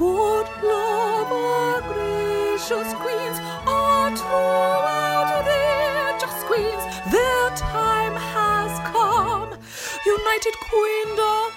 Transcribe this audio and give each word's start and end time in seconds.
Good 0.00 0.46
love 0.62 1.30
our 1.30 1.82
gracious 1.82 2.94
queens, 2.94 3.38
are 3.66 4.16
throughout 4.16 5.42
their 5.44 6.18
queens. 6.44 6.82
Their 7.12 7.50
time 7.50 8.14
has 8.14 8.78
come. 8.88 9.50
United 10.06 10.54
Queendom. 10.54 11.52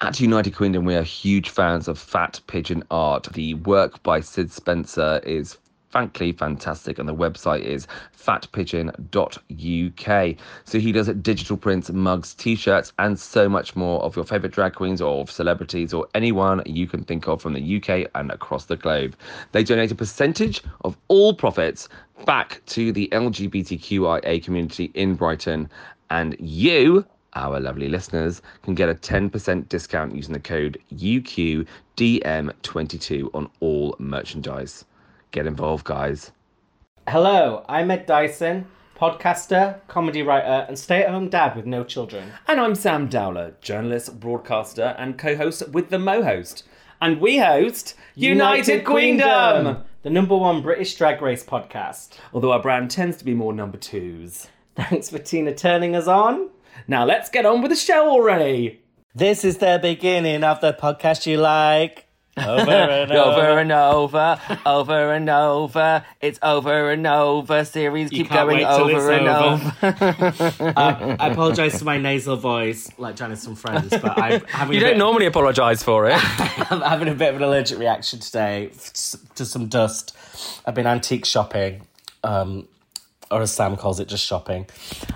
At 0.00 0.18
United 0.18 0.56
Kingdom, 0.56 0.84
we 0.84 0.96
are 0.96 1.04
huge 1.04 1.50
fans 1.50 1.86
of 1.86 1.96
Fat 1.96 2.40
Pigeon 2.48 2.82
Art. 2.90 3.28
The 3.34 3.54
work 3.54 4.02
by 4.02 4.18
Sid 4.18 4.50
Spencer 4.50 5.20
is 5.24 5.56
frankly 5.94 6.32
fantastic, 6.32 6.98
and 6.98 7.08
the 7.08 7.14
website 7.14 7.60
is 7.60 7.86
fatpigeon.uk. 8.18 10.36
So 10.64 10.80
he 10.80 10.90
does 10.90 11.06
digital 11.06 11.56
prints, 11.56 11.88
mugs, 11.88 12.34
t 12.34 12.56
shirts, 12.56 12.92
and 12.98 13.16
so 13.16 13.48
much 13.48 13.76
more 13.76 14.02
of 14.02 14.16
your 14.16 14.24
favourite 14.24 14.52
drag 14.52 14.74
queens 14.74 15.00
or 15.00 15.24
celebrities 15.28 15.94
or 15.94 16.08
anyone 16.12 16.64
you 16.66 16.88
can 16.88 17.04
think 17.04 17.28
of 17.28 17.40
from 17.40 17.52
the 17.52 17.76
UK 17.76 18.10
and 18.16 18.32
across 18.32 18.64
the 18.64 18.74
globe. 18.74 19.14
They 19.52 19.62
donate 19.62 19.92
a 19.92 19.94
percentage 19.94 20.62
of 20.80 20.96
all 21.06 21.32
profits 21.32 21.88
back 22.24 22.60
to 22.66 22.90
the 22.90 23.08
LGBTQIA 23.12 24.42
community 24.42 24.90
in 24.94 25.14
Brighton, 25.14 25.70
and 26.10 26.34
you 26.40 27.04
our 27.34 27.60
lovely 27.60 27.88
listeners 27.88 28.42
can 28.62 28.74
get 28.74 28.88
a 28.88 28.96
10% 28.96 29.68
discount 29.68 30.16
using 30.16 30.32
the 30.32 30.40
code 30.40 30.76
UQDM22 30.96 33.30
on 33.32 33.48
all 33.60 33.94
merchandise. 34.00 34.84
Get 35.34 35.48
involved, 35.48 35.84
guys. 35.84 36.30
Hello, 37.08 37.64
I'm 37.68 37.90
Ed 37.90 38.06
Dyson, 38.06 38.68
podcaster, 38.96 39.80
comedy 39.88 40.22
writer, 40.22 40.64
and 40.68 40.78
stay 40.78 41.02
at 41.02 41.10
home 41.10 41.28
dad 41.28 41.56
with 41.56 41.66
no 41.66 41.82
children. 41.82 42.30
And 42.46 42.60
I'm 42.60 42.76
Sam 42.76 43.08
Dowler, 43.08 43.56
journalist, 43.60 44.20
broadcaster, 44.20 44.94
and 44.96 45.18
co 45.18 45.34
host 45.36 45.70
with 45.70 45.88
the 45.90 45.98
Mo 45.98 46.22
host. 46.22 46.62
And 47.00 47.20
we 47.20 47.38
host 47.38 47.96
United, 48.14 48.84
Queendom! 48.84 49.82
the 50.02 50.10
number 50.10 50.36
one 50.36 50.62
British 50.62 50.94
drag 50.94 51.20
race 51.20 51.44
podcast. 51.44 52.10
Although 52.32 52.52
our 52.52 52.62
brand 52.62 52.92
tends 52.92 53.16
to 53.16 53.24
be 53.24 53.34
more 53.34 53.52
number 53.52 53.76
twos. 53.76 54.46
Thanks 54.76 55.10
for 55.10 55.18
Tina 55.18 55.52
turning 55.52 55.96
us 55.96 56.06
on. 56.06 56.48
Now 56.86 57.04
let's 57.04 57.28
get 57.28 57.44
on 57.44 57.60
with 57.60 57.72
the 57.72 57.76
show 57.76 58.08
already. 58.08 58.82
This 59.16 59.44
is 59.44 59.58
the 59.58 59.80
beginning 59.82 60.44
of 60.44 60.60
the 60.60 60.74
podcast 60.74 61.26
you 61.26 61.38
like. 61.38 62.06
Over 62.36 62.70
and 62.70 63.12
Over 63.12 63.58
and 63.60 63.72
over, 63.72 64.40
over 64.66 65.12
and 65.12 65.28
over. 65.30 66.04
It's 66.20 66.38
over 66.42 66.90
and 66.90 67.06
over. 67.06 67.64
Series 67.64 68.10
keep 68.10 68.28
can't 68.28 68.48
going 68.48 68.58
wait 68.58 68.64
till 68.64 68.96
over 68.96 69.12
it's 69.12 69.20
and 69.20 69.28
over. 69.28 69.72
over. 69.82 70.74
Uh, 70.76 71.16
I 71.20 71.28
apologise 71.28 71.78
for 71.78 71.84
my 71.84 71.98
nasal 71.98 72.36
voice, 72.36 72.90
like 72.98 73.16
Janice 73.16 73.44
from 73.44 73.54
Friends, 73.54 73.90
but 73.90 74.18
I'm 74.18 74.40
having 74.46 74.74
You 74.74 74.78
a 74.78 74.80
don't 74.80 74.90
bit, 74.94 74.98
normally 74.98 75.26
apologise 75.26 75.82
for 75.82 76.06
it. 76.08 76.14
I'm 76.70 76.80
having 76.80 77.08
a 77.08 77.14
bit 77.14 77.30
of 77.30 77.36
an 77.36 77.42
allergic 77.42 77.78
reaction 77.78 78.18
today 78.18 78.70
to 79.36 79.44
some 79.44 79.68
dust. 79.68 80.16
I've 80.66 80.74
been 80.74 80.86
antique 80.86 81.24
shopping, 81.26 81.86
um, 82.24 82.66
or 83.30 83.42
as 83.42 83.52
Sam 83.52 83.76
calls 83.76 84.00
it, 84.00 84.08
just 84.08 84.24
shopping. 84.26 84.66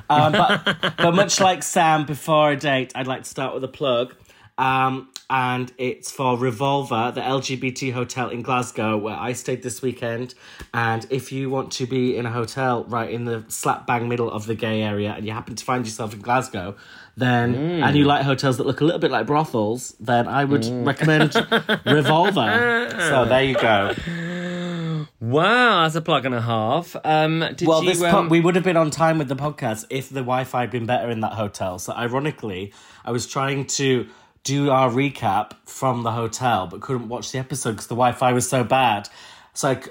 Um, 0.09 0.33
but, 0.33 0.95
but 0.97 1.15
much 1.15 1.41
like 1.41 1.63
Sam, 1.63 2.05
before 2.07 2.53
a 2.53 2.57
date, 2.57 2.93
I'd 2.95 3.07
like 3.09 3.25
to 3.25 3.29
start 3.29 3.55
with 3.55 3.65
a 3.65 3.69
plug. 3.69 4.15
Um, 4.57 5.09
and 5.31 5.71
it's 5.77 6.11
for 6.11 6.39
Revolver, 6.39 7.13
the 7.15 7.21
LGBT 7.21 7.93
hotel 7.93 8.31
in 8.31 8.41
Glasgow, 8.43 8.97
where 8.97 9.15
I 9.17 9.33
stayed 9.35 9.63
this 9.63 9.83
weekend. 9.83 10.35
And 10.73 11.07
if 11.11 11.33
you 11.33 11.51
want 11.51 11.71
to 11.73 11.87
be 11.87 12.17
in 12.17 12.25
a 12.25 12.31
hotel 12.33 12.85
right 12.85 13.11
in 13.11 13.25
the 13.27 13.45
slap 13.49 13.87
bang 13.87 14.09
middle 14.09 14.31
of 14.31 14.47
the 14.47 14.55
gay 14.55 14.83
area, 14.83 15.13
and 15.17 15.27
you 15.27 15.33
happen 15.33 15.55
to 15.55 15.65
find 15.65 15.85
yourself 15.85 16.15
in 16.15 16.21
Glasgow, 16.21 16.77
then 17.17 17.55
and 17.83 17.97
you 17.97 18.05
like 18.05 18.25
hotels 18.25 18.57
that 18.59 18.67
look 18.67 18.81
a 18.81 18.85
little 18.85 19.01
bit 19.01 19.11
like 19.11 19.27
brothels, 19.27 19.95
then 20.01 20.29
I 20.29 20.45
would 20.45 20.65
recommend 20.87 21.35
Revolver. 21.85 22.89
So 22.99 23.25
there 23.27 23.43
you 23.45 23.55
go. 23.55 23.95
wow, 25.21 25.83
that's 25.83 25.95
a 25.95 26.01
plug 26.01 26.25
and 26.27 26.35
a 26.35 26.41
half. 26.41 26.97
Um, 27.05 27.41
did 27.57 27.67
Well, 27.69 27.83
you, 27.83 27.91
this 27.91 28.01
po- 28.01 28.19
um, 28.21 28.29
we 28.29 28.41
would 28.41 28.55
have 28.55 28.65
been 28.65 28.77
on 28.77 28.91
time 28.91 29.19
with 29.19 29.29
the 29.29 29.37
podcast 29.37 29.85
if 29.91 30.09
the 30.09 30.21
Wi-Fi 30.21 30.61
had 30.61 30.71
been 30.71 30.87
better 30.87 31.11
in 31.11 31.21
that 31.21 31.33
hotel. 31.33 31.79
So 31.79 31.93
ironically, 31.93 32.73
I 33.05 33.11
was 33.11 33.27
trying 33.27 33.67
to 33.67 34.07
do 34.49 34.71
our 34.71 34.89
recap 34.91 35.53
from 35.67 36.05
the 36.05 36.13
hotel, 36.13 36.67
but 36.67 36.81
couldn't 36.81 37.09
watch 37.09 37.33
the 37.33 37.39
episode 37.39 37.73
because 37.73 37.89
the 37.89 37.95
Wi-Fi 37.95 38.33
was 38.33 38.49
so 38.49 38.65
bad. 38.65 39.09
So, 39.53 39.69
I 39.69 39.81
c 39.81 39.91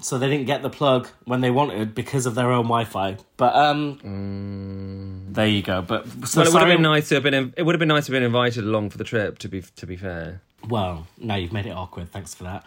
so 0.00 0.16
they 0.16 0.28
didn't 0.30 0.46
get 0.46 0.62
the 0.62 0.70
plug 0.70 1.08
when 1.24 1.40
they 1.40 1.50
wanted 1.50 1.92
because 1.92 2.24
of 2.24 2.34
their 2.36 2.50
own 2.52 2.64
Wi-Fi. 2.64 3.16
But 3.36 3.54
um, 3.54 5.26
there 5.30 5.48
you 5.48 5.60
go. 5.60 5.82
But 5.82 6.06
so 6.26 6.40
well, 6.40 6.48
it 6.48 6.52
would 6.52 6.62
have 6.62 6.68
been 6.68 6.82
nice 6.82 7.08
to 7.08 7.16
have 7.16 7.24
been. 7.24 7.52
It 7.56 7.64
would 7.64 7.74
have 7.74 7.80
been 7.80 7.88
nice 7.88 8.06
to 8.06 8.12
have 8.12 8.16
been 8.16 8.22
invited 8.22 8.64
along 8.64 8.90
for 8.90 8.98
the 8.98 9.04
trip. 9.04 9.38
To 9.40 9.48
be 9.48 9.62
to 9.76 9.86
be 9.86 9.96
fair. 9.96 10.40
Well, 10.68 11.06
now 11.18 11.34
you've 11.34 11.52
made 11.52 11.66
it 11.66 11.70
awkward. 11.70 12.10
Thanks 12.10 12.32
for 12.34 12.44
that. 12.44 12.64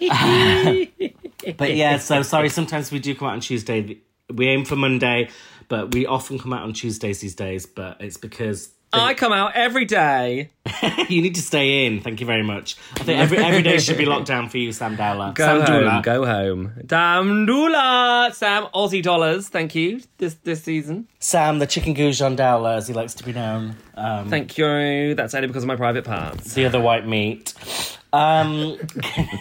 but 1.58 1.74
yeah, 1.74 1.98
so 1.98 2.22
sorry. 2.22 2.48
Sometimes 2.48 2.90
we 2.90 2.98
do 2.98 3.14
come 3.14 3.28
out 3.28 3.34
on 3.34 3.40
Tuesday. 3.40 4.00
We 4.32 4.48
aim 4.48 4.64
for 4.64 4.76
Monday, 4.76 5.28
but 5.68 5.94
we 5.94 6.06
often 6.06 6.38
come 6.38 6.52
out 6.54 6.62
on 6.62 6.72
Tuesdays 6.72 7.20
these 7.20 7.34
days. 7.34 7.66
But 7.66 8.00
it's 8.00 8.16
because 8.16 8.73
I 9.00 9.14
come 9.14 9.32
out 9.32 9.52
every 9.54 9.84
day. 9.84 10.50
you 11.08 11.22
need 11.22 11.34
to 11.34 11.42
stay 11.42 11.86
in. 11.86 12.00
Thank 12.00 12.20
you 12.20 12.26
very 12.26 12.42
much. 12.42 12.76
I 12.94 13.04
think 13.04 13.18
every 13.18 13.38
every 13.38 13.62
day 13.62 13.78
should 13.78 13.98
be 13.98 14.06
locked 14.06 14.26
down 14.26 14.48
for 14.48 14.58
you, 14.58 14.72
Sam 14.72 14.96
Dowler. 14.96 15.32
Go 15.34 15.44
Sam 15.44 15.60
home. 15.60 15.80
Dula. 15.80 16.00
Go 16.02 16.26
home. 16.26 17.46
Dula, 17.46 18.30
Sam. 18.32 18.66
Aussie 18.74 19.02
dollars. 19.02 19.48
Thank 19.48 19.74
you. 19.74 20.00
This 20.18 20.34
this 20.44 20.62
season. 20.62 21.08
Sam, 21.18 21.58
the 21.58 21.66
chicken 21.66 21.94
goujon 21.94 22.36
Dowler, 22.36 22.70
as 22.70 22.88
he 22.88 22.94
likes 22.94 23.14
to 23.14 23.24
be 23.24 23.32
known. 23.32 23.76
Um, 23.96 24.28
Thank 24.28 24.58
you. 24.58 25.14
That's 25.14 25.34
only 25.34 25.48
because 25.48 25.62
of 25.62 25.68
my 25.68 25.76
private 25.76 26.04
parts. 26.04 26.54
the 26.54 26.66
other 26.66 26.80
white 26.80 27.06
meat. 27.06 27.54
Um, 28.12 28.78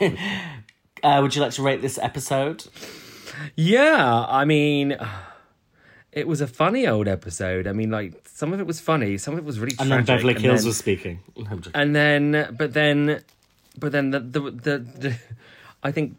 uh, 1.03 1.19
would 1.21 1.35
you 1.35 1.41
like 1.41 1.51
to 1.53 1.61
rate 1.61 1.81
this 1.81 1.97
episode? 1.97 2.65
Yeah, 3.55 4.25
I 4.27 4.45
mean, 4.45 4.97
it 6.13 6.27
was 6.27 6.41
a 6.41 6.47
funny 6.47 6.87
old 6.87 7.07
episode. 7.07 7.67
I 7.67 7.73
mean, 7.73 7.91
like 7.91 8.13
some 8.27 8.53
of 8.53 8.59
it 8.59 8.67
was 8.67 8.79
funny, 8.79 9.17
some 9.17 9.33
of 9.33 9.39
it 9.39 9.45
was 9.45 9.59
really 9.59 9.75
And 9.79 9.91
then 9.91 10.05
tragic. 10.05 10.23
Beverly 10.25 10.33
Kills 10.41 10.61
then- 10.61 10.67
was 10.67 10.77
speaking. 10.77 11.19
and 11.73 11.95
then, 11.95 12.55
but 12.57 12.73
then, 12.73 13.23
but 13.79 13.91
then 13.91 14.11
the 14.11 14.19
the 14.19 14.39
the, 14.39 14.77
the 14.79 15.15
I 15.83 15.91
think. 15.91 16.17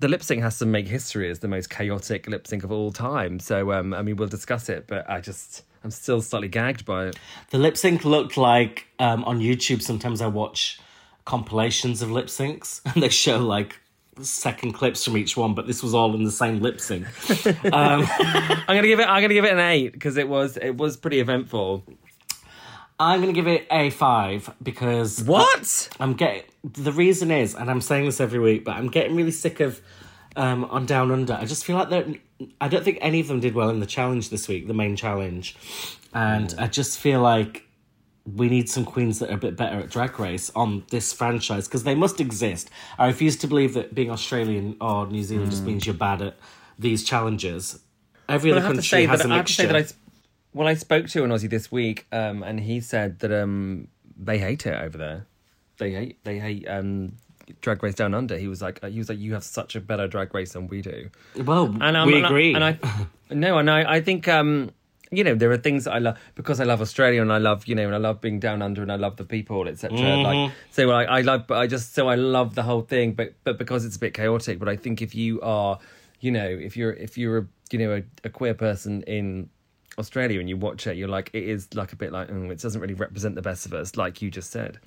The 0.00 0.06
lip 0.06 0.22
sync 0.22 0.42
has 0.42 0.60
to 0.60 0.64
make 0.66 0.86
history 0.86 1.28
as 1.28 1.40
the 1.40 1.48
most 1.48 1.70
chaotic 1.70 2.28
lip 2.28 2.46
sync 2.46 2.62
of 2.62 2.70
all 2.70 2.92
time. 2.92 3.40
So, 3.40 3.72
um, 3.72 3.92
I 3.92 4.02
mean, 4.02 4.14
we'll 4.14 4.28
discuss 4.28 4.68
it, 4.68 4.84
but 4.86 5.10
I 5.10 5.20
just, 5.20 5.64
I'm 5.82 5.90
still 5.90 6.22
slightly 6.22 6.46
gagged 6.46 6.84
by 6.84 7.06
it. 7.08 7.16
The 7.50 7.58
lip 7.58 7.76
sync 7.76 8.04
looked 8.04 8.36
like 8.36 8.86
um, 9.00 9.24
on 9.24 9.40
YouTube. 9.40 9.82
Sometimes 9.82 10.20
I 10.22 10.28
watch 10.28 10.78
compilations 11.24 12.00
of 12.00 12.12
lip 12.12 12.26
syncs, 12.26 12.80
and 12.94 13.02
they 13.02 13.08
show 13.08 13.38
like 13.38 13.80
second 14.22 14.72
clips 14.72 15.04
from 15.04 15.16
each 15.16 15.36
one, 15.36 15.54
but 15.54 15.66
this 15.66 15.82
was 15.82 15.94
all 15.94 16.14
in 16.14 16.24
the 16.24 16.30
same 16.30 16.60
lip 16.60 16.80
sync. 16.80 17.06
I'm 17.64 18.04
gonna 18.66 18.82
give 18.82 19.00
it. 19.00 19.08
I'm 19.08 19.22
gonna 19.22 19.34
give 19.34 19.44
it 19.44 19.52
an 19.52 19.58
eight 19.60 19.92
because 19.92 20.16
it 20.16 20.28
was 20.28 20.56
it 20.56 20.76
was 20.76 20.96
pretty 20.96 21.20
eventful. 21.20 21.84
I'm 23.00 23.20
gonna 23.20 23.32
give 23.32 23.46
it 23.46 23.66
a 23.70 23.90
five 23.90 24.50
because 24.62 25.22
What? 25.22 25.88
I'm 26.00 26.14
getting 26.14 26.42
the 26.64 26.92
reason 26.92 27.30
is, 27.30 27.54
and 27.54 27.70
I'm 27.70 27.80
saying 27.80 28.06
this 28.06 28.20
every 28.20 28.40
week, 28.40 28.64
but 28.64 28.76
I'm 28.76 28.88
getting 28.88 29.14
really 29.14 29.30
sick 29.30 29.60
of 29.60 29.80
um, 30.36 30.64
on 30.64 30.86
Down 30.86 31.10
Under. 31.10 31.34
I 31.34 31.44
just 31.44 31.64
feel 31.64 31.76
like 31.76 31.90
that. 31.90 32.06
I 32.60 32.68
don't 32.68 32.84
think 32.84 32.98
any 33.00 33.20
of 33.20 33.28
them 33.28 33.40
did 33.40 33.54
well 33.54 33.70
in 33.70 33.80
the 33.80 33.86
challenge 33.86 34.30
this 34.30 34.48
week, 34.48 34.66
the 34.66 34.74
main 34.74 34.96
challenge, 34.96 35.56
and 36.12 36.54
I 36.58 36.66
just 36.66 36.98
feel 36.98 37.20
like 37.20 37.67
we 38.36 38.48
need 38.48 38.68
some 38.68 38.84
queens 38.84 39.18
that 39.20 39.30
are 39.30 39.34
a 39.34 39.38
bit 39.38 39.56
better 39.56 39.78
at 39.78 39.90
drag 39.90 40.18
race 40.18 40.50
on 40.54 40.84
this 40.90 41.12
franchise 41.12 41.66
because 41.68 41.84
they 41.84 41.94
must 41.94 42.20
exist. 42.20 42.68
I 42.98 43.06
refuse 43.06 43.36
to 43.38 43.46
believe 43.46 43.74
that 43.74 43.94
being 43.94 44.10
Australian 44.10 44.76
or 44.80 45.06
New 45.06 45.22
Zealand 45.22 45.50
just 45.50 45.64
means 45.64 45.86
you're 45.86 45.94
bad 45.94 46.20
at 46.22 46.36
these 46.78 47.04
challenges. 47.04 47.80
Every 48.28 48.52
I 48.52 48.56
other 48.56 48.66
country 48.66 48.82
say 48.82 49.06
has 49.06 49.20
that 49.22 49.30
a 49.30 49.32
I 49.32 49.36
have 49.36 49.46
to 49.46 49.52
say 49.52 49.62
mixture. 49.64 49.82
that 49.82 49.92
I, 49.92 49.96
well, 50.52 50.68
I 50.68 50.74
spoke 50.74 51.06
to 51.08 51.24
an 51.24 51.30
Aussie 51.30 51.48
this 51.48 51.70
week, 51.72 52.06
um, 52.12 52.42
and 52.42 52.58
he 52.60 52.80
said 52.80 53.20
that 53.20 53.32
um, 53.32 53.88
they 54.16 54.38
hate 54.38 54.66
it 54.66 54.74
over 54.74 54.98
there. 54.98 55.26
They 55.78 55.92
hate 55.92 56.24
they 56.24 56.38
hate 56.38 56.66
um, 56.68 57.12
Drag 57.60 57.82
Race 57.82 57.94
Down 57.94 58.12
Under. 58.14 58.36
He 58.36 58.48
was 58.48 58.60
like 58.60 58.84
he 58.84 58.98
was 58.98 59.08
like 59.08 59.18
you 59.18 59.34
have 59.34 59.44
such 59.44 59.76
a 59.76 59.80
better 59.80 60.06
Drag 60.08 60.34
Race 60.34 60.52
than 60.52 60.66
we 60.68 60.82
do. 60.82 61.08
well, 61.36 61.66
And 61.80 61.96
um, 61.96 62.06
we 62.08 62.16
and 62.16 62.26
I- 62.26 62.28
agree. 62.28 62.54
And 62.54 62.64
I, 62.64 62.78
no, 63.30 63.58
and 63.58 63.70
I 63.70 63.94
I 63.96 64.00
think 64.00 64.26
um, 64.28 64.70
you 65.10 65.24
know 65.24 65.34
there 65.34 65.50
are 65.50 65.56
things 65.56 65.84
that 65.84 65.92
I 65.92 65.98
love 65.98 66.18
because 66.34 66.60
I 66.60 66.64
love 66.64 66.80
Australia 66.80 67.22
and 67.22 67.32
I 67.32 67.38
love 67.38 67.66
you 67.66 67.74
know 67.74 67.86
and 67.86 67.94
I 67.94 67.98
love 67.98 68.20
being 68.20 68.38
down 68.38 68.62
under 68.62 68.82
and 68.82 68.92
I 68.92 68.96
love 68.96 69.16
the 69.16 69.24
people 69.24 69.68
etc. 69.68 69.98
Mm-hmm. 69.98 70.22
Like 70.22 70.52
so 70.70 70.90
I 70.90 71.04
I 71.04 71.20
love 71.22 71.46
but 71.46 71.58
I 71.58 71.66
just 71.66 71.94
so 71.94 72.08
I 72.08 72.14
love 72.14 72.54
the 72.54 72.62
whole 72.62 72.82
thing 72.82 73.12
but 73.12 73.34
but 73.44 73.58
because 73.58 73.84
it's 73.84 73.96
a 73.96 74.00
bit 74.00 74.14
chaotic. 74.14 74.58
But 74.58 74.68
I 74.68 74.76
think 74.76 75.02
if 75.02 75.14
you 75.14 75.40
are 75.40 75.78
you 76.20 76.30
know 76.30 76.46
if 76.46 76.76
you're 76.76 76.92
if 76.92 77.16
you're 77.16 77.38
a, 77.38 77.46
you 77.70 77.78
know 77.78 77.96
a, 77.96 78.02
a 78.24 78.30
queer 78.30 78.54
person 78.54 79.02
in 79.02 79.50
Australia 79.98 80.40
and 80.40 80.48
you 80.48 80.56
watch 80.56 80.86
it, 80.86 80.96
you're 80.96 81.08
like 81.08 81.30
it 81.32 81.42
is 81.42 81.68
like 81.74 81.92
a 81.92 81.96
bit 81.96 82.12
like 82.12 82.28
mm, 82.28 82.50
it 82.50 82.60
doesn't 82.60 82.80
really 82.80 82.94
represent 82.94 83.34
the 83.34 83.42
best 83.42 83.66
of 83.66 83.74
us, 83.74 83.96
like 83.96 84.22
you 84.22 84.30
just 84.30 84.50
said. 84.50 84.78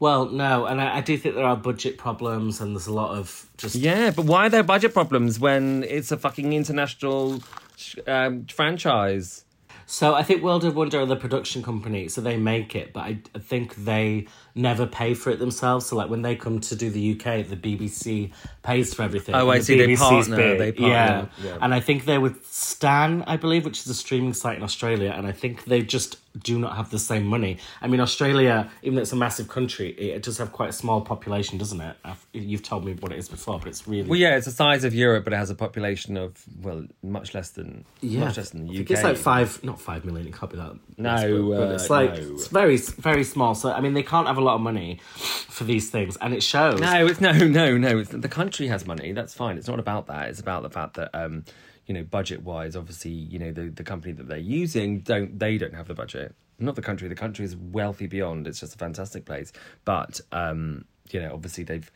Well, 0.00 0.26
no, 0.26 0.66
and 0.66 0.80
I, 0.80 0.98
I 0.98 1.00
do 1.00 1.16
think 1.18 1.34
there 1.34 1.44
are 1.44 1.56
budget 1.56 1.98
problems, 1.98 2.60
and 2.60 2.74
there's 2.74 2.86
a 2.86 2.92
lot 2.92 3.16
of 3.16 3.48
just 3.56 3.74
Yeah, 3.74 4.10
but 4.10 4.26
why 4.26 4.46
are 4.46 4.48
there 4.48 4.62
budget 4.62 4.92
problems 4.92 5.40
when 5.40 5.84
it's 5.84 6.12
a 6.12 6.16
fucking 6.16 6.52
international 6.52 7.42
sh- 7.76 7.96
um, 8.06 8.46
franchise? 8.46 9.44
So 9.90 10.14
I 10.14 10.22
think 10.22 10.42
World 10.42 10.66
of 10.66 10.76
Wonder 10.76 11.00
are 11.00 11.06
the 11.06 11.16
production 11.16 11.62
company, 11.62 12.08
so 12.08 12.20
they 12.20 12.36
make 12.36 12.76
it, 12.76 12.92
but 12.92 13.00
I, 13.00 13.18
I 13.34 13.38
think 13.38 13.74
they 13.74 14.26
never 14.54 14.86
pay 14.86 15.14
for 15.14 15.30
it 15.30 15.38
themselves. 15.38 15.86
So 15.86 15.96
like 15.96 16.10
when 16.10 16.20
they 16.20 16.36
come 16.36 16.60
to 16.60 16.76
do 16.76 16.90
the 16.90 17.12
UK, 17.12 17.46
the 17.48 17.56
BBC 17.56 18.30
pays 18.62 18.92
for 18.92 19.02
everything. 19.02 19.34
Oh, 19.34 19.48
and 19.48 19.50
I 19.52 19.58
the 19.58 19.64
see, 19.64 19.78
they 19.78 19.86
BBC's 19.86 19.98
partner, 19.98 20.36
big. 20.36 20.58
they 20.58 20.72
partner, 20.72 21.30
yeah. 21.38 21.42
yeah. 21.42 21.58
And 21.62 21.72
I 21.72 21.80
think 21.80 22.04
they're 22.04 22.20
with 22.20 22.46
Stan, 22.52 23.22
I 23.22 23.38
believe, 23.38 23.64
which 23.64 23.80
is 23.80 23.86
a 23.86 23.94
streaming 23.94 24.34
site 24.34 24.58
in 24.58 24.62
Australia, 24.62 25.14
and 25.16 25.26
I 25.26 25.32
think 25.32 25.64
they 25.64 25.80
just 25.80 26.18
do 26.42 26.58
not 26.58 26.76
have 26.76 26.90
the 26.90 26.98
same 26.98 27.26
money. 27.26 27.58
I 27.80 27.86
mean, 27.86 28.00
Australia, 28.00 28.70
even 28.82 28.96
though 28.96 29.02
it's 29.02 29.12
a 29.12 29.16
massive 29.16 29.48
country, 29.48 29.90
it, 29.90 30.22
does 30.22 30.38
have 30.38 30.52
quite 30.52 30.70
a 30.70 30.72
small 30.72 31.00
population, 31.00 31.58
doesn't 31.58 31.80
it? 31.80 31.96
I've- 32.04 32.18
You've 32.32 32.62
told 32.62 32.84
me 32.84 32.94
what 32.94 33.12
it 33.12 33.18
is 33.18 33.28
before, 33.28 33.58
but 33.58 33.68
it's 33.68 33.86
really 33.88 34.08
Well, 34.08 34.18
yeah, 34.18 34.36
it's 34.36 34.46
the 34.46 34.52
size 34.52 34.84
of 34.84 34.94
Europe, 34.94 35.24
but 35.24 35.32
it 35.32 35.36
has 35.36 35.50
a 35.50 35.54
population 35.54 36.16
of 36.16 36.42
well, 36.62 36.84
much 37.02 37.34
less 37.34 37.50
than 37.50 37.84
yeah, 38.00 38.20
much 38.20 38.36
less 38.36 38.50
than 38.50 38.66
the 38.66 38.78
I 38.78 38.82
UK. 38.82 38.90
it's 38.90 39.02
like 39.02 39.16
five, 39.16 39.62
not 39.64 39.80
five 39.80 40.04
million. 40.04 40.26
It 40.26 40.34
can't 40.34 40.50
be 40.50 40.58
that. 40.58 40.76
No, 40.96 41.48
but, 41.48 41.56
but 41.56 41.68
uh, 41.68 41.74
it's 41.74 41.90
like 41.90 42.10
no. 42.14 42.34
it's 42.34 42.46
very, 42.48 42.76
very 42.76 43.24
small. 43.24 43.54
So 43.54 43.72
I 43.72 43.80
mean, 43.80 43.94
they 43.94 44.02
can't 44.02 44.26
have 44.26 44.38
a 44.38 44.40
lot 44.40 44.54
of 44.54 44.60
money 44.60 45.00
for 45.48 45.64
these 45.64 45.90
things, 45.90 46.16
and 46.20 46.34
it 46.34 46.42
shows. 46.42 46.80
No, 46.80 47.06
it's 47.06 47.20
no, 47.20 47.32
no, 47.32 47.76
no. 47.76 47.98
It's, 47.98 48.10
the 48.10 48.28
country 48.28 48.68
has 48.68 48.86
money. 48.86 49.12
That's 49.12 49.34
fine. 49.34 49.58
It's 49.58 49.68
not 49.68 49.78
about 49.80 50.06
that. 50.06 50.28
It's 50.28 50.40
about 50.40 50.62
the 50.62 50.70
fact 50.70 50.94
that, 50.94 51.10
um, 51.14 51.44
you 51.88 51.94
know, 51.94 52.04
budget 52.04 52.42
wise, 52.42 52.76
obviously, 52.76 53.10
you 53.10 53.38
know, 53.38 53.50
the, 53.50 53.70
the 53.70 53.82
company 53.82 54.12
that 54.12 54.28
they're 54.28 54.36
using 54.38 55.00
don't 55.00 55.38
they 55.38 55.56
don't 55.56 55.74
have 55.74 55.88
the 55.88 55.94
budget. 55.94 56.34
Not 56.60 56.76
the 56.76 56.82
country. 56.82 57.08
The 57.08 57.14
country 57.14 57.44
is 57.44 57.56
wealthy 57.56 58.06
beyond. 58.06 58.46
It's 58.46 58.60
just 58.60 58.74
a 58.74 58.78
fantastic 58.78 59.24
place. 59.24 59.52
But 59.84 60.20
um, 60.30 60.84
you 61.10 61.20
know, 61.20 61.32
obviously 61.32 61.64
they've, 61.64 61.90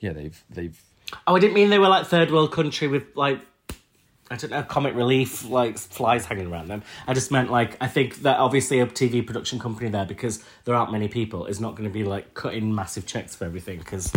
yeah, 0.00 0.12
they've 0.12 0.44
they've. 0.50 0.80
Oh, 1.26 1.34
I 1.34 1.38
didn't 1.38 1.54
mean 1.54 1.70
they 1.70 1.78
were 1.78 1.88
like 1.88 2.06
third 2.06 2.30
world 2.30 2.52
country 2.52 2.86
with 2.86 3.04
like. 3.16 3.40
I 4.30 4.36
don't 4.36 4.50
know, 4.50 4.62
comic 4.62 4.94
relief, 4.94 5.48
like 5.48 5.78
flies 5.78 6.26
hanging 6.26 6.52
around 6.52 6.68
them. 6.68 6.82
I 7.06 7.14
just 7.14 7.30
meant 7.30 7.50
like 7.50 7.78
I 7.80 7.86
think 7.86 8.16
that 8.16 8.38
obviously 8.38 8.78
a 8.80 8.86
TV 8.86 9.26
production 9.26 9.58
company 9.58 9.88
there 9.88 10.04
because 10.04 10.44
there 10.66 10.74
aren't 10.74 10.92
many 10.92 11.08
people 11.08 11.46
is 11.46 11.60
not 11.60 11.76
going 11.76 11.88
to 11.88 11.92
be 11.92 12.04
like 12.04 12.34
cutting 12.34 12.74
massive 12.74 13.06
checks 13.06 13.34
for 13.34 13.46
everything 13.46 13.78
because 13.78 14.12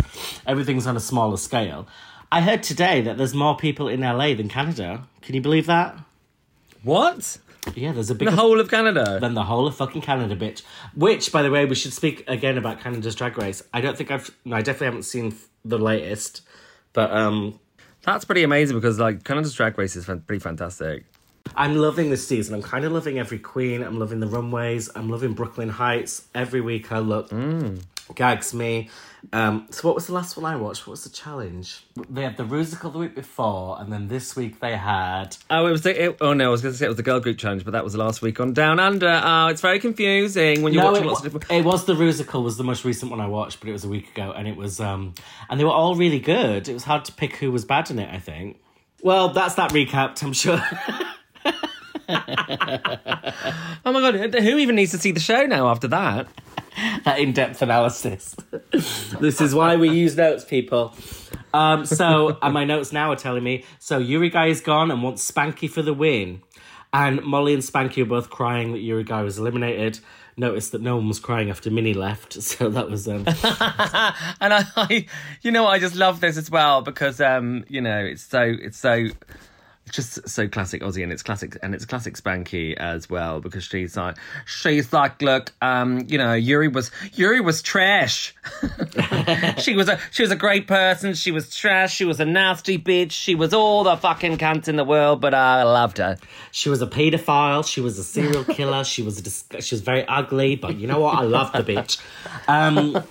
everything's 0.46 0.86
on 0.86 0.98
a 0.98 1.00
smaller 1.00 1.38
scale. 1.38 1.88
I 2.32 2.40
heard 2.40 2.62
today 2.62 3.02
that 3.02 3.18
there's 3.18 3.34
more 3.34 3.56
people 3.56 3.88
in 3.88 4.00
LA 4.00 4.32
than 4.34 4.48
Canada. 4.48 5.06
Can 5.20 5.34
you 5.34 5.42
believe 5.42 5.66
that? 5.66 5.98
What? 6.82 7.36
Yeah, 7.74 7.92
there's 7.92 8.08
a 8.10 8.14
big 8.14 8.28
The 8.28 8.34
whole 8.34 8.58
of 8.58 8.70
Canada. 8.70 9.18
than 9.20 9.34
the 9.34 9.44
whole 9.44 9.66
of 9.66 9.76
fucking 9.76 10.00
Canada, 10.00 10.34
bitch. 10.34 10.62
Which, 10.96 11.30
by 11.30 11.42
the 11.42 11.50
way, 11.50 11.66
we 11.66 11.74
should 11.74 11.92
speak 11.92 12.24
again 12.26 12.56
about 12.56 12.80
Canada's 12.80 13.14
Drag 13.14 13.36
Race. 13.36 13.62
I 13.74 13.82
don't 13.82 13.96
think 13.98 14.10
I've, 14.10 14.30
no, 14.46 14.56
I 14.56 14.62
definitely 14.62 14.86
haven't 14.86 15.02
seen 15.04 15.36
the 15.64 15.78
latest, 15.78 16.40
but 16.94 17.10
um, 17.12 17.60
That's 18.02 18.24
pretty 18.24 18.42
amazing 18.44 18.78
because 18.78 18.98
like 18.98 19.24
Canada's 19.24 19.52
Drag 19.54 19.76
Race 19.78 19.94
is 19.94 20.06
fan- 20.06 20.22
pretty 20.22 20.40
fantastic. 20.40 21.04
I'm 21.54 21.76
loving 21.76 22.08
this 22.08 22.26
season. 22.26 22.54
I'm 22.54 22.62
kind 22.62 22.84
of 22.86 22.92
loving 22.92 23.18
every 23.18 23.38
queen. 23.38 23.82
I'm 23.82 23.98
loving 23.98 24.20
the 24.20 24.26
runways. 24.26 24.88
I'm 24.96 25.10
loving 25.10 25.34
Brooklyn 25.34 25.68
Heights. 25.68 26.26
Every 26.34 26.62
week 26.62 26.90
I 26.92 26.98
look, 27.00 27.30
gags 28.14 28.52
me. 28.54 28.88
Um, 29.32 29.68
so 29.70 29.86
what 29.86 29.94
was 29.94 30.08
the 30.08 30.12
last 30.14 30.36
one 30.36 30.44
I 30.52 30.56
watched? 30.56 30.84
What 30.86 30.92
was 30.92 31.04
the 31.04 31.10
challenge? 31.10 31.84
They 32.10 32.22
had 32.22 32.36
the 32.36 32.42
Rusical 32.44 32.92
the 32.92 32.98
week 32.98 33.14
before, 33.14 33.80
and 33.80 33.92
then 33.92 34.08
this 34.08 34.34
week 34.34 34.58
they 34.58 34.76
had. 34.76 35.36
Oh, 35.48 35.66
it 35.66 35.70
was 35.70 35.82
the. 35.82 36.04
It, 36.06 36.16
oh 36.20 36.32
no, 36.32 36.46
I 36.46 36.48
was 36.48 36.60
going 36.60 36.72
to 36.74 36.78
say 36.78 36.86
it 36.86 36.88
was 36.88 36.96
the 36.96 37.04
girl 37.04 37.20
group 37.20 37.38
challenge, 37.38 37.64
but 37.64 37.70
that 37.70 37.84
was 37.84 37.92
the 37.92 38.00
last 38.00 38.20
week 38.20 38.40
on 38.40 38.52
Down 38.52 38.80
Under. 38.80 39.20
Oh, 39.24 39.46
it's 39.46 39.60
very 39.60 39.78
confusing 39.78 40.62
when 40.62 40.72
you're 40.74 40.82
No, 40.82 40.90
watching 40.90 41.04
it, 41.04 41.08
lots 41.08 41.20
wa- 41.20 41.26
of 41.26 41.32
different. 41.34 41.60
it 41.60 41.64
was 41.64 41.84
the 41.84 41.94
Rusical 41.94 42.42
was 42.42 42.56
the 42.56 42.64
most 42.64 42.84
recent 42.84 43.12
one 43.12 43.20
I 43.20 43.28
watched, 43.28 43.60
but 43.60 43.68
it 43.68 43.72
was 43.72 43.84
a 43.84 43.88
week 43.88 44.10
ago, 44.10 44.32
and 44.36 44.48
it 44.48 44.56
was 44.56 44.80
um, 44.80 45.14
and 45.48 45.60
they 45.60 45.64
were 45.64 45.70
all 45.70 45.94
really 45.94 46.18
good. 46.20 46.68
It 46.68 46.74
was 46.74 46.82
hard 46.84 47.04
to 47.04 47.12
pick 47.12 47.36
who 47.36 47.52
was 47.52 47.64
bad 47.64 47.90
in 47.92 48.00
it. 48.00 48.12
I 48.12 48.18
think. 48.18 48.58
Well, 49.04 49.28
that's 49.28 49.54
that 49.54 49.70
recapped. 49.70 50.22
I'm 50.24 50.32
sure. 50.32 50.60
Oh 53.84 53.92
my 53.92 54.00
god, 54.00 54.34
who 54.34 54.58
even 54.58 54.76
needs 54.76 54.90
to 54.92 54.98
see 54.98 55.12
the 55.12 55.20
show 55.20 55.44
now 55.46 55.68
after 55.68 55.88
that? 55.88 56.26
that 57.04 57.18
in-depth 57.18 57.62
analysis. 57.62 58.36
this 59.20 59.40
is 59.40 59.54
why 59.54 59.76
we 59.76 59.90
use 59.90 60.16
notes, 60.16 60.44
people. 60.44 60.94
Um, 61.54 61.84
so, 61.84 62.38
and 62.40 62.54
my 62.54 62.64
notes 62.64 62.92
now 62.92 63.12
are 63.12 63.16
telling 63.16 63.44
me 63.44 63.64
so 63.78 63.98
Yuri 63.98 64.30
Guy 64.30 64.46
is 64.46 64.60
gone 64.60 64.90
and 64.90 65.02
wants 65.02 65.30
Spankie 65.30 65.68
for 65.68 65.82
the 65.82 65.92
win, 65.92 66.42
and 66.92 67.22
Molly 67.22 67.54
and 67.54 67.62
Spankie 67.62 68.02
are 68.02 68.06
both 68.06 68.30
crying 68.30 68.72
that 68.72 68.80
Yuri 68.80 69.04
Guy 69.04 69.22
was 69.22 69.38
eliminated. 69.38 70.00
Noticed 70.34 70.72
that 70.72 70.80
no 70.80 70.96
one 70.96 71.08
was 71.08 71.20
crying 71.20 71.50
after 71.50 71.70
Minnie 71.70 71.92
left, 71.92 72.32
so 72.42 72.70
that 72.70 72.88
was 72.88 73.06
um. 73.06 73.24
And 73.26 74.54
I, 74.54 74.64
I, 74.76 75.06
you 75.42 75.50
know, 75.50 75.64
what, 75.64 75.70
I 75.70 75.78
just 75.78 75.94
love 75.94 76.20
this 76.20 76.38
as 76.38 76.50
well 76.50 76.80
because, 76.80 77.20
um, 77.20 77.64
you 77.68 77.82
know, 77.82 77.98
it's 77.98 78.22
so, 78.22 78.40
it's 78.40 78.78
so, 78.78 78.92
it's 78.92 79.14
just 79.90 80.26
so 80.28 80.48
classic 80.48 80.80
Aussie, 80.82 81.02
and 81.02 81.12
it's 81.12 81.22
classic, 81.22 81.58
and 81.62 81.74
it's 81.74 81.84
classic 81.84 82.14
Spankie 82.14 82.74
as 82.74 83.10
well 83.10 83.40
because 83.40 83.64
she's 83.64 83.96
like, 83.96 84.16
she's 84.46 84.92
like, 84.92 85.20
look, 85.20 85.52
um, 85.60 86.06
you 86.08 86.18
know, 86.18 86.34
Yuri 86.34 86.68
was, 86.68 86.90
Yuri 87.14 87.40
was 87.40 87.62
trash. 87.62 88.34
she 89.58 89.74
was 89.74 89.88
a, 89.88 89.98
she 90.10 90.22
was 90.22 90.30
a 90.30 90.36
great 90.36 90.66
person. 90.66 91.14
She 91.14 91.30
was 91.30 91.54
trash. 91.54 91.94
She 91.94 92.04
was 92.04 92.20
a 92.20 92.24
nasty 92.24 92.78
bitch. 92.78 93.10
She 93.12 93.34
was 93.34 93.52
all 93.52 93.84
the 93.84 93.96
fucking 93.96 94.38
cunts 94.38 94.68
in 94.68 94.76
the 94.76 94.84
world, 94.84 95.20
but 95.20 95.34
I 95.34 95.64
loved 95.64 95.98
her. 95.98 96.16
She 96.52 96.68
was 96.68 96.80
a 96.80 96.86
paedophile. 96.86 97.66
She 97.66 97.80
was 97.80 97.98
a 97.98 98.04
serial 98.04 98.44
killer. 98.44 98.84
she 98.84 99.02
was 99.02 99.20
dis- 99.20 99.44
she 99.60 99.74
was 99.74 99.82
very 99.82 100.06
ugly, 100.06 100.56
but 100.56 100.76
you 100.76 100.86
know 100.86 101.00
what? 101.00 101.18
I 101.18 101.22
love 101.22 101.52
the 101.52 101.64
bitch. 101.64 102.00
Um, 102.48 103.04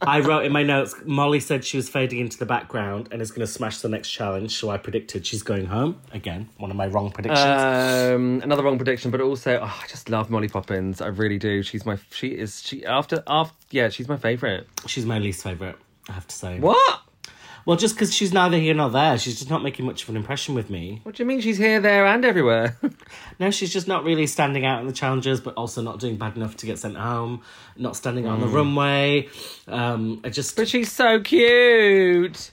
I 0.00 0.20
wrote 0.20 0.44
in 0.44 0.52
my 0.52 0.64
notes. 0.64 0.94
Molly 1.04 1.40
said 1.40 1.64
she 1.64 1.76
was 1.76 1.88
fading 1.88 2.18
into 2.18 2.36
the 2.36 2.46
background 2.46 3.08
and 3.10 3.22
is 3.22 3.30
going 3.30 3.46
to 3.46 3.52
smash 3.52 3.78
the 3.78 3.88
next 3.88 4.10
challenge. 4.10 4.56
So 4.56 4.70
I 4.70 4.76
predicted 4.76 5.26
she's 5.26 5.42
going 5.42 5.66
home 5.66 5.99
again. 6.12 6.48
One 6.58 6.70
of 6.70 6.76
my 6.76 6.86
wrong 6.86 7.10
predictions. 7.10 7.40
Um, 7.46 8.40
another 8.42 8.62
wrong 8.62 8.76
prediction, 8.78 9.10
but 9.10 9.20
also 9.20 9.60
oh, 9.62 9.80
I 9.82 9.86
just 9.88 10.08
love 10.08 10.30
Molly 10.30 10.48
Poppinz. 10.48 11.00
I 11.02 11.08
really 11.08 11.38
do. 11.38 11.62
She's 11.62 11.84
my 11.86 11.98
she 12.10 12.28
is 12.28 12.62
she 12.62 12.84
after 12.84 13.22
after 13.26 13.56
yeah 13.70 13.88
she's 13.88 14.08
my 14.08 14.16
favorite. 14.16 14.66
she's 14.86 15.06
my 15.06 15.18
least 15.18 15.42
favorite. 15.42 15.76
I 16.08 16.12
have 16.12 16.26
to 16.26 16.34
say. 16.34 16.58
What? 16.58 17.00
Well, 17.66 17.76
just 17.76 17.94
because 17.94 18.14
she's 18.14 18.32
neither 18.32 18.56
here 18.56 18.74
nor 18.74 18.90
there, 18.90 19.18
she's 19.18 19.38
just 19.38 19.50
not 19.50 19.62
making 19.62 19.84
much 19.84 20.02
of 20.02 20.08
an 20.08 20.16
impression 20.16 20.54
with 20.54 20.70
me. 20.70 21.00
What 21.02 21.14
do 21.14 21.22
you 21.22 21.26
mean 21.26 21.40
she's 21.40 21.58
here, 21.58 21.78
there, 21.80 22.06
and 22.06 22.24
everywhere? 22.24 22.76
No, 23.38 23.50
she's 23.50 23.72
just 23.72 23.88
not 23.88 24.04
really 24.04 24.26
standing 24.26 24.66
out 24.66 24.82
in 24.82 24.86
the 24.86 24.92
challenges, 24.92 25.40
but 25.40 25.54
also 25.54 25.80
not 25.80 25.98
doing 25.98 26.16
bad 26.16 26.36
enough 26.36 26.58
to 26.58 26.66
get 26.66 26.78
sent 26.78 26.94
home. 26.94 27.40
Not 27.74 27.96
standing 27.96 28.26
out 28.26 28.32
on 28.34 28.40
the 28.40 28.48
runway. 28.48 29.28
Um, 29.66 30.20
I 30.22 30.28
just 30.28 30.56
but 30.56 30.68
she's 30.68 30.92
so 30.92 31.20
cute. 31.20 32.50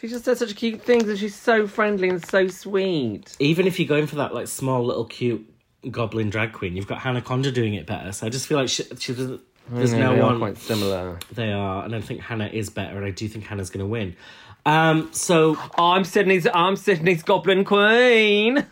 She 0.00 0.08
just 0.08 0.24
does 0.24 0.38
such 0.38 0.56
cute 0.56 0.82
things, 0.82 1.08
and 1.08 1.18
she's 1.18 1.34
so 1.36 1.66
friendly 1.66 2.08
and 2.08 2.24
so 2.24 2.48
sweet. 2.48 3.36
even 3.38 3.66
if 3.66 3.78
you're 3.78 3.88
going 3.88 4.06
for 4.06 4.16
that 4.16 4.32
like 4.34 4.48
small 4.48 4.84
little 4.84 5.04
cute 5.04 5.46
goblin 5.90 6.30
drag 6.30 6.52
queen, 6.52 6.74
you've 6.76 6.86
got 6.86 6.98
Hannah 7.00 7.20
Conda 7.22 7.52
doing 7.52 7.74
it 7.74 7.86
better. 7.86 8.12
So 8.12 8.26
I 8.26 8.30
just 8.30 8.46
feel 8.46 8.58
like 8.58 8.68
she, 8.68 8.84
she 8.98 9.12
doesn't. 9.14 9.40
There's 9.68 9.92
Yeah, 9.92 10.00
no 10.00 10.14
they 10.14 10.20
are 10.20 10.26
one. 10.30 10.38
quite 10.38 10.58
similar. 10.58 11.18
They 11.32 11.52
are, 11.52 11.84
and 11.84 11.94
I 11.94 12.00
think 12.00 12.20
Hannah 12.20 12.48
is 12.48 12.70
better, 12.70 12.96
and 12.96 13.04
I 13.04 13.10
do 13.10 13.28
think 13.28 13.44
Hannah's 13.44 13.70
going 13.70 13.84
to 13.84 13.90
win. 13.90 14.16
Um, 14.66 15.10
so 15.12 15.56
I'm 15.78 16.04
Sydney's. 16.04 16.46
I'm 16.52 16.76
Sydney's 16.76 17.22
Goblin 17.22 17.64
Queen. 17.64 18.66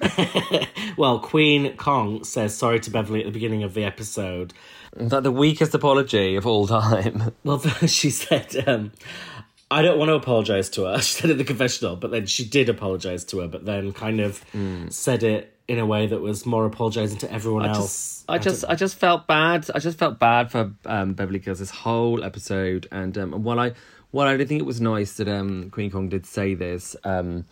well, 0.96 1.18
Queen 1.20 1.76
Kong 1.76 2.24
says 2.24 2.54
sorry 2.56 2.80
to 2.80 2.90
Beverly 2.90 3.20
at 3.20 3.26
the 3.26 3.32
beginning 3.32 3.62
of 3.62 3.74
the 3.74 3.84
episode. 3.84 4.52
Is 4.96 5.10
that 5.10 5.22
the 5.22 5.32
weakest 5.32 5.74
apology 5.74 6.36
of 6.36 6.46
all 6.46 6.66
time? 6.66 7.32
Well, 7.44 7.58
she 7.86 8.10
said, 8.10 8.64
um, 8.66 8.92
I 9.70 9.82
don't 9.82 9.98
want 9.98 10.08
to 10.08 10.14
apologise 10.14 10.68
to 10.70 10.84
her. 10.84 10.98
She 11.02 11.20
said 11.20 11.30
it 11.30 11.32
in 11.32 11.38
the 11.38 11.44
confessional, 11.44 11.96
but 11.96 12.10
then 12.10 12.26
she 12.26 12.44
did 12.44 12.68
apologise 12.68 13.24
to 13.24 13.40
her, 13.40 13.48
but 13.48 13.64
then 13.64 13.92
kind 13.92 14.20
of 14.20 14.44
said 14.90 15.22
it 15.22 15.54
in 15.68 15.78
a 15.78 15.84
way 15.84 16.06
that 16.06 16.20
was 16.20 16.46
more 16.46 16.64
apologising 16.64 17.18
to 17.18 17.30
everyone 17.32 17.66
I 17.66 17.74
else. 17.74 18.24
I 18.28 18.38
just, 18.38 18.64
I 18.66 18.74
just 18.74 18.96
felt 18.96 19.26
bad. 19.26 19.66
I 19.74 19.78
just 19.78 19.98
felt 19.98 20.18
bad 20.18 20.50
for 20.50 20.72
um, 20.86 21.12
Beverly 21.12 21.38
Kills 21.38 21.58
this 21.58 21.70
whole 21.70 22.24
episode, 22.24 22.88
and 22.90 23.16
um, 23.18 23.42
while 23.42 23.60
I, 23.60 23.72
while 24.10 24.26
I 24.26 24.36
did 24.36 24.48
think 24.48 24.60
it 24.60 24.66
was 24.66 24.80
nice 24.80 25.14
that 25.18 25.28
um, 25.28 25.68
Queen 25.70 25.90
Kong 25.90 26.08
did 26.08 26.24
say 26.24 26.54
this, 26.54 26.96
um, 27.04 27.44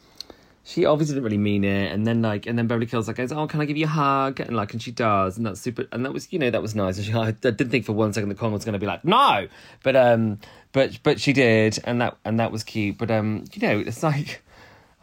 she 0.64 0.84
obviously 0.84 1.14
didn't 1.14 1.24
really 1.24 1.38
mean 1.38 1.62
it. 1.62 1.92
And 1.92 2.06
then 2.06 2.22
like, 2.22 2.46
and 2.46 2.58
then 2.58 2.66
Beverly 2.66 2.86
Kills 2.86 3.06
like 3.06 3.18
goes, 3.18 3.30
"Oh, 3.30 3.46
can 3.46 3.60
I 3.60 3.66
give 3.66 3.76
you 3.76 3.84
a 3.84 3.88
hug?" 3.88 4.40
And 4.40 4.56
like, 4.56 4.72
and 4.72 4.82
she 4.82 4.90
does, 4.90 5.36
and 5.36 5.46
that's 5.46 5.60
super. 5.60 5.86
And 5.92 6.04
that 6.04 6.12
was, 6.12 6.32
you 6.32 6.38
know, 6.38 6.50
that 6.50 6.60
was 6.60 6.74
nice. 6.74 6.96
And 6.96 7.06
she, 7.06 7.12
I, 7.12 7.28
I 7.28 7.32
didn't 7.32 7.70
think 7.70 7.84
for 7.84 7.92
one 7.92 8.12
second 8.12 8.30
that 8.30 8.38
Kong 8.38 8.52
was 8.52 8.64
going 8.64 8.72
to 8.72 8.78
be 8.78 8.86
like, 8.86 9.04
"No," 9.04 9.46
but 9.82 9.94
um, 9.94 10.40
but 10.76 11.02
but 11.02 11.18
she 11.18 11.32
did, 11.32 11.78
and 11.84 12.02
that 12.02 12.18
and 12.26 12.38
that 12.38 12.52
was 12.52 12.62
cute. 12.62 12.98
But 12.98 13.10
um, 13.10 13.44
you 13.54 13.66
know, 13.66 13.78
it's 13.80 14.02
like. 14.02 14.42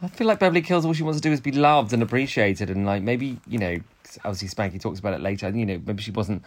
I 0.02 0.08
feel 0.08 0.26
like 0.26 0.38
Beverly 0.38 0.60
Kills 0.60 0.84
all 0.84 0.92
she 0.92 1.02
wants 1.02 1.18
to 1.18 1.28
do 1.28 1.32
is 1.32 1.40
be 1.40 1.50
loved 1.50 1.92
and 1.92 2.02
appreciated, 2.02 2.68
and 2.68 2.84
like 2.84 3.02
maybe 3.02 3.38
you 3.48 3.58
know, 3.58 3.78
obviously 4.24 4.48
Spankie 4.48 4.80
talks 4.80 5.00
about 5.00 5.14
it 5.14 5.20
later. 5.20 5.48
You 5.48 5.66
know, 5.66 5.80
maybe 5.84 6.02
she 6.02 6.10
wasn't 6.10 6.42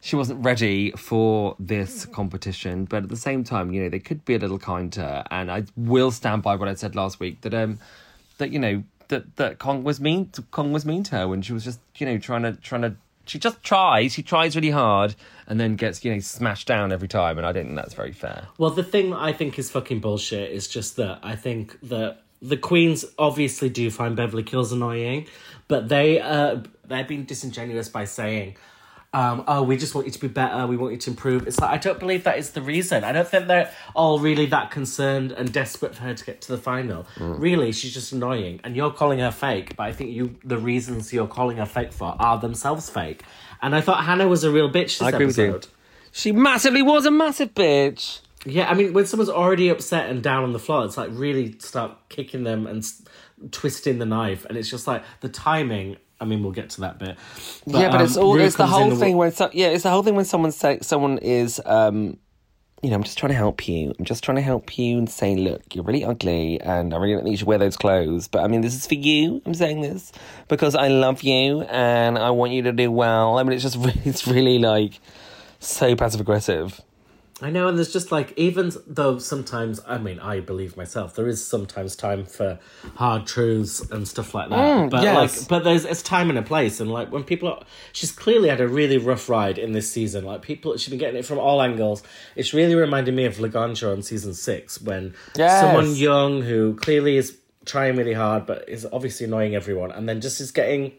she 0.00 0.16
wasn't 0.16 0.44
ready 0.44 0.90
for 0.92 1.56
this 1.58 2.04
competition, 2.06 2.84
but 2.84 3.04
at 3.04 3.08
the 3.08 3.16
same 3.16 3.44
time, 3.44 3.72
you 3.72 3.82
know, 3.82 3.88
they 3.88 3.98
could 3.98 4.24
be 4.24 4.34
a 4.34 4.38
little 4.38 4.58
kind 4.58 4.92
to 4.94 5.00
her. 5.00 5.24
And 5.30 5.50
I 5.50 5.64
will 5.76 6.10
stand 6.10 6.42
by 6.42 6.56
what 6.56 6.68
I 6.68 6.74
said 6.74 6.94
last 6.94 7.18
week 7.20 7.42
that 7.42 7.54
um 7.54 7.78
that 8.38 8.50
you 8.50 8.58
know 8.58 8.82
that 9.08 9.36
that 9.36 9.58
Kong 9.58 9.84
was 9.84 10.00
mean 10.00 10.28
to, 10.30 10.42
Kong 10.42 10.72
was 10.72 10.84
mean 10.84 11.02
to 11.04 11.16
her 11.16 11.28
when 11.28 11.40
she 11.40 11.54
was 11.54 11.64
just 11.64 11.80
you 11.96 12.06
know 12.06 12.18
trying 12.18 12.42
to 12.42 12.52
trying 12.54 12.82
to 12.82 12.96
she 13.24 13.38
just 13.38 13.62
tries 13.62 14.12
she 14.12 14.22
tries 14.22 14.54
really 14.54 14.70
hard 14.70 15.14
and 15.46 15.60
then 15.60 15.76
gets 15.76 16.04
you 16.04 16.12
know 16.12 16.20
smashed 16.20 16.66
down 16.66 16.92
every 16.92 17.08
time, 17.08 17.38
and 17.38 17.46
I 17.46 17.52
don't 17.52 17.64
think 17.64 17.76
that's 17.76 17.94
very 17.94 18.12
fair. 18.12 18.48
Well, 18.58 18.70
the 18.70 18.84
thing 18.84 19.12
I 19.14 19.32
think 19.32 19.58
is 19.58 19.70
fucking 19.70 20.00
bullshit 20.00 20.50
is 20.50 20.68
just 20.68 20.96
that 20.96 21.20
I 21.22 21.36
think 21.36 21.78
that 21.82 22.22
the 22.42 22.56
queens 22.56 23.04
obviously 23.18 23.68
do 23.68 23.90
find 23.90 24.16
Beverly 24.16 24.42
Kills 24.42 24.72
annoying, 24.72 25.26
but 25.68 25.88
they 25.88 26.20
uh 26.20 26.60
they're 26.86 27.04
being 27.04 27.24
disingenuous 27.24 27.88
by 27.88 28.04
saying. 28.04 28.56
Um, 29.14 29.44
oh, 29.48 29.62
we 29.62 29.78
just 29.78 29.94
want 29.94 30.06
you 30.06 30.12
to 30.12 30.20
be 30.20 30.28
better. 30.28 30.66
We 30.66 30.76
want 30.76 30.92
you 30.92 30.98
to 30.98 31.10
improve. 31.10 31.46
It's 31.46 31.58
like 31.58 31.70
I 31.70 31.78
don't 31.78 31.98
believe 31.98 32.24
that 32.24 32.36
is 32.36 32.50
the 32.50 32.60
reason. 32.60 33.02
I 33.02 33.12
don't 33.12 33.26
think 33.26 33.46
they're 33.46 33.72
all 33.94 34.18
really 34.18 34.44
that 34.46 34.70
concerned 34.70 35.32
and 35.32 35.50
desperate 35.50 35.94
for 35.94 36.02
her 36.02 36.12
to 36.12 36.24
get 36.24 36.42
to 36.42 36.52
the 36.52 36.58
final. 36.58 37.06
Really, 37.18 37.72
she's 37.72 37.94
just 37.94 38.12
annoying, 38.12 38.60
and 38.62 38.76
you're 38.76 38.90
calling 38.90 39.20
her 39.20 39.30
fake. 39.30 39.74
But 39.74 39.84
I 39.84 39.92
think 39.92 40.10
you, 40.10 40.36
the 40.44 40.58
reasons 40.58 41.14
you're 41.14 41.28
calling 41.28 41.56
her 41.56 41.64
fake 41.64 41.94
for, 41.94 42.14
are 42.18 42.38
themselves 42.38 42.90
fake. 42.90 43.22
And 43.62 43.74
I 43.74 43.80
thought 43.80 44.04
Hannah 44.04 44.28
was 44.28 44.44
a 44.44 44.50
real 44.50 44.68
bitch 44.70 44.98
this 44.98 45.02
I 45.02 45.10
agree 45.10 45.26
with 45.26 45.38
you. 45.38 45.60
She 46.12 46.32
massively 46.32 46.82
was 46.82 47.04
a 47.06 47.10
massive 47.10 47.54
bitch. 47.54 48.20
Yeah, 48.44 48.70
I 48.70 48.74
mean, 48.74 48.92
when 48.92 49.06
someone's 49.06 49.28
already 49.30 49.68
upset 49.68 50.08
and 50.08 50.22
down 50.22 50.44
on 50.44 50.52
the 50.52 50.58
floor, 50.58 50.84
it's 50.84 50.96
like 50.96 51.10
really 51.12 51.58
start 51.58 51.96
kicking 52.08 52.44
them 52.44 52.66
and 52.66 52.78
s- 52.78 53.02
twisting 53.50 53.98
the 53.98 54.06
knife, 54.06 54.44
and 54.44 54.56
it's 54.56 54.70
just 54.70 54.86
like 54.86 55.02
the 55.20 55.28
timing. 55.28 55.96
I 56.20 56.24
mean, 56.24 56.42
we'll 56.42 56.52
get 56.52 56.70
to 56.70 56.80
that 56.82 56.98
bit. 56.98 57.16
yeah, 57.66 57.90
but 57.90 58.00
um, 58.00 58.06
it's 58.06 58.16
all 58.16 58.34
Rue 58.34 58.42
it's 58.42 58.56
the 58.56 58.66
whole 58.66 58.90
the- 58.90 58.96
thing 58.96 59.16
when 59.16 59.32
so, 59.32 59.50
yeah, 59.52 59.66
it's 59.68 59.82
the 59.82 59.90
whole 59.90 60.02
thing 60.02 60.14
when 60.14 60.24
someone 60.24 60.52
say 60.52 60.78
someone 60.80 61.18
is 61.18 61.60
um 61.66 62.18
you 62.82 62.90
know, 62.90 62.96
I'm 62.96 63.02
just 63.02 63.16
trying 63.16 63.30
to 63.30 63.36
help 63.36 63.66
you. 63.66 63.94
I'm 63.98 64.04
just 64.04 64.22
trying 64.22 64.36
to 64.36 64.42
help 64.42 64.76
you 64.78 64.98
and 64.98 65.08
say, 65.08 65.34
look, 65.34 65.74
you're 65.74 65.84
really 65.84 66.04
ugly 66.04 66.60
and 66.60 66.92
I 66.92 66.98
really 66.98 67.14
don't 67.14 67.22
think 67.22 67.32
you 67.32 67.36
should 67.38 67.46
wear 67.46 67.58
those 67.58 67.76
clothes. 67.76 68.28
But 68.28 68.44
I 68.44 68.48
mean, 68.48 68.60
this 68.60 68.74
is 68.74 68.86
for 68.86 68.94
you. 68.94 69.40
I'm 69.46 69.54
saying 69.54 69.80
this 69.80 70.12
because 70.48 70.74
I 70.74 70.88
love 70.88 71.22
you 71.22 71.62
and 71.62 72.18
I 72.18 72.30
want 72.30 72.52
you 72.52 72.62
to 72.62 72.72
do 72.72 72.90
well. 72.92 73.38
I 73.38 73.42
mean, 73.42 73.52
it's 73.52 73.62
just, 73.62 73.76
really, 73.76 74.00
it's 74.04 74.26
really 74.26 74.58
like 74.58 75.00
so 75.58 75.96
passive 75.96 76.20
aggressive. 76.20 76.80
I 77.42 77.50
know, 77.50 77.68
and 77.68 77.76
there's 77.76 77.92
just 77.92 78.10
like 78.10 78.32
even 78.38 78.72
though 78.86 79.18
sometimes 79.18 79.78
I 79.86 79.98
mean 79.98 80.18
I 80.20 80.40
believe 80.40 80.74
myself 80.74 81.14
there 81.14 81.28
is 81.28 81.46
sometimes 81.46 81.94
time 81.94 82.24
for 82.24 82.58
hard 82.94 83.26
truths 83.26 83.80
and 83.90 84.08
stuff 84.08 84.34
like 84.34 84.48
that. 84.48 84.56
Mm, 84.56 84.90
but 84.90 85.02
yes. 85.02 85.40
like, 85.40 85.48
but 85.48 85.62
there's 85.64 85.84
it's 85.84 86.02
time 86.02 86.30
and 86.30 86.38
a 86.38 86.42
place, 86.42 86.80
and 86.80 86.90
like 86.90 87.12
when 87.12 87.24
people 87.24 87.50
are, 87.50 87.62
she's 87.92 88.10
clearly 88.10 88.48
had 88.48 88.62
a 88.62 88.66
really 88.68 88.96
rough 88.96 89.28
ride 89.28 89.58
in 89.58 89.72
this 89.72 89.90
season. 89.90 90.24
Like 90.24 90.40
people, 90.40 90.74
she's 90.78 90.88
been 90.88 90.98
getting 90.98 91.16
it 91.20 91.26
from 91.26 91.38
all 91.38 91.60
angles. 91.60 92.02
It's 92.36 92.54
really 92.54 92.74
reminding 92.74 93.14
me 93.14 93.26
of 93.26 93.36
Laganja 93.36 93.92
on 93.92 94.02
season 94.02 94.32
six 94.32 94.80
when 94.80 95.12
Yes. 95.36 95.60
someone 95.60 95.94
young 95.94 96.40
who 96.40 96.74
clearly 96.76 97.18
is 97.18 97.36
trying 97.66 97.96
really 97.96 98.14
hard 98.14 98.46
but 98.46 98.66
is 98.68 98.86
obviously 98.92 99.26
annoying 99.26 99.54
everyone, 99.54 99.90
and 99.92 100.08
then 100.08 100.22
just 100.22 100.40
is 100.40 100.50
getting 100.52 100.92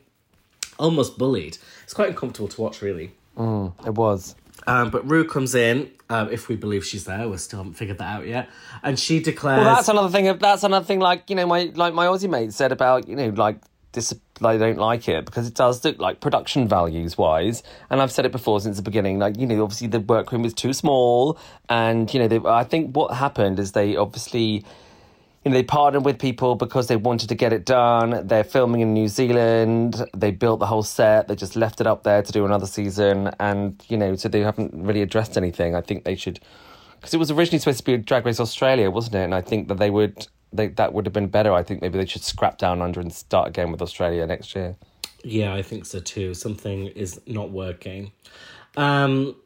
almost 0.78 1.18
bullied. 1.18 1.58
It's 1.84 1.96
quite 1.96 2.10
uncomfortable 2.10 2.48
to 2.50 2.62
watch, 2.62 2.84
really. 2.84 3.12
It 3.86 3.94
was. 3.96 4.36
Um, 4.68 4.90
but 4.90 5.10
Rue 5.10 5.26
comes 5.26 5.56
in, 5.56 5.92
um, 6.10 6.30
if 6.30 6.48
we 6.48 6.56
believe 6.56 6.86
she's 6.86 7.06
there, 7.06 7.28
we 7.28 7.38
still 7.38 7.60
haven't 7.60 7.74
figured 7.74 7.98
that 7.98 8.18
out 8.18 8.28
yet. 8.28 8.50
And 8.84 9.00
she 9.00 9.20
declares. 9.20 9.64
Well, 9.64 9.76
that's 9.76 9.90
another 9.90 10.10
thing. 10.10 10.38
That's 10.38 10.64
another 10.64 10.86
thing. 10.86 11.00
Like 11.00 11.30
you 11.30 11.36
know, 11.36 11.46
my 11.46 11.72
like 11.76 11.94
my 11.94 12.06
Aussie 12.06 12.30
mate 12.30 12.54
said 12.54 12.72
about 12.72 13.08
you 13.08 13.16
know 13.16 13.30
like 13.30 13.60
this. 13.94 14.14
I 14.42 14.58
don't 14.58 14.78
like 14.78 15.10
it 15.10 15.26
because 15.26 15.48
it 15.48 15.56
does 15.56 15.84
look 15.84 16.00
like 16.00 16.20
production 16.20 16.68
values 16.68 17.18
wise, 17.18 17.64
and 17.90 18.02
I've 18.02 18.12
said 18.12 18.26
it 18.26 18.32
before 18.32 18.62
since 18.62 18.78
the 18.78 18.84
beginning. 18.84 19.20
Like 19.20 19.38
you 19.38 19.48
know, 19.48 19.64
obviously 19.64 19.88
the 19.88 20.00
workroom 20.00 20.46
is 20.46 20.54
too 20.54 20.74
small, 20.74 21.38
and 21.70 22.14
you 22.14 22.20
know, 22.20 22.28
they, 22.28 22.40
I 22.46 22.64
think 22.64 22.96
what 22.96 23.14
happened 23.16 23.60
is 23.60 23.72
they 23.72 23.96
obviously. 23.96 24.66
You 25.48 25.52
know, 25.52 25.60
they 25.60 25.64
partnered 25.64 26.04
with 26.04 26.20
people 26.20 26.56
because 26.56 26.88
they 26.88 26.98
wanted 26.98 27.30
to 27.30 27.36
get 27.36 27.54
it 27.54 27.64
done. 27.64 28.28
They're 28.28 28.44
filming 28.44 28.82
in 28.82 28.94
New 28.94 29.08
Zealand. 29.08 30.06
They 30.14 30.32
built 30.32 30.60
the 30.60 30.66
whole 30.66 30.84
set. 30.84 31.30
They 31.30 31.38
just 31.38 31.56
left 31.56 31.80
it 31.80 31.88
up 31.88 32.04
there 32.04 32.22
to 32.22 32.32
do 32.34 32.44
another 32.44 32.66
season, 32.66 33.32
and 33.40 33.82
you 33.88 33.96
know, 33.96 34.18
so 34.18 34.28
they 34.28 34.42
haven't 34.42 34.74
really 34.74 35.02
addressed 35.02 35.38
anything. 35.38 35.74
I 35.74 35.80
think 35.80 36.04
they 36.04 36.18
should 36.18 36.42
because 37.00 37.14
it 37.14 37.18
was 37.18 37.32
originally 37.32 37.60
supposed 37.60 37.78
to 37.78 37.86
be 37.86 37.96
Drag 37.96 38.26
Race 38.26 38.42
Australia, 38.42 38.92
wasn't 38.92 39.16
it? 39.16 39.24
And 39.24 39.34
I 39.34 39.40
think 39.40 39.70
that 39.70 39.78
they 39.78 39.90
would 39.90 40.28
they 40.52 40.68
that 40.68 40.92
would 40.92 41.06
have 41.06 41.14
been 41.14 41.28
better. 41.28 41.54
I 41.54 41.64
think 41.64 41.82
maybe 41.82 41.98
they 41.98 42.06
should 42.06 42.26
scrap 42.26 42.58
down 42.58 42.82
under 42.82 43.00
and 43.00 43.14
start 43.14 43.48
again 43.48 43.72
with 43.72 43.82
Australia 43.82 44.28
next 44.28 44.54
year. 44.54 44.76
Yeah, 45.24 45.54
I 45.54 45.62
think 45.62 45.86
so 45.86 46.02
too. 46.02 46.34
Something 46.34 46.88
is 46.88 47.22
not 47.26 47.52
working. 47.52 48.12
Um, 48.76 49.38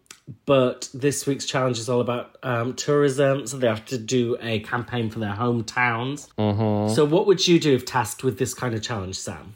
but 0.45 0.89
this 0.93 1.25
week's 1.25 1.45
challenge 1.45 1.79
is 1.79 1.89
all 1.89 2.01
about 2.01 2.37
um, 2.43 2.73
tourism, 2.73 3.47
so 3.47 3.57
they 3.57 3.67
have 3.67 3.85
to 3.85 3.97
do 3.97 4.37
a 4.41 4.59
campaign 4.59 5.09
for 5.09 5.19
their 5.19 5.33
hometowns. 5.33 6.29
Mm-hmm. 6.37 6.93
So, 6.93 7.05
what 7.05 7.27
would 7.27 7.47
you 7.47 7.59
do 7.59 7.73
if 7.75 7.85
tasked 7.85 8.23
with 8.23 8.37
this 8.37 8.53
kind 8.53 8.73
of 8.73 8.81
challenge, 8.81 9.17
Sam? 9.17 9.55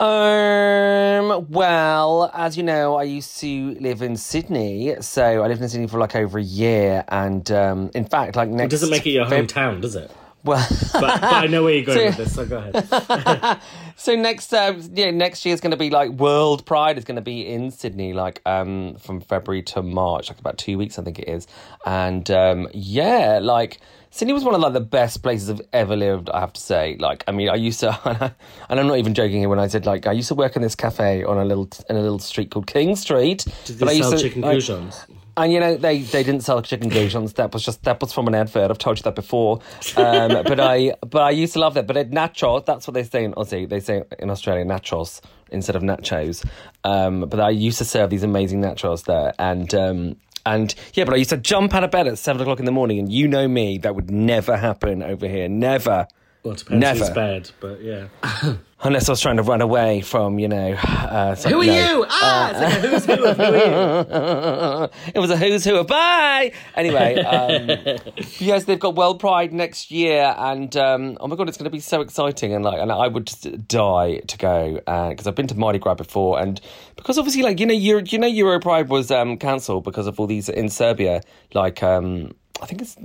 Um. 0.00 1.46
Well, 1.50 2.30
as 2.34 2.56
you 2.56 2.62
know, 2.62 2.96
I 2.96 3.04
used 3.04 3.38
to 3.40 3.76
live 3.80 4.02
in 4.02 4.16
Sydney, 4.16 4.96
so 5.00 5.42
I 5.42 5.46
lived 5.48 5.62
in 5.62 5.68
Sydney 5.68 5.86
for 5.86 5.98
like 5.98 6.16
over 6.16 6.38
a 6.38 6.42
year, 6.42 7.04
and 7.08 7.50
um, 7.50 7.90
in 7.94 8.04
fact, 8.04 8.36
like 8.36 8.48
next 8.48 8.66
It 8.66 8.76
doesn't 8.76 8.90
make 8.90 9.06
it 9.06 9.10
your 9.10 9.26
hometown, 9.26 9.80
does 9.80 9.96
it? 9.96 10.10
Well, 10.44 10.66
But, 10.92 11.00
but 11.00 11.24
I 11.24 11.46
know 11.46 11.64
where 11.64 11.74
you're 11.74 11.84
going 11.86 11.98
So- 11.98 12.04
with 12.06 12.16
this, 12.16 12.34
so 12.34 12.46
go 12.46 12.58
ahead. 12.58 13.60
So 13.96 14.16
next, 14.16 14.52
uh, 14.52 14.74
yeah, 14.92 15.12
next 15.12 15.46
year 15.46 15.54
is 15.54 15.60
going 15.60 15.70
to 15.70 15.76
be 15.76 15.88
like 15.88 16.10
World 16.10 16.66
Pride 16.66 16.98
is 16.98 17.04
going 17.04 17.14
to 17.14 17.22
be 17.22 17.46
in 17.46 17.70
Sydney, 17.70 18.12
like 18.12 18.42
um, 18.44 18.96
from 18.96 19.20
February 19.20 19.62
to 19.62 19.82
March, 19.82 20.28
like 20.28 20.38
about 20.40 20.58
two 20.58 20.76
weeks, 20.76 20.98
I 20.98 21.02
think 21.04 21.20
it 21.20 21.28
is. 21.28 21.46
And 21.86 22.28
um, 22.32 22.68
yeah, 22.74 23.38
like 23.40 23.78
Sydney 24.10 24.34
was 24.34 24.42
one 24.42 24.52
of 24.54 24.60
like 24.60 24.72
the 24.72 24.80
best 24.80 25.22
places 25.22 25.48
I've 25.48 25.60
ever 25.72 25.94
lived. 25.96 26.28
I 26.28 26.40
have 26.40 26.52
to 26.54 26.60
say, 26.60 26.96
like, 26.98 27.22
I 27.28 27.32
mean, 27.32 27.48
I 27.48 27.54
used 27.54 27.80
to, 27.80 28.34
and 28.68 28.80
I'm 28.80 28.86
not 28.88 28.98
even 28.98 29.14
joking 29.14 29.38
here 29.38 29.48
when 29.48 29.60
I 29.60 29.68
said 29.68 29.86
like 29.86 30.08
I 30.08 30.12
used 30.12 30.28
to 30.28 30.34
work 30.34 30.56
in 30.56 30.62
this 30.62 30.74
cafe 30.74 31.22
on 31.22 31.38
a 31.38 31.44
little 31.44 31.68
in 31.88 31.94
a 31.96 32.00
little 32.02 32.18
street 32.18 32.50
called 32.50 32.66
King 32.66 32.96
Street. 32.96 33.46
Did 33.64 33.78
but 33.78 33.88
I 33.88 33.92
they 33.92 33.96
used 33.98 34.08
sell 34.10 34.18
to- 34.18 34.24
chicken 34.24 34.42
I- 34.44 34.56
goujons? 34.56 35.06
And 35.36 35.52
you 35.52 35.60
know 35.60 35.76
they, 35.76 36.00
they 36.00 36.22
didn't 36.22 36.42
sell 36.42 36.62
chicken 36.62 36.90
goujons. 36.90 37.34
That 37.34 37.52
was 37.52 37.64
just 37.64 37.82
that 37.84 38.00
was 38.00 38.12
from 38.12 38.28
an 38.28 38.34
advert. 38.34 38.70
I've 38.70 38.78
told 38.78 38.98
you 38.98 39.02
that 39.04 39.14
before. 39.14 39.60
Um, 39.96 40.42
but 40.44 40.60
I 40.60 40.94
but 41.00 41.22
I 41.22 41.30
used 41.30 41.54
to 41.54 41.58
love 41.58 41.74
that. 41.74 41.86
But 41.86 41.96
at 41.96 42.10
nachos, 42.10 42.64
that's 42.64 42.86
what 42.86 42.94
they 42.94 43.02
say 43.02 43.24
in 43.24 43.32
Aussie. 43.34 43.68
They 43.68 43.80
say 43.80 44.04
in 44.18 44.30
Australia 44.30 44.64
nachos 44.64 45.20
instead 45.50 45.76
of 45.76 45.82
nachos. 45.82 46.44
Um, 46.84 47.22
but 47.22 47.40
I 47.40 47.50
used 47.50 47.78
to 47.78 47.84
serve 47.84 48.10
these 48.10 48.22
amazing 48.22 48.62
nachos 48.62 49.04
there, 49.04 49.34
and 49.38 49.74
um, 49.74 50.16
and 50.46 50.74
yeah. 50.94 51.04
But 51.04 51.14
I 51.14 51.16
used 51.18 51.30
to 51.30 51.36
jump 51.36 51.74
out 51.74 51.84
of 51.84 51.90
bed 51.90 52.06
at 52.06 52.18
seven 52.18 52.40
o'clock 52.42 52.58
in 52.58 52.64
the 52.64 52.72
morning, 52.72 52.98
and 52.98 53.12
you 53.12 53.28
know 53.28 53.48
me, 53.48 53.78
that 53.78 53.94
would 53.94 54.10
never 54.10 54.56
happen 54.56 55.02
over 55.02 55.28
here. 55.28 55.48
Never. 55.48 56.06
Well, 56.44 56.52
it 56.52 56.70
Never. 56.70 56.98
who's 56.98 57.08
bed, 57.08 57.50
but 57.58 57.80
yeah. 57.82 58.08
Unless 58.82 59.08
I 59.08 59.12
was 59.12 59.20
trying 59.22 59.38
to 59.38 59.42
run 59.42 59.62
away 59.62 60.02
from, 60.02 60.38
you 60.38 60.46
know. 60.46 60.74
Uh, 60.74 61.34
Who 61.36 61.62
are 61.62 61.64
no. 61.64 61.72
you? 61.72 62.06
Ah, 62.06 62.50
it's 62.50 62.60
like 62.60 62.72
a 62.74 62.86
who's 62.86 63.04
who 63.06 63.24
of 63.24 63.36
who 63.38 63.42
are 63.42 64.82
you? 64.84 64.90
it 65.14 65.18
was 65.18 65.30
a 65.30 65.38
who's 65.38 65.64
who 65.64 65.76
of 65.76 65.86
bye. 65.86 66.52
Anyway, 66.76 67.16
um, 67.22 67.98
yes, 68.40 68.64
they've 68.64 68.78
got 68.78 68.94
World 68.94 69.20
Pride 69.20 69.54
next 69.54 69.90
year, 69.90 70.34
and 70.36 70.76
um, 70.76 71.16
oh 71.18 71.28
my 71.28 71.34
god, 71.36 71.48
it's 71.48 71.56
going 71.56 71.64
to 71.64 71.70
be 71.70 71.80
so 71.80 72.02
exciting! 72.02 72.52
And 72.52 72.62
like, 72.62 72.78
and 72.78 72.92
I 72.92 73.08
would 73.08 73.26
just 73.26 73.66
die 73.66 74.18
to 74.18 74.36
go 74.36 74.74
because 75.08 75.26
I've 75.26 75.34
been 75.34 75.46
to 75.46 75.54
Mardi 75.54 75.78
Gras 75.78 75.94
before, 75.94 76.38
and 76.38 76.60
because 76.96 77.16
obviously, 77.16 77.42
like 77.42 77.60
you 77.60 77.64
know, 77.64 77.72
Euro, 77.72 78.02
you 78.04 78.18
know, 78.18 78.26
Euro 78.26 78.60
Pride 78.60 78.90
was 78.90 79.10
um, 79.10 79.38
cancelled 79.38 79.84
because 79.84 80.06
of 80.06 80.20
all 80.20 80.26
these 80.26 80.50
in 80.50 80.68
Serbia. 80.68 81.22
Like, 81.54 81.82
um, 81.82 82.34
I 82.60 82.66
think 82.66 82.82
it's. 82.82 82.98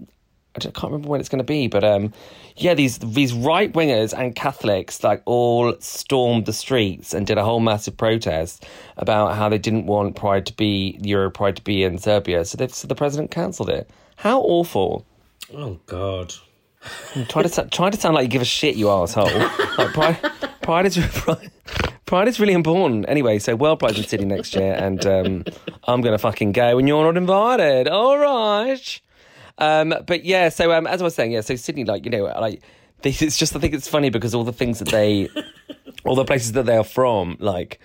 I 0.56 0.60
can't 0.60 0.84
remember 0.84 1.10
when 1.10 1.20
it's 1.20 1.29
going 1.29 1.39
to 1.39 1.44
be, 1.44 1.68
but 1.68 1.84
um, 1.84 2.12
yeah, 2.58 2.74
these 2.74 2.98
these 2.98 3.34
right 3.34 3.72
wingers 3.72 4.18
and 4.18 4.36
Catholics 4.36 5.03
like 5.03 5.22
all 5.25 5.75
stormed 5.79 6.46
the 6.46 6.53
streets 6.53 7.13
and 7.13 7.25
did 7.25 7.38
a 7.38 7.44
whole 7.44 7.60
massive 7.60 7.96
protest 7.96 8.65
about 8.98 9.36
how 9.36 9.48
they 9.48 9.60
didn't 9.60 9.86
want 9.86 10.15
Pride 10.15 10.46
to 10.48 10.53
be 10.53 11.00
Euro 11.03 11.29
Pride 11.29 11.56
to 11.58 11.63
be 11.63 11.84
in 11.84 11.98
Serbia, 11.98 12.44
so, 12.46 12.65
so 12.68 12.88
the 12.88 12.96
president 12.96 13.32
cancelled 13.32 13.70
it. 13.70 13.89
How 14.18 14.41
awful! 14.41 15.06
Oh, 15.53 15.79
God. 15.86 16.34
Try 17.27 17.44
to 17.44 17.68
try 17.72 17.89
to 17.89 18.00
sound 18.00 18.15
like 18.15 18.24
you 18.24 18.29
give 18.29 18.41
a 18.41 18.46
shit, 18.46 18.75
you 18.75 18.89
asshole. 18.89 19.25
like 19.77 19.94
pride, 19.94 20.18
pride 20.62 20.86
is 20.86 20.98
pride, 20.98 21.51
pride 22.06 22.27
is 22.27 22.39
really 22.39 22.53
important. 22.53 23.06
Anyway, 23.08 23.39
so 23.39 23.56
World 23.56 23.79
Pride's 23.79 23.98
in 23.98 24.06
Sydney 24.06 24.25
next 24.25 24.56
year, 24.56 24.74
and 24.74 25.06
um, 25.06 25.46
I'm 25.86 26.01
gonna 26.01 26.18
fucking 26.18 26.53
go, 26.53 26.77
and 26.77 26.88
you're 26.88 27.03
not 27.03 27.18
invited. 27.18 27.88
All 27.88 28.18
right. 28.18 29.01
Um, 29.60 29.94
but 30.08 30.24
yeah, 30.25 30.50
so 30.50 30.72
um, 30.72 30.88
as 30.88 31.01
I 31.01 31.04
was 31.04 31.16
saying, 31.16 31.32
yeah, 31.32 31.42
so 31.42 31.56
Sydney, 31.56 31.86
like 31.86 32.06
you 32.06 32.12
know, 32.12 32.24
like 32.24 32.62
they, 33.01 33.12
it's 33.12 33.38
just 33.38 33.56
I 33.56 33.60
think 33.60 33.74
it's 33.74 33.88
funny 33.88 34.10
because 34.10 34.34
all 34.34 34.44
the 34.44 34.54
things 34.54 34.80
that 34.80 34.89
they, 34.89 35.30
all 36.06 36.16
the 36.16 36.25
places 36.25 36.54
that 36.54 36.66
they 36.66 36.78
are 36.78 36.84
from, 36.84 37.38
like. 37.39 37.80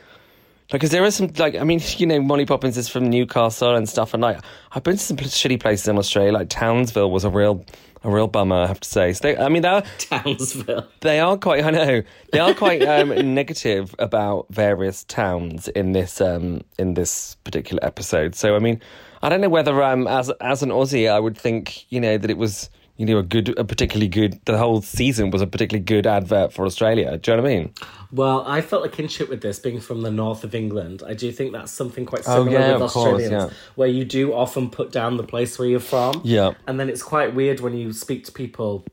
Because 0.73 0.91
there 0.91 1.05
are 1.05 1.11
some, 1.11 1.31
like, 1.37 1.57
I 1.57 1.63
mean, 1.63 1.81
you 1.99 2.07
know, 2.07 2.23
Molly 2.23 2.47
Poppinz 2.47 2.79
is 2.79 2.89
from 2.89 3.11
Newcastle 3.11 3.77
and 3.77 3.87
stuff, 3.87 4.15
and 4.15 4.23
like, 4.23 4.39
I've 4.73 4.83
been 4.83 4.97
to 4.97 5.03
some 5.03 5.19
shitty 5.19 5.61
places 5.61 5.87
in 5.89 5.99
Australia. 5.99 6.33
Like 6.33 6.49
Townsville 6.49 7.11
was 7.11 7.23
a 7.23 7.29
real, 7.29 7.67
a 8.03 8.11
real 8.11 8.29
bummer, 8.29 8.57
I 8.57 8.67
have 8.67 8.81
to 8.81 8.89
say. 8.89 9.13
So 9.13 9.21
they, 9.23 9.37
I 9.37 9.51
mean, 9.51 9.61
they're, 9.61 9.83
Townsville. 9.99 10.89
they 11.01 11.21
are 11.21 11.37
quite. 11.37 11.65
I 11.65 11.71
know 11.71 12.03
they 12.33 12.39
are 12.39 12.55
quite 12.55 12.83
um, 12.83 13.11
negative 13.35 13.95
about 13.99 14.47
various 14.49 15.05
towns 15.05 15.69
in 15.69 15.93
this 15.93 16.21
um, 16.23 16.63
in 16.79 16.95
this 16.95 17.37
particular 17.45 17.85
episode. 17.85 18.35
So 18.35 18.57
I 18.57 18.59
mean, 18.59 18.81
I 19.25 19.31
don't 19.31 19.41
know 19.41 19.49
whether 19.49 19.83
um, 19.83 20.07
as 20.07 20.29
as 20.41 20.63
an 20.63 20.69
Aussie, 20.69 21.11
I 21.11 21.19
would 21.19 21.37
think 21.39 21.91
you 21.91 21.99
know 21.99 22.19
that 22.19 22.31
it 22.31 22.37
was 22.37 22.69
you 22.99 23.07
know 23.07 23.17
a 23.17 23.23
good, 23.23 23.59
a 23.59 23.65
particularly 23.65 24.07
good. 24.07 24.39
The 24.45 24.59
whole 24.59 24.83
season 24.83 25.31
was 25.31 25.41
a 25.41 25.47
particularly 25.47 25.83
good 25.83 26.07
advert 26.07 26.53
for 26.53 26.67
Australia. 26.67 27.17
Do 27.17 27.31
you 27.31 27.37
know 27.39 27.43
what 27.43 27.51
I 27.51 27.55
mean? 27.57 27.73
Well, 28.13 28.45
I 28.47 28.61
felt 28.61 28.85
a 28.85 28.91
kinship 28.91 29.31
with 29.31 29.41
this 29.41 29.59
being 29.59 29.81
from 29.81 30.03
the 30.03 30.11
north 30.11 30.45
of 30.45 30.55
England. 30.55 31.03
I 31.07 31.15
do 31.15 31.33
think 31.33 31.53
that's 31.53 31.73
something 31.73 32.05
quite 32.05 32.23
Oh, 32.27 32.45
similar 32.45 32.61
yeah, 32.61 32.73
with 32.75 32.83
of 32.83 32.91
course, 32.91 33.23
Australians, 33.23 33.51
yeah. 33.51 33.59
where 33.77 33.89
you 33.89 34.05
do 34.05 34.35
often 34.35 34.69
put 34.69 34.93
down 34.93 35.17
the 35.17 35.25
place 35.25 35.59
where 35.59 35.69
you're 35.69 35.81
from. 35.81 36.21
Yeah. 36.23 36.53
And 36.67 36.79
then 36.79 36.91
it's 36.91 37.03
quite 37.03 37.35
weird 37.35 37.61
when 37.61 37.75
you 37.75 37.95
speak 37.95 38.27
to 38.27 38.33
people 38.33 38.85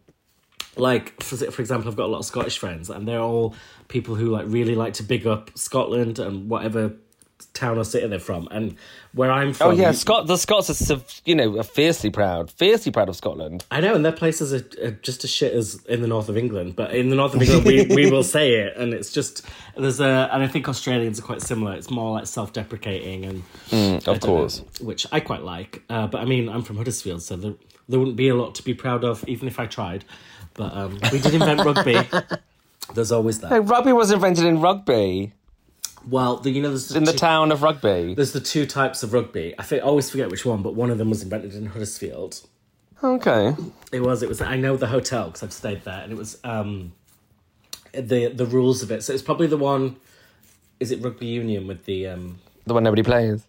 like 0.78 1.22
for 1.22 1.36
for 1.36 1.62
example, 1.62 1.90
I've 1.92 1.98
got 1.98 2.06
a 2.06 2.14
lot 2.14 2.20
of 2.20 2.26
Scottish 2.26 2.58
friends, 2.58 2.90
and 2.90 3.06
they're 3.06 3.20
all 3.20 3.54
people 3.90 4.16
who 4.16 4.28
like 4.28 4.46
really 4.48 4.76
like 4.76 4.94
to 4.94 5.04
big 5.04 5.28
up 5.28 5.52
Scotland 5.58 6.20
and 6.20 6.50
whatever 6.50 6.94
town 7.54 7.78
or 7.78 7.84
city 7.84 8.08
they're 8.08 8.20
from. 8.20 8.48
And 8.52 8.76
where 9.14 9.32
I'm 9.32 9.54
from, 9.54 9.68
Oh 9.68 9.72
yeah, 9.72 9.90
you- 9.90 9.94
Scot 9.96 10.28
the 10.28 10.38
Scots 10.38 10.90
are 10.92 11.02
you 11.26 11.36
know 11.36 11.58
are 11.60 11.64
fiercely 11.64 12.10
proud, 12.10 12.50
fiercely 12.52 12.92
proud 12.92 13.10
of 13.10 13.16
Scotland. 13.16 13.66
I 13.72 13.82
know, 13.82 13.94
and 13.96 14.04
their 14.06 14.12
places 14.12 14.54
are, 14.54 14.66
are 14.86 14.92
just 14.92 15.24
as 15.24 15.30
shit 15.30 15.54
as 15.54 15.84
in 15.86 16.02
the 16.02 16.08
north 16.08 16.30
of 16.30 16.38
England. 16.38 16.76
But 16.76 16.94
in 16.94 17.10
the 17.10 17.16
north 17.16 17.34
of 17.36 17.42
England, 17.42 17.66
we, 17.66 17.86
we 18.06 18.12
will 18.12 18.24
say 18.24 18.56
it, 18.56 18.78
and 18.78 18.94
it's 18.94 19.12
just 19.12 19.46
there's 19.78 20.00
a, 20.00 20.30
and 20.32 20.44
I 20.44 20.48
think 20.48 20.68
Australians 20.70 21.20
are 21.20 21.24
quite 21.24 21.42
similar. 21.42 21.74
It's 21.74 21.90
more 21.92 22.12
like 22.12 22.28
self-deprecating 22.28 23.26
and 23.26 23.44
I 24.08 24.12
Of 24.12 24.20
course. 24.22 24.60
know, 24.60 24.86
which 24.88 25.06
I 25.12 25.20
quite 25.20 25.44
like. 25.44 25.84
Uh, 25.90 26.08
but 26.08 26.22
I 26.22 26.26
mean, 26.26 26.50
I'm 26.50 26.62
from 26.64 26.78
Huddersfield, 26.78 27.22
so 27.22 27.36
there, 27.36 27.54
there 27.90 28.00
wouldn't 28.00 28.18
be 28.18 28.30
a 28.30 28.36
lot 28.36 28.56
to 28.56 28.64
be 28.64 28.74
proud 28.74 29.04
of, 29.04 29.24
even 29.28 29.48
if 29.48 29.60
I 29.60 29.66
tried. 29.66 30.06
But 30.54 30.74
um, 30.76 31.00
we 31.12 31.20
did 31.20 31.34
invent 31.34 31.64
rugby. 31.64 31.98
There's 32.94 33.12
always 33.12 33.40
that. 33.40 33.52
No, 33.52 33.60
rugby 33.60 33.94
was 33.94 34.12
invented 34.12 34.44
in 34.46 34.60
Rugby, 34.60 35.32
Well, 36.08 36.38
the, 36.38 36.50
you 36.50 36.62
know, 36.62 36.70
there's 36.70 36.96
in 36.96 37.04
the 37.04 37.12
two- 37.12 37.18
town 37.18 37.52
of 37.52 37.62
Rugby. 37.64 38.16
There's 38.16 38.32
the 38.34 38.40
two 38.40 38.66
types 38.66 39.04
of 39.04 39.14
rugby. 39.14 39.54
I 39.60 39.64
think 39.64 39.84
I 39.84 39.86
always 39.86 40.10
forget 40.10 40.30
which 40.32 40.46
one, 40.46 40.62
but 40.62 40.74
one 40.74 40.90
of 40.90 40.98
them 40.98 41.10
was 41.10 41.22
invented 41.22 41.54
in 41.54 41.68
Huddersfield. 41.68 42.42
Okay. 43.04 43.56
It 43.92 44.02
was. 44.02 44.22
It 44.24 44.30
was. 44.30 44.42
I 44.42 44.56
know 44.58 44.78
the 44.78 44.88
hotel 44.88 45.26
because 45.28 45.44
I've 45.44 45.54
stayed 45.54 45.84
there, 45.84 46.02
and 46.02 46.12
it 46.12 46.18
was 46.18 46.38
um, 46.44 46.94
the 47.94 48.28
the 48.28 48.46
rules 48.46 48.84
of 48.84 48.92
it. 48.92 49.04
So 49.04 49.14
it's 49.14 49.24
probably 49.24 49.48
the 49.48 49.58
one. 49.58 49.96
Is 50.80 50.92
it 50.92 51.02
rugby 51.02 51.28
union 51.28 51.68
with 51.68 51.86
the 51.86 52.08
um? 52.08 52.40
The 52.66 52.74
one 52.74 52.84
nobody 52.84 53.04
plays. 53.04 53.44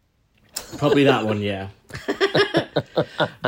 Probably 0.78 1.04
that 1.04 1.24
one, 1.24 1.40
yeah. 1.40 1.68